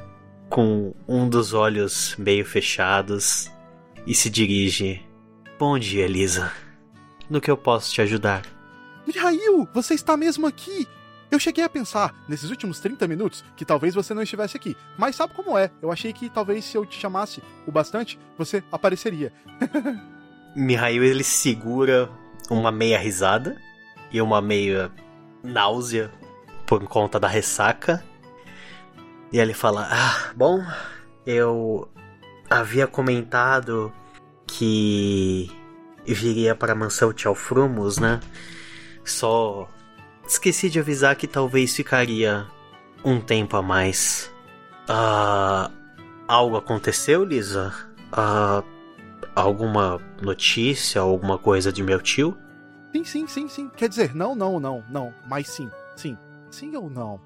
[0.49, 3.51] com um dos olhos meio fechados
[4.05, 5.01] e se dirige
[5.57, 6.51] Bom dia, Lisa.
[7.29, 8.43] No que eu posso te ajudar?
[9.07, 10.87] Mihail, você está mesmo aqui?
[11.33, 14.77] Eu cheguei a pensar, nesses últimos 30 minutos, que talvez você não estivesse aqui.
[14.95, 15.71] Mas sabe como é?
[15.81, 19.33] Eu achei que talvez se eu te chamasse o bastante, você apareceria.
[20.55, 22.07] Mihail, ele segura
[22.51, 23.59] uma meia risada
[24.11, 24.91] e uma meia
[25.43, 26.11] náusea
[26.67, 28.05] por conta da ressaca.
[29.31, 30.63] E ele fala: Ah, bom,
[31.25, 31.89] eu
[32.47, 33.91] havia comentado
[34.45, 35.49] que
[36.05, 38.19] viria para a mansão Tchalfrumos, né?
[39.03, 39.67] Só
[40.25, 42.47] esqueci de avisar que talvez ficaria
[43.03, 44.31] um tempo a mais.
[44.87, 45.69] Ah,
[46.27, 47.73] algo aconteceu, Lisa?
[48.11, 48.63] Ah,
[49.35, 52.37] alguma notícia, alguma coisa de meu tio?
[52.93, 53.69] Sim, sim, sim, sim.
[53.69, 55.13] Quer dizer, não, não, não, não.
[55.27, 56.17] Mas sim, sim.
[56.51, 57.19] Sim ou não?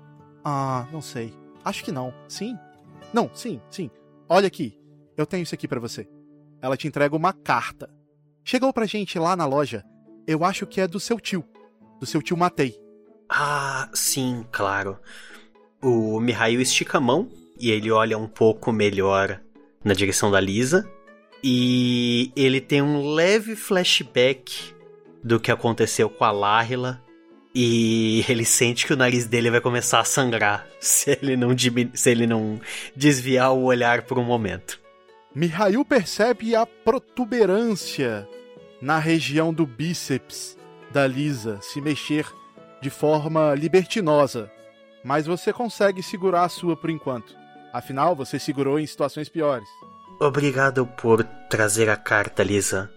[0.44, 1.34] Ah, não sei.
[1.64, 2.14] Acho que não.
[2.28, 2.57] Sim?
[3.14, 3.91] Não, sim, sim.
[4.30, 4.78] Olha aqui.
[5.18, 6.07] eu tenho isso aqui para você.
[6.61, 7.90] Ela te entrega uma carta.
[8.44, 9.84] Chegou pra gente lá na loja.
[10.26, 11.44] Eu acho que é do seu tio.
[11.99, 12.87] Do seu tio Matei.
[13.30, 14.98] Ah, sim, claro.
[15.82, 17.30] O Mihail estica a mão
[17.60, 19.41] e ele olha um pouco melhor
[19.84, 20.90] na direção da Lisa.
[21.44, 24.74] E ele tem um leve flashback
[25.24, 27.02] do que aconteceu com a Lahila.
[27.54, 31.49] E ele sente que o nariz dele vai começar a sangrar se ele não,
[31.94, 32.60] se ele não
[32.95, 34.80] desviar o olhar por um momento.
[35.36, 38.28] Mihail percebe a protuberância
[38.82, 40.58] na região do bíceps
[40.91, 42.26] da Lisa se mexer
[42.82, 44.52] de forma libertinosa,
[45.04, 47.36] mas você consegue segurar a sua por enquanto.
[47.74, 49.68] Afinal, você segurou em situações piores.
[50.20, 52.91] Obrigado por trazer a carta, Lisa.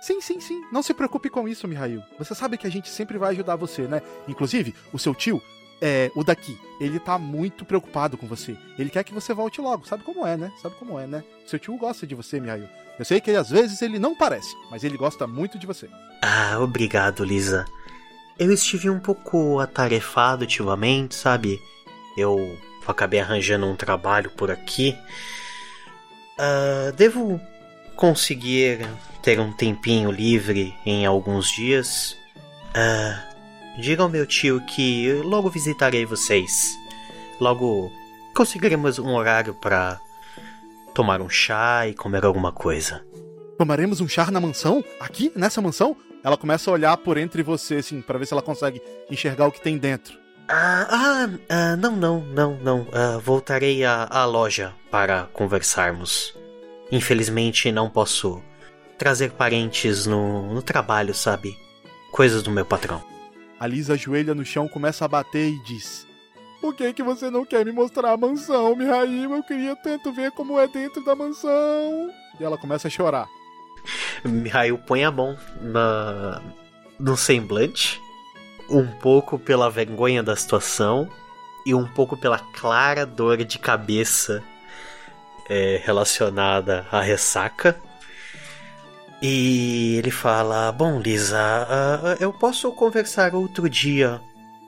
[0.00, 0.60] Sim, sim, sim.
[0.72, 2.02] Não se preocupe com isso, Mihail.
[2.18, 4.02] Você sabe que a gente sempre vai ajudar você, né?
[4.26, 5.40] Inclusive, o seu tio,
[5.80, 8.56] é, o daqui, ele tá muito preocupado com você.
[8.78, 9.86] Ele quer que você volte logo.
[9.86, 10.52] Sabe como é, né?
[10.60, 11.22] Sabe como é, né?
[11.46, 12.68] Seu tio gosta de você, Mihail.
[12.98, 15.88] Eu sei que às vezes ele não parece, mas ele gosta muito de você.
[16.20, 17.64] Ah, obrigado, Lisa.
[18.38, 21.60] Eu estive um pouco atarefado ultimamente, sabe?
[22.16, 24.96] Eu acabei arranjando um trabalho por aqui.
[26.38, 27.40] Uh, devo
[27.94, 28.86] conseguir
[29.22, 32.16] ter um tempinho livre em alguns dias.
[32.70, 36.76] Uh, diga ao meu tio que logo visitarei vocês.
[37.40, 37.92] Logo
[38.34, 40.00] conseguiremos um horário para
[40.94, 43.04] tomar um chá e comer alguma coisa.
[43.58, 44.82] Tomaremos um chá na mansão?
[44.98, 45.96] Aqui, nessa mansão?
[46.24, 48.80] Ela começa a olhar por entre você, assim, para ver se ela consegue
[49.10, 50.16] enxergar o que tem dentro.
[50.48, 52.86] Ah, ah, ah não, não, não, não.
[52.92, 56.36] Ah, voltarei à, à loja para conversarmos.
[56.90, 58.42] Infelizmente não posso
[58.98, 61.56] trazer parentes no, no trabalho, sabe?
[62.12, 63.02] Coisas do meu patrão.
[63.58, 66.06] A Lisa ajoelha no chão, começa a bater e diz:
[66.60, 69.34] Por que, que você não quer me mostrar a mansão, Mihail?
[69.34, 72.10] Eu queria tanto ver como é dentro da mansão.
[72.38, 73.26] E ela começa a chorar.
[74.24, 76.40] Mihail põe a mão na,
[76.98, 78.00] no semblante,
[78.68, 81.08] um pouco pela vergonha da situação
[81.66, 84.42] e um pouco pela clara dor de cabeça
[85.48, 87.78] é, relacionada à ressaca.
[89.20, 94.20] E ele fala: Bom, Lisa, uh, eu posso conversar outro dia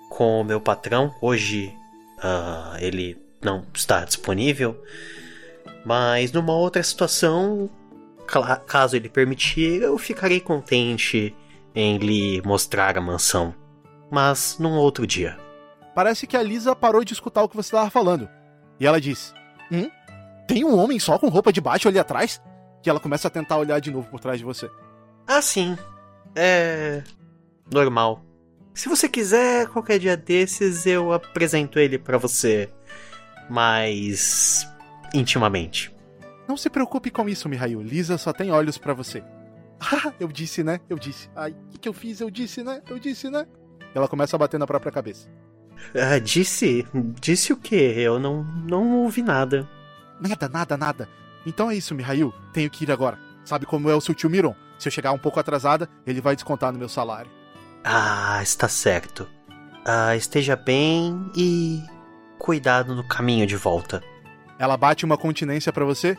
[0.09, 1.13] com o meu patrão.
[1.21, 1.77] Hoje
[2.19, 4.81] uh, ele não está disponível,
[5.85, 7.69] mas numa outra situação
[8.67, 11.35] caso ele permitir, eu ficarei contente
[11.75, 13.55] em lhe mostrar a mansão.
[14.11, 15.39] Mas num outro dia.
[15.95, 18.29] Parece que a Lisa parou de escutar o que você estava falando.
[18.79, 19.33] E ela diz:
[19.71, 19.91] Hum?
[20.47, 22.41] Tem um homem só com roupa de baixo ali atrás?
[22.83, 24.71] Que ela começa a tentar olhar de novo por trás de você.
[25.27, 25.77] Ah, sim.
[26.37, 27.03] É.
[27.73, 28.23] normal.
[28.75, 32.69] Se você quiser, qualquer dia desses eu apresento ele para você
[33.49, 34.69] mais
[35.15, 35.94] intimamente.
[36.47, 37.81] Não se preocupe com isso, Mihail.
[37.83, 39.23] Lisa só tem olhos para você.
[39.81, 40.81] Ah, eu disse, né?
[40.89, 41.29] Eu disse.
[41.37, 42.21] Ai, o que, que eu fiz?
[42.21, 42.81] Eu disse, né?
[42.89, 43.45] Eu disse, né?
[43.95, 45.29] Ela começa a bater na própria cabeça.
[45.95, 46.87] Ah, disse?
[47.21, 47.95] Disse o quê?
[47.97, 49.69] Eu não, não ouvi nada.
[50.21, 51.09] Nada, nada, nada.
[51.45, 52.33] Então é isso, Mihail.
[52.53, 53.19] Tenho que ir agora.
[53.45, 54.55] Sabe como é o seu tio Miron?
[54.79, 57.31] Se eu chegar um pouco atrasada, ele vai descontar no meu salário.
[57.83, 59.29] Ah, está certo.
[59.85, 61.83] Ah, esteja bem e
[62.39, 64.03] cuidado no caminho de volta.
[64.59, 66.17] Ela bate uma continência para você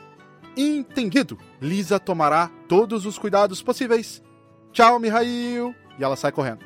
[0.57, 1.37] Entendido.
[1.61, 4.23] Lisa tomará todos os cuidados possíveis.
[4.71, 5.75] Tchau, Mihail.
[5.97, 6.65] E ela sai correndo.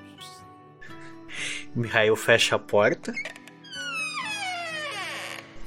[1.76, 3.14] Mihail fecha a porta,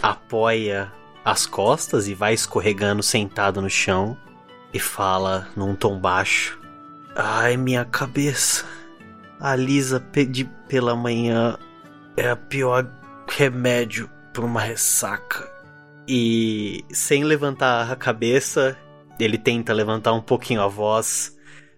[0.03, 0.93] apoia
[1.24, 4.16] as costas e vai escorregando sentado no chão
[4.74, 6.61] e fala num tom baixo:
[7.15, 8.65] Ai, minha cabeça.
[9.39, 11.59] A Lisa pedi pela manhã
[12.16, 12.86] é a pior
[13.28, 15.51] remédio para uma ressaca.
[16.08, 18.78] E sem levantar a cabeça,
[19.18, 21.36] ele tenta levantar um pouquinho a voz.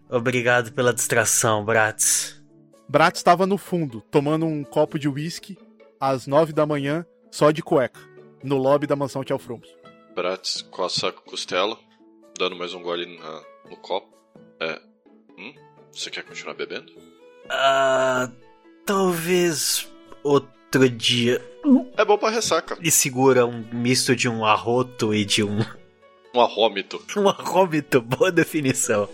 [0.08, 2.42] Obrigado pela distração, Bratz.
[2.88, 5.58] Bratz estava no fundo, tomando um copo de uísque,
[5.98, 8.00] às nove da manhã, só de cueca,
[8.42, 9.68] no lobby da mansão Tchalfrums.
[10.14, 11.76] Bratz coça a costela,
[12.38, 14.14] dando mais um gole na, no copo.
[14.60, 14.80] É.
[15.38, 15.54] Hum?
[15.92, 16.92] Você quer continuar bebendo?
[17.48, 18.30] Ah.
[18.86, 19.90] Talvez
[20.22, 20.50] outro
[20.88, 21.40] dia.
[21.96, 22.76] É bom pra ressaca.
[22.80, 25.60] E segura um misto de um arroto e de um.
[26.34, 27.00] Um arrômito.
[27.16, 29.08] Um arrômito, boa definição.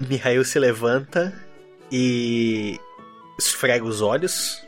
[0.00, 1.34] Mihail se levanta
[1.90, 2.78] e
[3.38, 4.62] esfrega os olhos,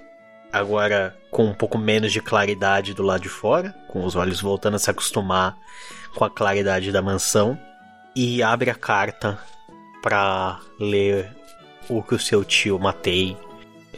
[0.52, 4.76] agora com um pouco menos de claridade do lado de fora, com os olhos voltando
[4.76, 5.56] a se acostumar
[6.14, 7.58] com a claridade da mansão,
[8.16, 9.38] e abre a carta
[10.02, 11.30] para ler
[11.88, 13.36] o que o seu tio Matei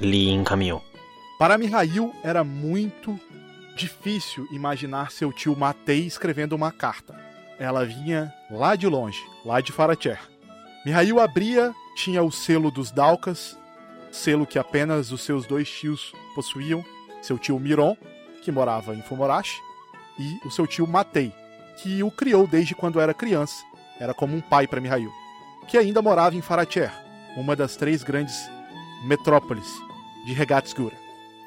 [0.01, 0.92] lhe encaminhou.
[1.43, 3.19] Para Mihail era muito
[3.75, 7.19] difícil imaginar seu tio Matei escrevendo uma carta.
[7.59, 10.21] ela vinha lá de longe, lá de Faracher.
[10.87, 13.59] Mihail abria, tinha o selo dos Dalkas,
[14.13, 16.85] selo que apenas os seus dois tios possuíam,
[17.21, 17.97] seu tio Miron,
[18.45, 19.61] que morava em Fumorashi,
[20.21, 21.35] e o seu tio Matei,
[21.79, 23.65] que o criou desde quando era criança,
[23.99, 25.11] era como um pai para Mihail,
[25.67, 26.93] que ainda morava em Faracher,
[27.37, 28.49] uma das três grandes
[29.05, 29.67] metrópoles
[30.25, 31.02] de Regatsgura.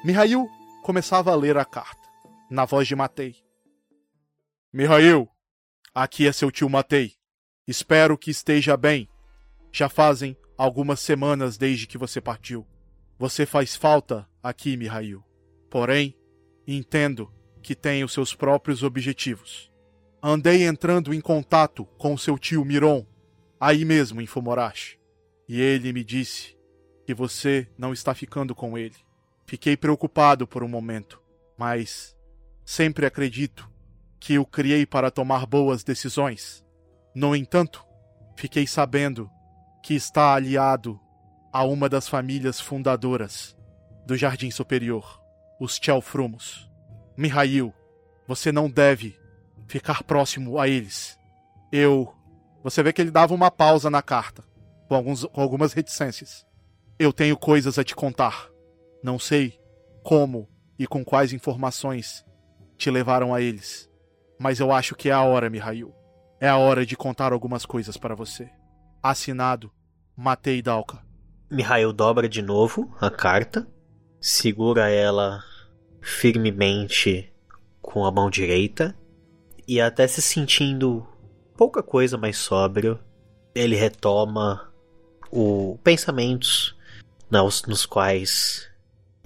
[0.06, 0.48] Mihail
[0.84, 2.08] começava a ler a carta,
[2.48, 3.34] na voz de Matei.
[4.72, 5.28] Mihail,
[5.92, 7.14] aqui é seu tio Matei.
[7.66, 9.08] Espero que esteja bem.
[9.72, 12.64] Já fazem algumas semanas desde que você partiu.
[13.18, 15.24] Você faz falta aqui, Mihail.
[15.68, 16.16] Porém,
[16.68, 17.28] entendo
[17.60, 19.72] que tem os seus próprios objetivos.
[20.22, 23.04] Andei entrando em contato com seu tio Miron,
[23.58, 25.00] aí mesmo em Fumorashi,
[25.48, 26.56] e ele me disse
[27.04, 29.05] que você não está ficando com ele.
[29.46, 31.22] Fiquei preocupado por um momento,
[31.56, 32.16] mas
[32.64, 33.70] sempre acredito
[34.18, 36.64] que o criei para tomar boas decisões.
[37.14, 37.84] No entanto,
[38.36, 39.30] fiquei sabendo
[39.82, 41.00] que está aliado
[41.52, 43.56] a uma das famílias fundadoras
[44.04, 45.22] do Jardim Superior,
[45.60, 46.68] os Chelfrumos.
[47.16, 47.72] Mihail,
[48.26, 49.16] você não deve
[49.68, 51.16] ficar próximo a eles.
[51.70, 52.12] Eu.
[52.64, 54.42] Você vê que ele dava uma pausa na carta,
[54.88, 56.44] com, alguns, com algumas reticências.
[56.98, 58.50] Eu tenho coisas a te contar.
[59.06, 59.56] Não sei
[60.02, 62.24] como e com quais informações
[62.76, 63.88] te levaram a eles.
[64.36, 65.94] Mas eu acho que é a hora, Mihail.
[66.40, 68.50] É a hora de contar algumas coisas para você.
[69.00, 69.70] Assinado
[70.16, 71.06] Matei Dalka.
[71.48, 73.64] Mihail dobra de novo a carta,
[74.20, 75.40] segura ela
[76.00, 77.32] firmemente
[77.80, 78.92] com a mão direita
[79.68, 81.06] e até se sentindo
[81.56, 82.98] pouca coisa mais sóbrio,
[83.54, 84.68] ele retoma
[85.30, 86.76] os pensamentos
[87.30, 88.68] nos quais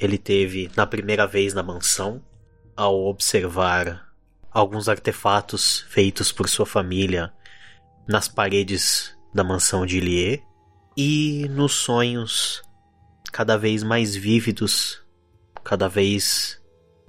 [0.00, 2.24] ele teve na primeira vez na mansão
[2.74, 4.08] ao observar
[4.50, 7.32] alguns artefatos feitos por sua família
[8.08, 10.42] nas paredes da mansão de Ilie
[10.96, 12.62] e nos sonhos
[13.30, 15.04] cada vez mais vívidos,
[15.62, 16.60] cada vez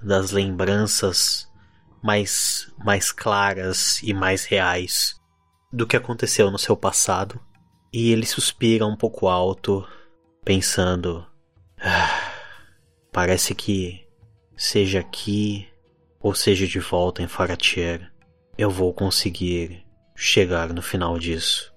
[0.04, 1.50] das lembranças
[2.04, 5.16] mais, mais claras e mais reais
[5.72, 7.40] do que aconteceu no seu passado.
[7.94, 9.88] E ele suspira um pouco alto,
[10.44, 11.26] pensando:
[11.80, 12.21] ah,
[13.12, 14.08] parece que,
[14.56, 15.68] seja aqui
[16.20, 18.12] ou seja de volta em Faratier,
[18.58, 19.86] eu vou conseguir
[20.16, 21.74] chegar no final disso.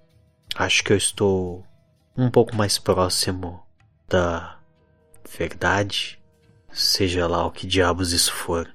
[0.55, 1.65] Acho que eu estou
[2.15, 3.61] um pouco mais próximo
[4.07, 4.59] da
[5.37, 6.19] verdade
[6.75, 8.69] seja lá o que diabos isso for.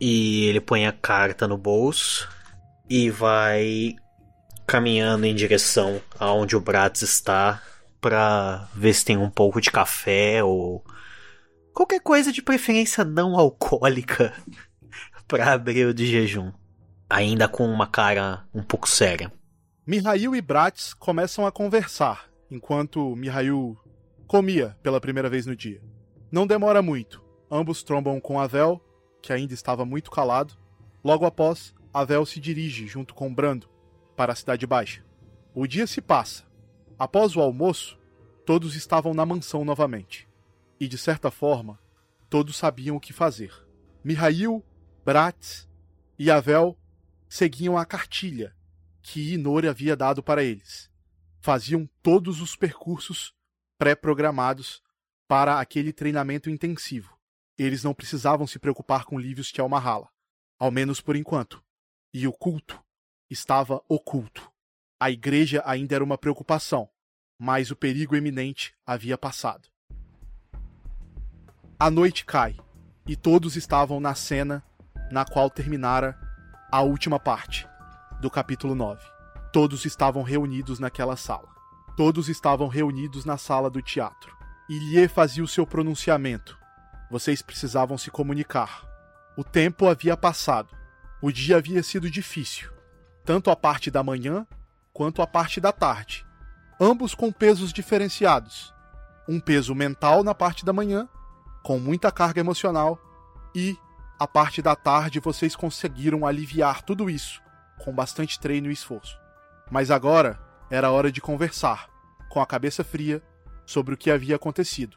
[0.00, 2.28] E ele põe a carta no bolso
[2.88, 3.96] e vai
[4.66, 7.60] caminhando em direção aonde o Bratz está
[8.00, 10.84] para ver se tem um pouco de café ou
[11.78, 14.34] qualquer coisa de preferência não alcoólica
[15.28, 16.50] para abrir o de jejum,
[17.08, 19.32] ainda com uma cara um pouco séria.
[19.86, 23.78] Mihail e Bratz começam a conversar enquanto Mihail
[24.26, 25.80] comia pela primeira vez no dia.
[26.32, 27.24] Não demora muito.
[27.48, 28.80] Ambos trombam com Avel,
[29.22, 30.54] que ainda estava muito calado.
[31.04, 33.70] Logo após, Avel se dirige, junto com Brando,
[34.16, 35.04] para a Cidade Baixa.
[35.54, 36.42] O dia se passa.
[36.98, 37.96] Após o almoço,
[38.44, 40.27] todos estavam na mansão novamente.
[40.80, 41.78] E, de certa forma,
[42.28, 43.52] todos sabiam o que fazer.
[44.04, 44.64] Mihail,
[45.04, 45.68] Bratz
[46.18, 46.78] e Avel
[47.28, 48.54] seguiam a cartilha
[49.02, 50.90] que Inori havia dado para eles.
[51.40, 53.34] Faziam todos os percursos
[53.78, 54.82] pré-programados
[55.26, 57.18] para aquele treinamento intensivo
[57.58, 60.08] eles não precisavam se preocupar com Livius Mahala,
[60.58, 61.62] ao menos por enquanto.
[62.14, 62.80] E o culto
[63.28, 64.50] estava oculto.
[65.00, 66.88] A igreja ainda era uma preocupação,
[67.36, 69.68] mas o perigo eminente havia passado.
[71.80, 72.56] A noite cai,
[73.06, 74.64] e todos estavam na cena
[75.12, 76.18] na qual terminara
[76.72, 77.68] a última parte
[78.20, 79.00] do capítulo 9.
[79.52, 81.48] Todos estavam reunidos naquela sala.
[81.96, 84.36] Todos estavam reunidos na sala do teatro.
[84.68, 86.58] Ilie fazia o seu pronunciamento,
[87.08, 88.84] vocês precisavam se comunicar.
[89.36, 90.76] O tempo havia passado.
[91.22, 92.72] O dia havia sido difícil,
[93.24, 94.44] tanto a parte da manhã
[94.92, 96.26] quanto a parte da tarde.
[96.80, 98.74] Ambos com pesos diferenciados.
[99.28, 101.08] Um peso mental na parte da manhã,
[101.62, 102.98] com muita carga emocional,
[103.54, 103.76] e
[104.18, 107.40] a parte da tarde vocês conseguiram aliviar tudo isso
[107.78, 109.18] com bastante treino e esforço.
[109.70, 110.38] Mas agora
[110.70, 111.88] era hora de conversar,
[112.28, 113.22] com a cabeça fria,
[113.64, 114.96] sobre o que havia acontecido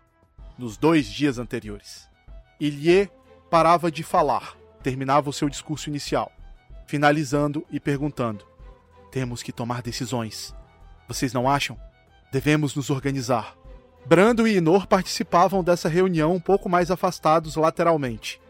[0.58, 2.10] nos dois dias anteriores.
[2.60, 3.10] Ilie
[3.50, 6.32] parava de falar, terminava o seu discurso inicial,
[6.88, 8.46] finalizando e perguntando:
[9.12, 10.56] Temos que tomar decisões.
[11.08, 11.80] Vocês não acham?
[12.32, 13.56] Devemos nos organizar.
[14.06, 18.42] Brando e Inor participavam dessa reunião um pouco mais afastados lateralmente.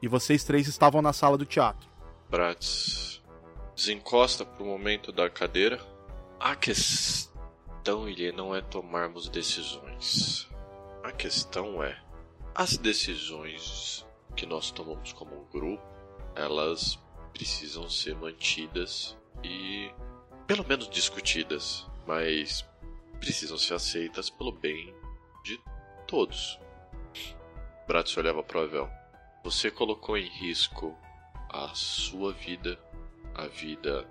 [0.00, 1.88] E vocês três estavam na sala do teatro.
[2.30, 3.22] Bratz
[3.74, 5.80] desencosta por um momento da cadeira.
[6.38, 10.48] A questão, ele não é tomarmos decisões.
[11.02, 11.96] A questão é
[12.54, 14.04] as decisões
[14.36, 15.82] que nós tomamos como grupo,
[16.34, 16.98] elas
[17.32, 19.90] precisam ser mantidas e
[20.46, 22.64] pelo menos discutidas, mas
[23.20, 24.94] precisam ser aceitas pelo bem
[25.48, 25.60] de
[26.06, 26.60] todos.
[27.86, 28.90] Bratz olhava para o Avel.
[29.42, 30.94] Você colocou em risco
[31.48, 32.78] a sua vida,
[33.34, 34.06] a vida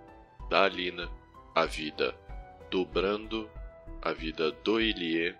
[0.49, 1.09] da Alina,
[1.53, 2.17] a vida
[2.71, 3.49] do Brando,
[4.01, 5.35] a vida do Ilie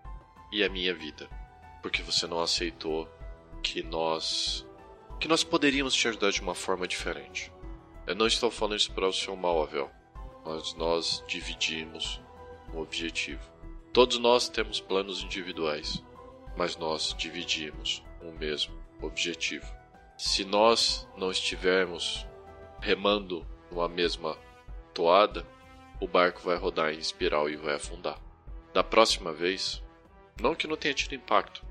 [0.52, 1.28] e a minha vida,
[1.82, 3.10] porque você não aceitou
[3.64, 4.66] que nós
[5.20, 7.52] que nós poderíamos te ajudar de uma forma diferente.
[8.06, 9.92] Eu não estou falando isso para o seu mal, Avel
[10.48, 12.22] mas nós dividimos
[12.74, 13.57] o objetivo.
[13.98, 16.04] Todos nós temos planos individuais,
[16.56, 19.66] mas nós dividimos o mesmo objetivo.
[20.16, 22.24] Se nós não estivermos
[22.80, 24.38] remando numa mesma
[24.94, 25.44] toada,
[26.00, 28.22] o barco vai rodar em espiral e vai afundar.
[28.72, 29.84] Da próxima vez,
[30.40, 31.66] não que não tenha tido impacto,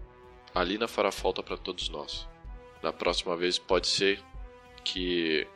[0.52, 2.28] a Lina fará falta para todos nós.
[2.82, 4.20] Da próxima vez pode ser
[4.82, 5.46] que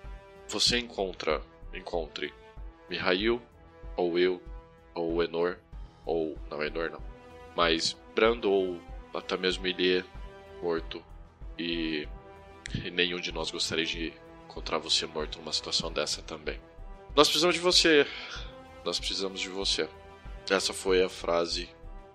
[0.46, 1.42] você encontra,
[1.74, 2.32] encontre
[2.88, 3.42] Mihail,
[3.96, 4.40] ou eu,
[4.94, 5.58] ou Enor,
[6.04, 6.36] ou.
[6.50, 7.02] não, Enor não.
[7.56, 8.80] Mas Brando ou
[9.14, 10.04] até mesmo Ilie
[10.62, 11.02] morto.
[11.58, 12.08] E,
[12.84, 14.12] e nenhum de nós gostaria de
[14.44, 16.58] encontrar você morto numa situação dessa também.
[17.14, 18.06] Nós precisamos de você.
[18.84, 19.88] Nós precisamos de você.
[20.48, 21.68] Essa foi a frase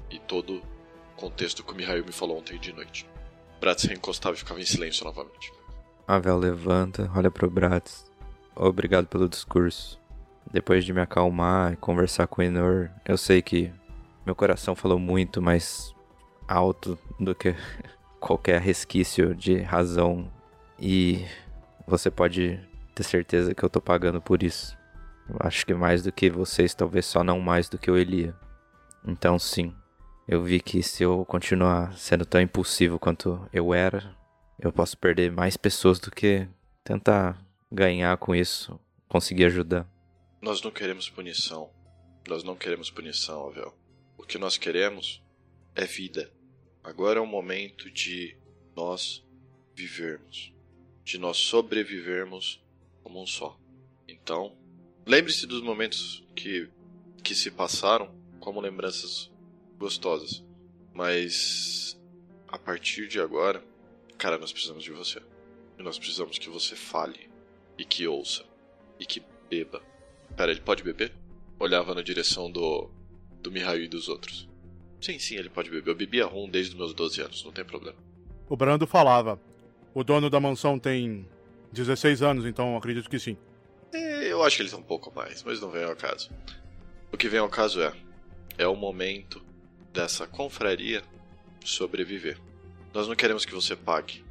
[0.10, 3.08] e todo o contexto que o Mihail me falou ontem de noite.
[3.60, 5.54] Bratz reencostava e ficava em silêncio novamente.
[6.08, 8.12] Avel levanta, olha pro Bratz.
[8.56, 10.00] Obrigado pelo discurso.
[10.56, 13.74] Depois de me acalmar e conversar com o Enor, eu sei que
[14.26, 15.94] meu coração falou muito mais
[16.48, 17.54] alto do que
[18.22, 20.32] qualquer resquício de razão.
[20.80, 21.26] E
[21.86, 22.58] você pode
[22.96, 24.78] ter certeza que eu tô pagando por isso.
[25.42, 28.34] Acho que mais do que vocês, talvez só não mais do que o Elia.
[29.06, 29.76] Então, sim,
[30.26, 34.16] eu vi que se eu continuar sendo tão impulsivo quanto eu era,
[34.58, 36.48] eu posso perder mais pessoas do que
[36.82, 37.38] tentar
[37.70, 38.80] ganhar com isso,
[39.10, 39.86] conseguir ajudar.
[40.46, 41.74] Nós não queremos punição.
[42.28, 43.76] Nós não queremos punição, Avel.
[44.16, 45.20] O que nós queremos
[45.74, 46.32] é vida.
[46.84, 48.38] Agora é o momento de
[48.76, 49.26] nós
[49.74, 50.54] vivermos,
[51.04, 52.64] de nós sobrevivermos
[53.02, 53.60] como um só.
[54.08, 54.56] Então,
[55.04, 56.70] lembre-se dos momentos que,
[57.24, 59.32] que se passaram como lembranças
[59.80, 60.46] gostosas.
[60.94, 62.00] Mas
[62.48, 63.66] a partir de agora,
[64.16, 65.20] cara, nós precisamos de você.
[65.80, 67.32] E nós precisamos que você fale
[67.80, 68.46] e que ouça
[69.00, 69.95] e que beba
[70.36, 71.14] Pera, ele pode beber?
[71.60, 72.90] Olhava na direção do.
[73.42, 74.48] do Mihail e dos outros.
[75.02, 75.92] Sim, sim, ele pode beber.
[75.92, 77.98] Eu bebia rum desde os meus 12 anos, não tem problema.
[78.50, 79.40] O Brando falava.
[79.94, 81.28] O dono da mansão tem
[81.72, 83.38] 16 anos, então acredito que sim.
[83.94, 86.30] É, eu acho que ele tem um pouco mais, mas não vem ao caso.
[87.12, 87.94] O que vem ao caso é.
[88.58, 89.42] É o momento
[89.94, 91.04] dessa confraria
[91.64, 92.38] sobreviver.
[92.94, 94.24] Nós não queremos que você pague.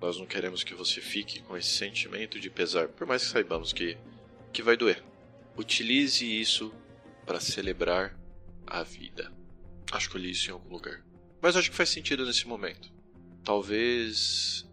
[0.00, 3.72] Nós não queremos que você fique com esse sentimento de pesar, por mais que saibamos
[3.72, 3.96] que,
[4.52, 5.02] que vai doer.
[5.60, 6.72] Utilize isso
[7.26, 8.18] para celebrar
[8.66, 9.30] a vida.
[9.92, 11.04] Acho que eu li isso em algum lugar.
[11.42, 12.90] Mas acho que faz sentido nesse momento.
[13.44, 14.66] Talvez.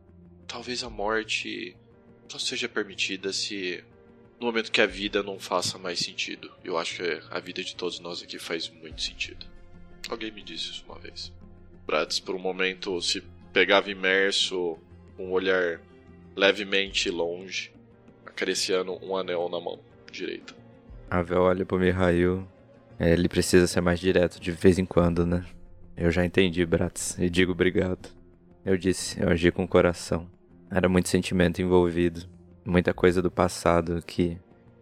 [0.48, 1.76] Talvez a morte
[2.30, 3.84] só seja permitida se.
[4.40, 6.50] No momento que a vida não faça mais sentido.
[6.64, 9.46] Eu acho que a vida de todos nós aqui faz muito sentido.
[10.08, 11.34] Alguém me disse isso uma vez.
[11.86, 14.80] Bratz, por um momento, se pegava imerso,
[15.20, 15.82] um olhar
[16.34, 17.74] levemente longe,
[18.26, 20.57] acariciando um anel na mão direita.
[21.10, 22.46] A Vel olha pro Mihail.
[23.00, 25.46] É, ele precisa ser mais direto de vez em quando, né?
[25.96, 28.10] Eu já entendi, Bratz, e digo obrigado.
[28.66, 30.28] Eu disse, eu agi com o coração.
[30.70, 32.26] Era muito sentimento envolvido,
[32.66, 34.38] muita coisa do passado que.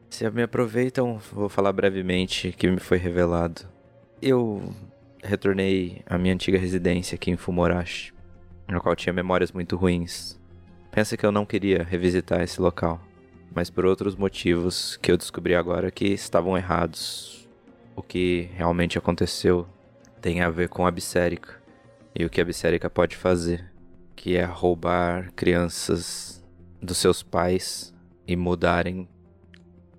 [0.09, 3.61] Se me aproveitam, vou falar brevemente que me foi revelado.
[4.21, 4.73] Eu
[5.23, 8.13] retornei à minha antiga residência aqui em Fumorashi,
[8.67, 10.39] no qual tinha memórias muito ruins.
[10.89, 12.99] Pensa que eu não queria revisitar esse local
[13.55, 17.47] mas por outros motivos que eu descobri agora que estavam errados.
[17.95, 19.65] O que realmente aconteceu
[20.19, 21.55] tem a ver com a Bissérica
[22.13, 23.71] e o que a Bissérica pode fazer,
[24.13, 26.43] que é roubar crianças
[26.81, 27.93] dos seus pais
[28.27, 29.07] e mudarem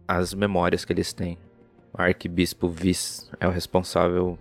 [0.06, 1.38] as memórias que eles têm.
[1.94, 4.38] O arquebispo Viz é o responsável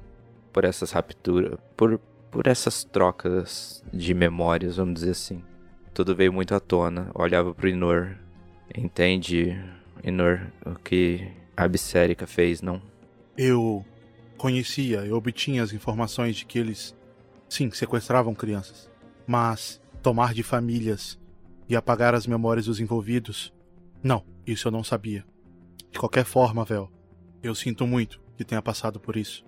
[0.51, 5.41] por essas rapturas, por, por essas trocas de memórias, vamos dizer assim.
[5.93, 7.09] Tudo veio muito à tona.
[7.15, 8.17] Eu olhava pro Inor
[8.73, 9.57] Entende,
[10.03, 12.81] Inor, o que a Absérica fez, não?
[13.37, 13.85] Eu
[14.37, 16.95] conhecia, eu obtinha as informações de que eles,
[17.49, 18.89] sim, sequestravam crianças.
[19.27, 21.19] Mas tomar de famílias
[21.67, 23.53] e apagar as memórias dos envolvidos,
[24.03, 25.25] não, isso eu não sabia.
[25.91, 26.91] De qualquer forma, Vel,
[27.41, 29.45] eu sinto muito que tenha passado por isso.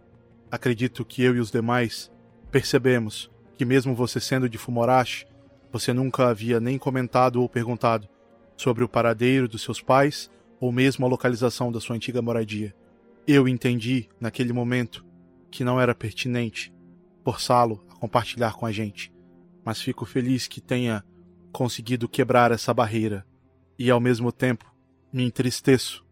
[0.49, 2.11] Acredito que eu e os demais
[2.49, 5.27] percebemos que, mesmo você sendo de Fumorashi,
[5.71, 8.07] você nunca havia nem comentado ou perguntado
[8.57, 10.29] sobre o paradeiro dos seus pais
[10.59, 12.75] ou mesmo a localização da sua antiga moradia.
[13.25, 15.05] Eu entendi, naquele momento,
[15.51, 16.73] que não era pertinente
[17.23, 19.13] forçá-lo a compartilhar com a gente,
[19.63, 21.03] mas fico feliz que tenha
[21.51, 23.25] conseguido quebrar essa barreira
[23.77, 24.65] e, ao mesmo tempo,
[25.11, 26.05] me entristeço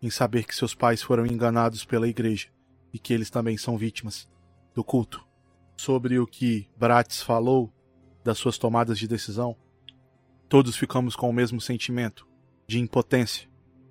[0.00, 2.48] em saber que seus pais foram enganados pela igreja
[2.92, 4.28] e que eles também são vítimas
[4.74, 5.24] do culto.
[5.76, 7.72] Sobre o que Bratis falou
[8.24, 9.56] das suas tomadas de decisão,
[10.52, 12.28] todos ficamos com o mesmo sentimento
[12.66, 13.48] de impotência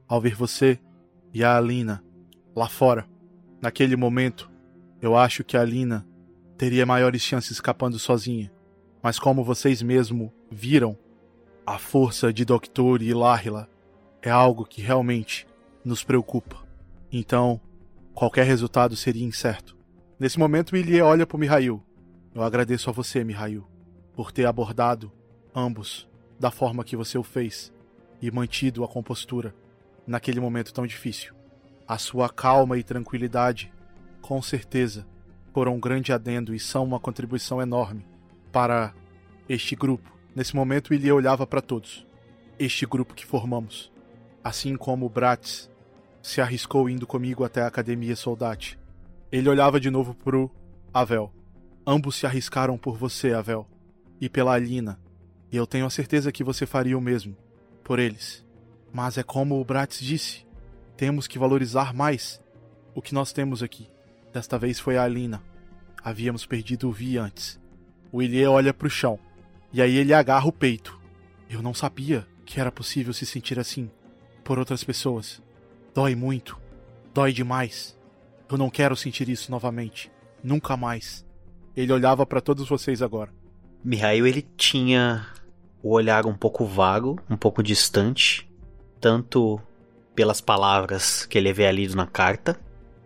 [0.07, 0.79] ao ver você
[1.33, 2.03] e a Alina
[2.55, 3.09] lá fora.
[3.59, 4.47] Naquele momento,
[5.01, 6.05] eu acho que a Alina
[6.59, 8.53] teria maiores chances escapando sozinha,
[9.01, 10.95] mas como vocês mesmo viram,
[11.65, 13.67] a força de Doctor e Lahila
[14.21, 15.47] é algo que realmente
[15.83, 16.63] nos preocupa.
[17.11, 17.59] Então,
[18.13, 19.75] qualquer resultado seria incerto.
[20.19, 21.83] Nesse momento, Ilie olha para Mihail.
[22.35, 23.67] Eu agradeço a você, Mihail,
[24.13, 25.11] por ter abordado
[25.55, 26.10] ambos
[26.41, 27.71] da forma que você o fez
[28.19, 29.55] e mantido a compostura
[30.07, 31.35] naquele momento tão difícil.
[31.87, 33.71] A sua calma e tranquilidade,
[34.21, 35.07] com certeza,
[35.53, 38.05] foram um grande adendo e são uma contribuição enorme
[38.51, 38.93] para
[39.47, 40.11] este grupo.
[40.35, 42.07] Nesse momento, Ilie olhava para todos.
[42.57, 43.91] Este grupo que formamos.
[44.43, 45.69] Assim como o Bratis
[46.23, 48.79] se arriscou indo comigo até a Academia Soldate.
[49.31, 50.49] Ele olhava de novo pro
[50.91, 51.31] Avel.
[51.85, 53.67] Ambos se arriscaram por você, Avel,
[54.19, 54.99] e pela Alina,
[55.51, 57.35] e eu tenho a certeza que você faria o mesmo
[57.83, 58.45] por eles.
[58.93, 60.45] Mas é como o Bratis disse:
[60.95, 62.41] temos que valorizar mais
[62.95, 63.89] o que nós temos aqui.
[64.33, 65.43] Desta vez foi a Alina.
[66.03, 67.59] Havíamos perdido o Vi antes.
[68.11, 69.19] O Ilie olha pro chão,
[69.71, 70.99] e aí ele agarra o peito.
[71.49, 73.89] Eu não sabia que era possível se sentir assim
[74.43, 75.41] por outras pessoas.
[75.93, 76.57] Dói muito.
[77.13, 77.97] Dói demais.
[78.49, 80.11] Eu não quero sentir isso novamente.
[80.43, 81.25] Nunca mais.
[81.75, 83.33] Ele olhava para todos vocês agora.
[83.83, 85.25] Mihail ele tinha
[85.83, 88.49] o olhar um pouco vago, um pouco distante,
[88.99, 89.59] tanto
[90.13, 92.59] pelas palavras que ele havia lido na carta,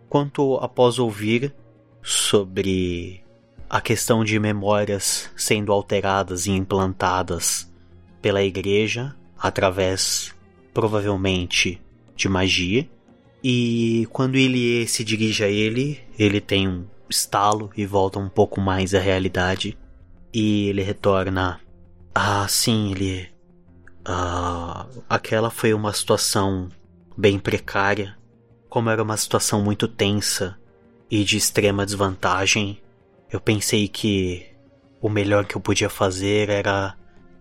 [0.08, 1.54] quanto após ouvir
[2.02, 3.24] sobre
[3.68, 7.70] a questão de memórias sendo alteradas e implantadas
[8.22, 10.34] pela igreja através
[10.72, 11.80] provavelmente
[12.14, 12.88] de magia.
[13.42, 18.60] E quando ele se dirige a ele, ele tem um estalo e volta um pouco
[18.60, 19.76] mais à realidade.
[20.32, 21.60] E ele retorna.
[22.18, 23.28] Ah, sim, ele.
[24.02, 26.70] Ah, aquela foi uma situação
[27.14, 28.16] bem precária.
[28.70, 30.58] Como era uma situação muito tensa
[31.10, 32.80] e de extrema desvantagem,
[33.30, 34.46] eu pensei que
[34.98, 36.96] o melhor que eu podia fazer era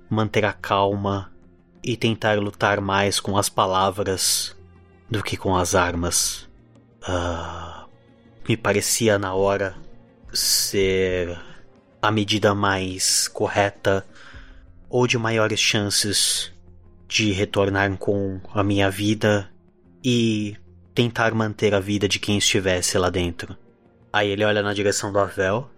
[0.09, 1.31] manter a calma
[1.81, 4.57] e tentar lutar mais com as palavras
[5.09, 6.49] do que com as armas.
[7.07, 7.87] Uh,
[8.45, 9.77] me parecia na hora
[10.33, 11.39] ser
[12.01, 14.05] a medida mais correta
[14.95, 16.53] ou de maiores chances
[17.05, 19.51] de retornar com a minha vida
[20.01, 20.55] e
[20.93, 23.57] tentar manter a vida de quem estivesse lá dentro.
[24.13, 25.69] Aí ele olha na direção do Avel.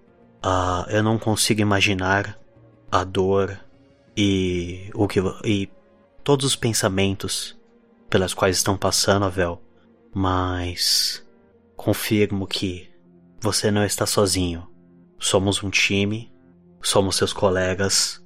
[0.45, 2.39] Uh, eu não consigo imaginar
[2.91, 3.59] a dor
[4.15, 5.67] e o que e
[6.23, 7.57] todos os pensamentos
[8.11, 9.59] pelas quais estão passando, Avel,
[10.13, 11.25] mas
[11.75, 12.87] confirmo que
[13.41, 14.67] você não está sozinho.
[15.17, 16.31] Somos um time,
[16.83, 18.21] somos seus colegas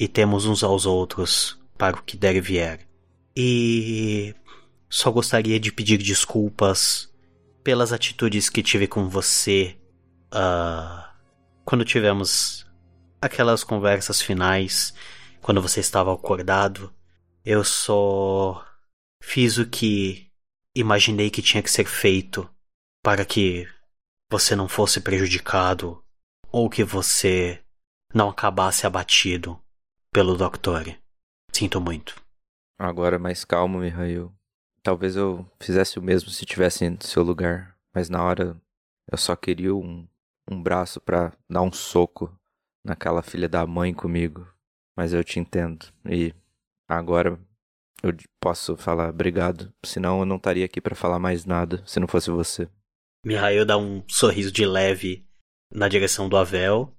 [0.00, 2.88] e temos uns aos outros para o que der e vier.
[3.36, 4.34] E
[4.88, 7.12] só gostaria de pedir desculpas
[7.62, 9.76] pelas atitudes que tive com você
[10.32, 11.06] uh,
[11.66, 12.66] quando tivemos
[13.20, 14.94] aquelas conversas finais,
[15.42, 16.90] quando você estava acordado
[17.44, 18.64] eu só
[19.22, 20.30] fiz o que
[20.74, 22.48] imaginei que tinha que ser feito
[23.02, 23.66] para que
[24.30, 26.02] você não fosse prejudicado
[26.52, 27.62] ou que você
[28.14, 29.60] não acabasse abatido
[30.12, 30.96] pelo Doctor.
[31.52, 32.20] Sinto muito.
[32.78, 34.32] Agora mais calmo, Mihail.
[34.82, 38.56] Talvez eu fizesse o mesmo se tivesse no seu lugar, mas na hora
[39.10, 40.08] eu só queria um,
[40.50, 42.34] um braço para dar um soco
[42.84, 44.46] naquela filha da mãe comigo.
[44.96, 46.34] Mas eu te entendo e
[46.90, 47.38] Agora
[48.02, 52.08] eu posso falar obrigado, senão eu não estaria aqui para falar mais nada se não
[52.08, 52.68] fosse você.
[53.24, 55.24] Mihail dá um sorriso de leve
[55.72, 56.92] na direção do Avel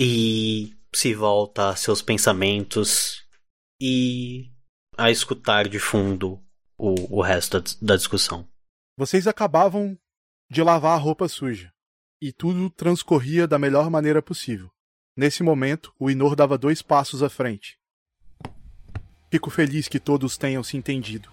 [0.00, 3.24] e se volta a seus pensamentos
[3.80, 4.50] e
[4.96, 6.42] a escutar de fundo
[6.78, 8.48] o, o resto da, da discussão.
[8.96, 9.98] Vocês acabavam
[10.50, 11.72] de lavar a roupa suja
[12.22, 14.70] e tudo transcorria da melhor maneira possível.
[15.16, 17.78] Nesse momento, o Inor dava dois passos à frente
[19.34, 21.28] Fico feliz que todos tenham se entendido.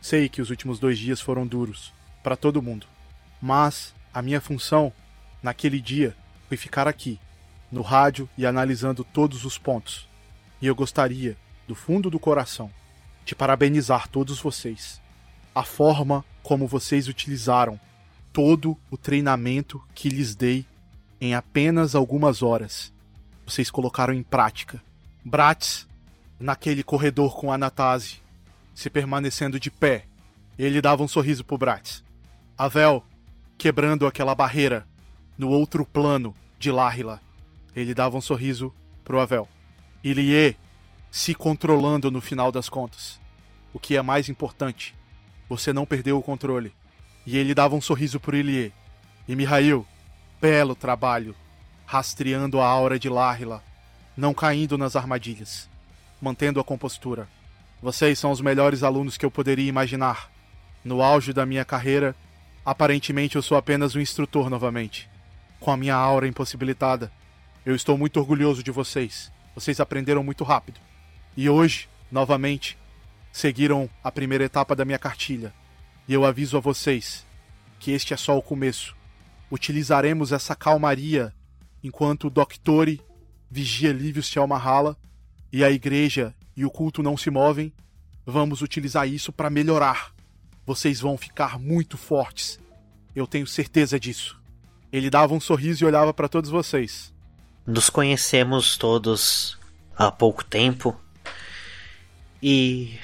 [0.00, 2.86] Sei que os últimos dois dias foram duros para todo mundo,
[3.42, 4.90] mas a minha função
[5.42, 6.16] naquele dia
[6.48, 7.20] foi ficar aqui,
[7.72, 10.06] no rádio e analisando todos os pontos.
[10.60, 11.36] E eu gostaria,
[11.66, 12.70] do fundo do coração,
[13.24, 15.00] de parabenizar todos vocês.
[15.54, 17.80] A forma como vocês utilizaram
[18.32, 20.66] todo o treinamento que lhes dei
[21.20, 22.92] em apenas algumas horas.
[23.46, 24.82] Vocês colocaram em prática.
[25.24, 25.88] Bratz,
[26.38, 28.20] naquele corredor com Anatase,
[28.74, 30.04] se permanecendo de pé,
[30.58, 32.04] ele dava um sorriso pro Bratz.
[32.56, 33.04] Avel,
[33.56, 34.86] quebrando aquela barreira
[35.38, 37.20] no outro plano de Lárila,
[37.74, 38.72] ele dava um sorriso
[39.04, 39.48] pro Avel.
[40.02, 40.56] Ilie
[41.10, 43.20] se controlando no final das contas.
[43.72, 44.94] O que é mais importante,
[45.48, 46.74] você não perdeu o controle.
[47.26, 48.72] E ele dava um sorriso pro Ilie.
[49.28, 49.86] E Mihail,
[50.40, 51.36] belo trabalho,
[51.86, 53.62] rastreando a aura de Lárila,
[54.16, 55.68] não caindo nas armadilhas,
[56.20, 57.28] mantendo a compostura.
[57.80, 60.30] Vocês são os melhores alunos que eu poderia imaginar.
[60.84, 62.16] No auge da minha carreira,
[62.64, 65.08] aparentemente eu sou apenas um instrutor novamente,
[65.60, 67.12] com a minha aura impossibilitada.
[67.64, 69.30] Eu estou muito orgulhoso de vocês.
[69.54, 70.80] Vocês aprenderam muito rápido.
[71.36, 72.76] E hoje, novamente,
[73.32, 75.54] seguiram a primeira etapa da minha cartilha.
[76.08, 77.24] E eu aviso a vocês
[77.78, 78.96] que este é só o começo.
[79.50, 81.32] Utilizaremos essa calmaria
[81.84, 83.00] enquanto o Doctore
[83.48, 84.96] vigia Livius Thelmahala
[85.52, 87.72] e a igreja e o culto não se movem.
[88.26, 90.12] Vamos utilizar isso para melhorar.
[90.66, 92.58] Vocês vão ficar muito fortes.
[93.14, 94.40] Eu tenho certeza disso.
[94.92, 97.11] Ele dava um sorriso e olhava para todos vocês.
[97.66, 99.58] Nos conhecemos todos
[99.96, 101.00] há pouco tempo.
[102.42, 102.98] E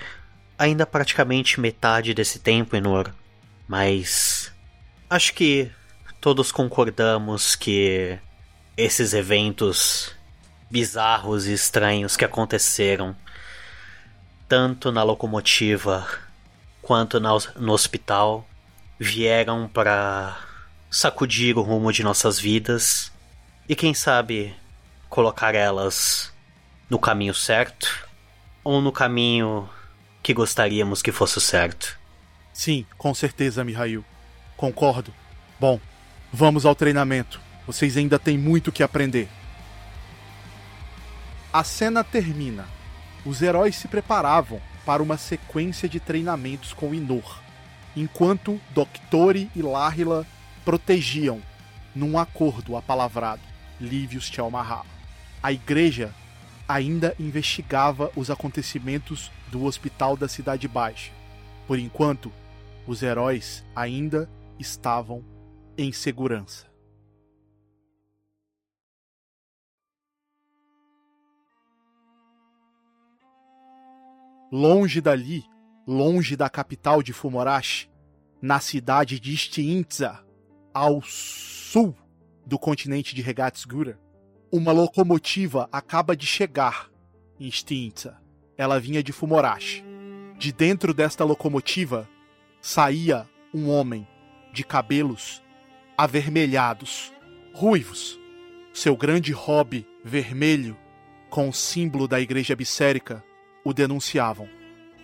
[0.58, 3.14] ainda praticamente metade desse tempo, Enor.
[3.68, 4.52] Mas
[5.08, 5.70] acho que
[6.20, 8.18] todos concordamos que
[8.76, 10.12] esses eventos
[10.68, 13.16] bizarros e estranhos que aconteceram
[14.48, 16.06] tanto na locomotiva
[16.82, 18.48] quanto no hospital
[18.98, 20.36] vieram para
[20.90, 23.12] sacudir o rumo de nossas vidas
[23.68, 24.54] e quem sabe
[25.10, 26.32] colocar elas
[26.88, 28.08] no caminho certo
[28.64, 29.68] ou no caminho
[30.22, 31.98] que gostaríamos que fosse certo.
[32.52, 34.04] Sim, com certeza, Mihail.
[34.56, 35.12] Concordo.
[35.60, 35.78] Bom,
[36.32, 37.40] vamos ao treinamento.
[37.66, 39.28] Vocês ainda têm muito que aprender.
[41.52, 42.66] A cena termina.
[43.24, 47.40] Os heróis se preparavam para uma sequência de treinamentos com Inor,
[47.94, 50.26] enquanto Doctore e Lárila
[50.64, 51.42] protegiam,
[51.94, 53.42] num acordo apalavrado,
[53.80, 54.86] Livius Thelmahala.
[55.42, 56.14] A igreja
[56.68, 61.12] ainda investigava os acontecimentos do hospital da Cidade Baixa.
[61.66, 62.32] Por enquanto,
[62.86, 64.28] os heróis ainda
[64.58, 65.24] estavam
[65.76, 66.66] em segurança.
[74.50, 75.44] Longe dali,
[75.86, 77.90] longe da capital de Fumorashi,
[78.40, 80.24] na cidade de Stiintza,
[80.72, 81.94] ao sul
[82.48, 84.00] do continente de Regatsgura,
[84.50, 86.88] uma locomotiva acaba de chegar
[87.38, 88.18] em Stinta.
[88.56, 89.84] Ela vinha de Fumorashi.
[90.38, 92.08] De dentro desta locomotiva
[92.62, 94.08] saía um homem
[94.50, 95.42] de cabelos
[95.94, 97.12] avermelhados,
[97.52, 98.18] ruivos.
[98.72, 100.74] Seu grande hobby vermelho,
[101.28, 103.22] com o símbolo da igreja bissérica,
[103.62, 104.48] o denunciavam.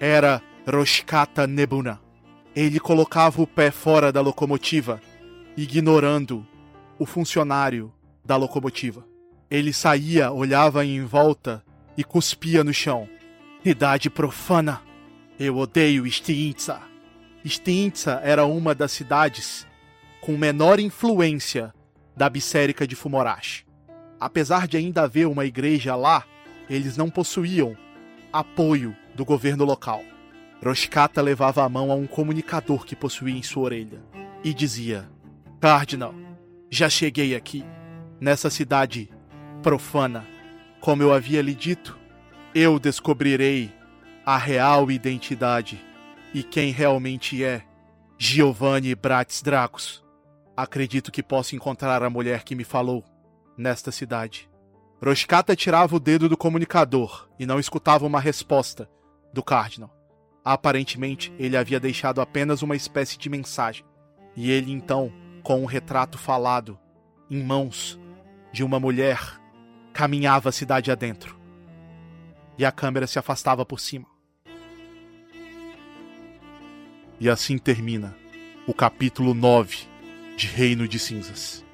[0.01, 2.01] Era Roshkata Nebuna.
[2.57, 4.99] Ele colocava o pé fora da locomotiva,
[5.55, 6.47] ignorando
[6.99, 7.93] o funcionário
[8.25, 9.07] da locomotiva.
[9.51, 11.65] Ele saía, olhava em volta
[11.97, 13.09] e cuspia no chão.
[13.65, 14.83] Idade profana!
[15.39, 16.81] Eu odeio Stiintza!
[17.47, 19.67] Stiintza era uma das cidades
[20.21, 21.75] com menor influência
[22.17, 23.67] da Bissérica de Fumorashi.
[24.19, 26.25] Apesar de ainda haver uma igreja lá,
[26.71, 27.77] eles não possuíam
[28.33, 30.03] apoio do governo local.
[30.65, 34.03] Roshkata levava a mão a um comunicador que possuía em sua orelha
[34.43, 35.09] e dizia:
[35.61, 36.15] Cardinal,
[36.71, 37.65] já cheguei aqui.
[38.21, 39.11] Nessa cidade
[39.63, 40.27] profana.
[40.81, 41.99] Como eu havia lhe dito,
[42.55, 43.73] eu descobrirei
[44.25, 45.83] a real identidade
[46.33, 47.63] e quem realmente é
[48.19, 50.05] Giovanni Bratis Dracos.
[50.57, 53.05] Acredito que posso encontrar a mulher que me falou
[53.57, 54.49] nesta cidade.
[55.03, 58.89] Roshkata tirava o dedo do comunicador e não escutava uma resposta
[59.33, 59.95] do Cardinal.
[60.45, 63.85] Aparentemente, ele havia deixado apenas uma espécie de mensagem.
[64.37, 65.13] E ele então,
[65.45, 66.79] com um retrato falado
[67.31, 68.01] em mãos
[68.51, 69.21] de uma mulher
[69.93, 71.39] caminhava a cidade adentro.
[72.57, 74.07] E a câmera se afastava por cima.
[77.21, 78.17] E assim termina
[78.67, 79.87] o capítulo 9
[80.37, 81.65] de Reino de Cinzas.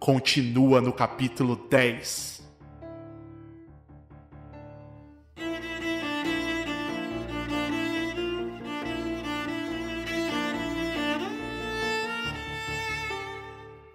[0.00, 2.35] Continua no capítulo 10.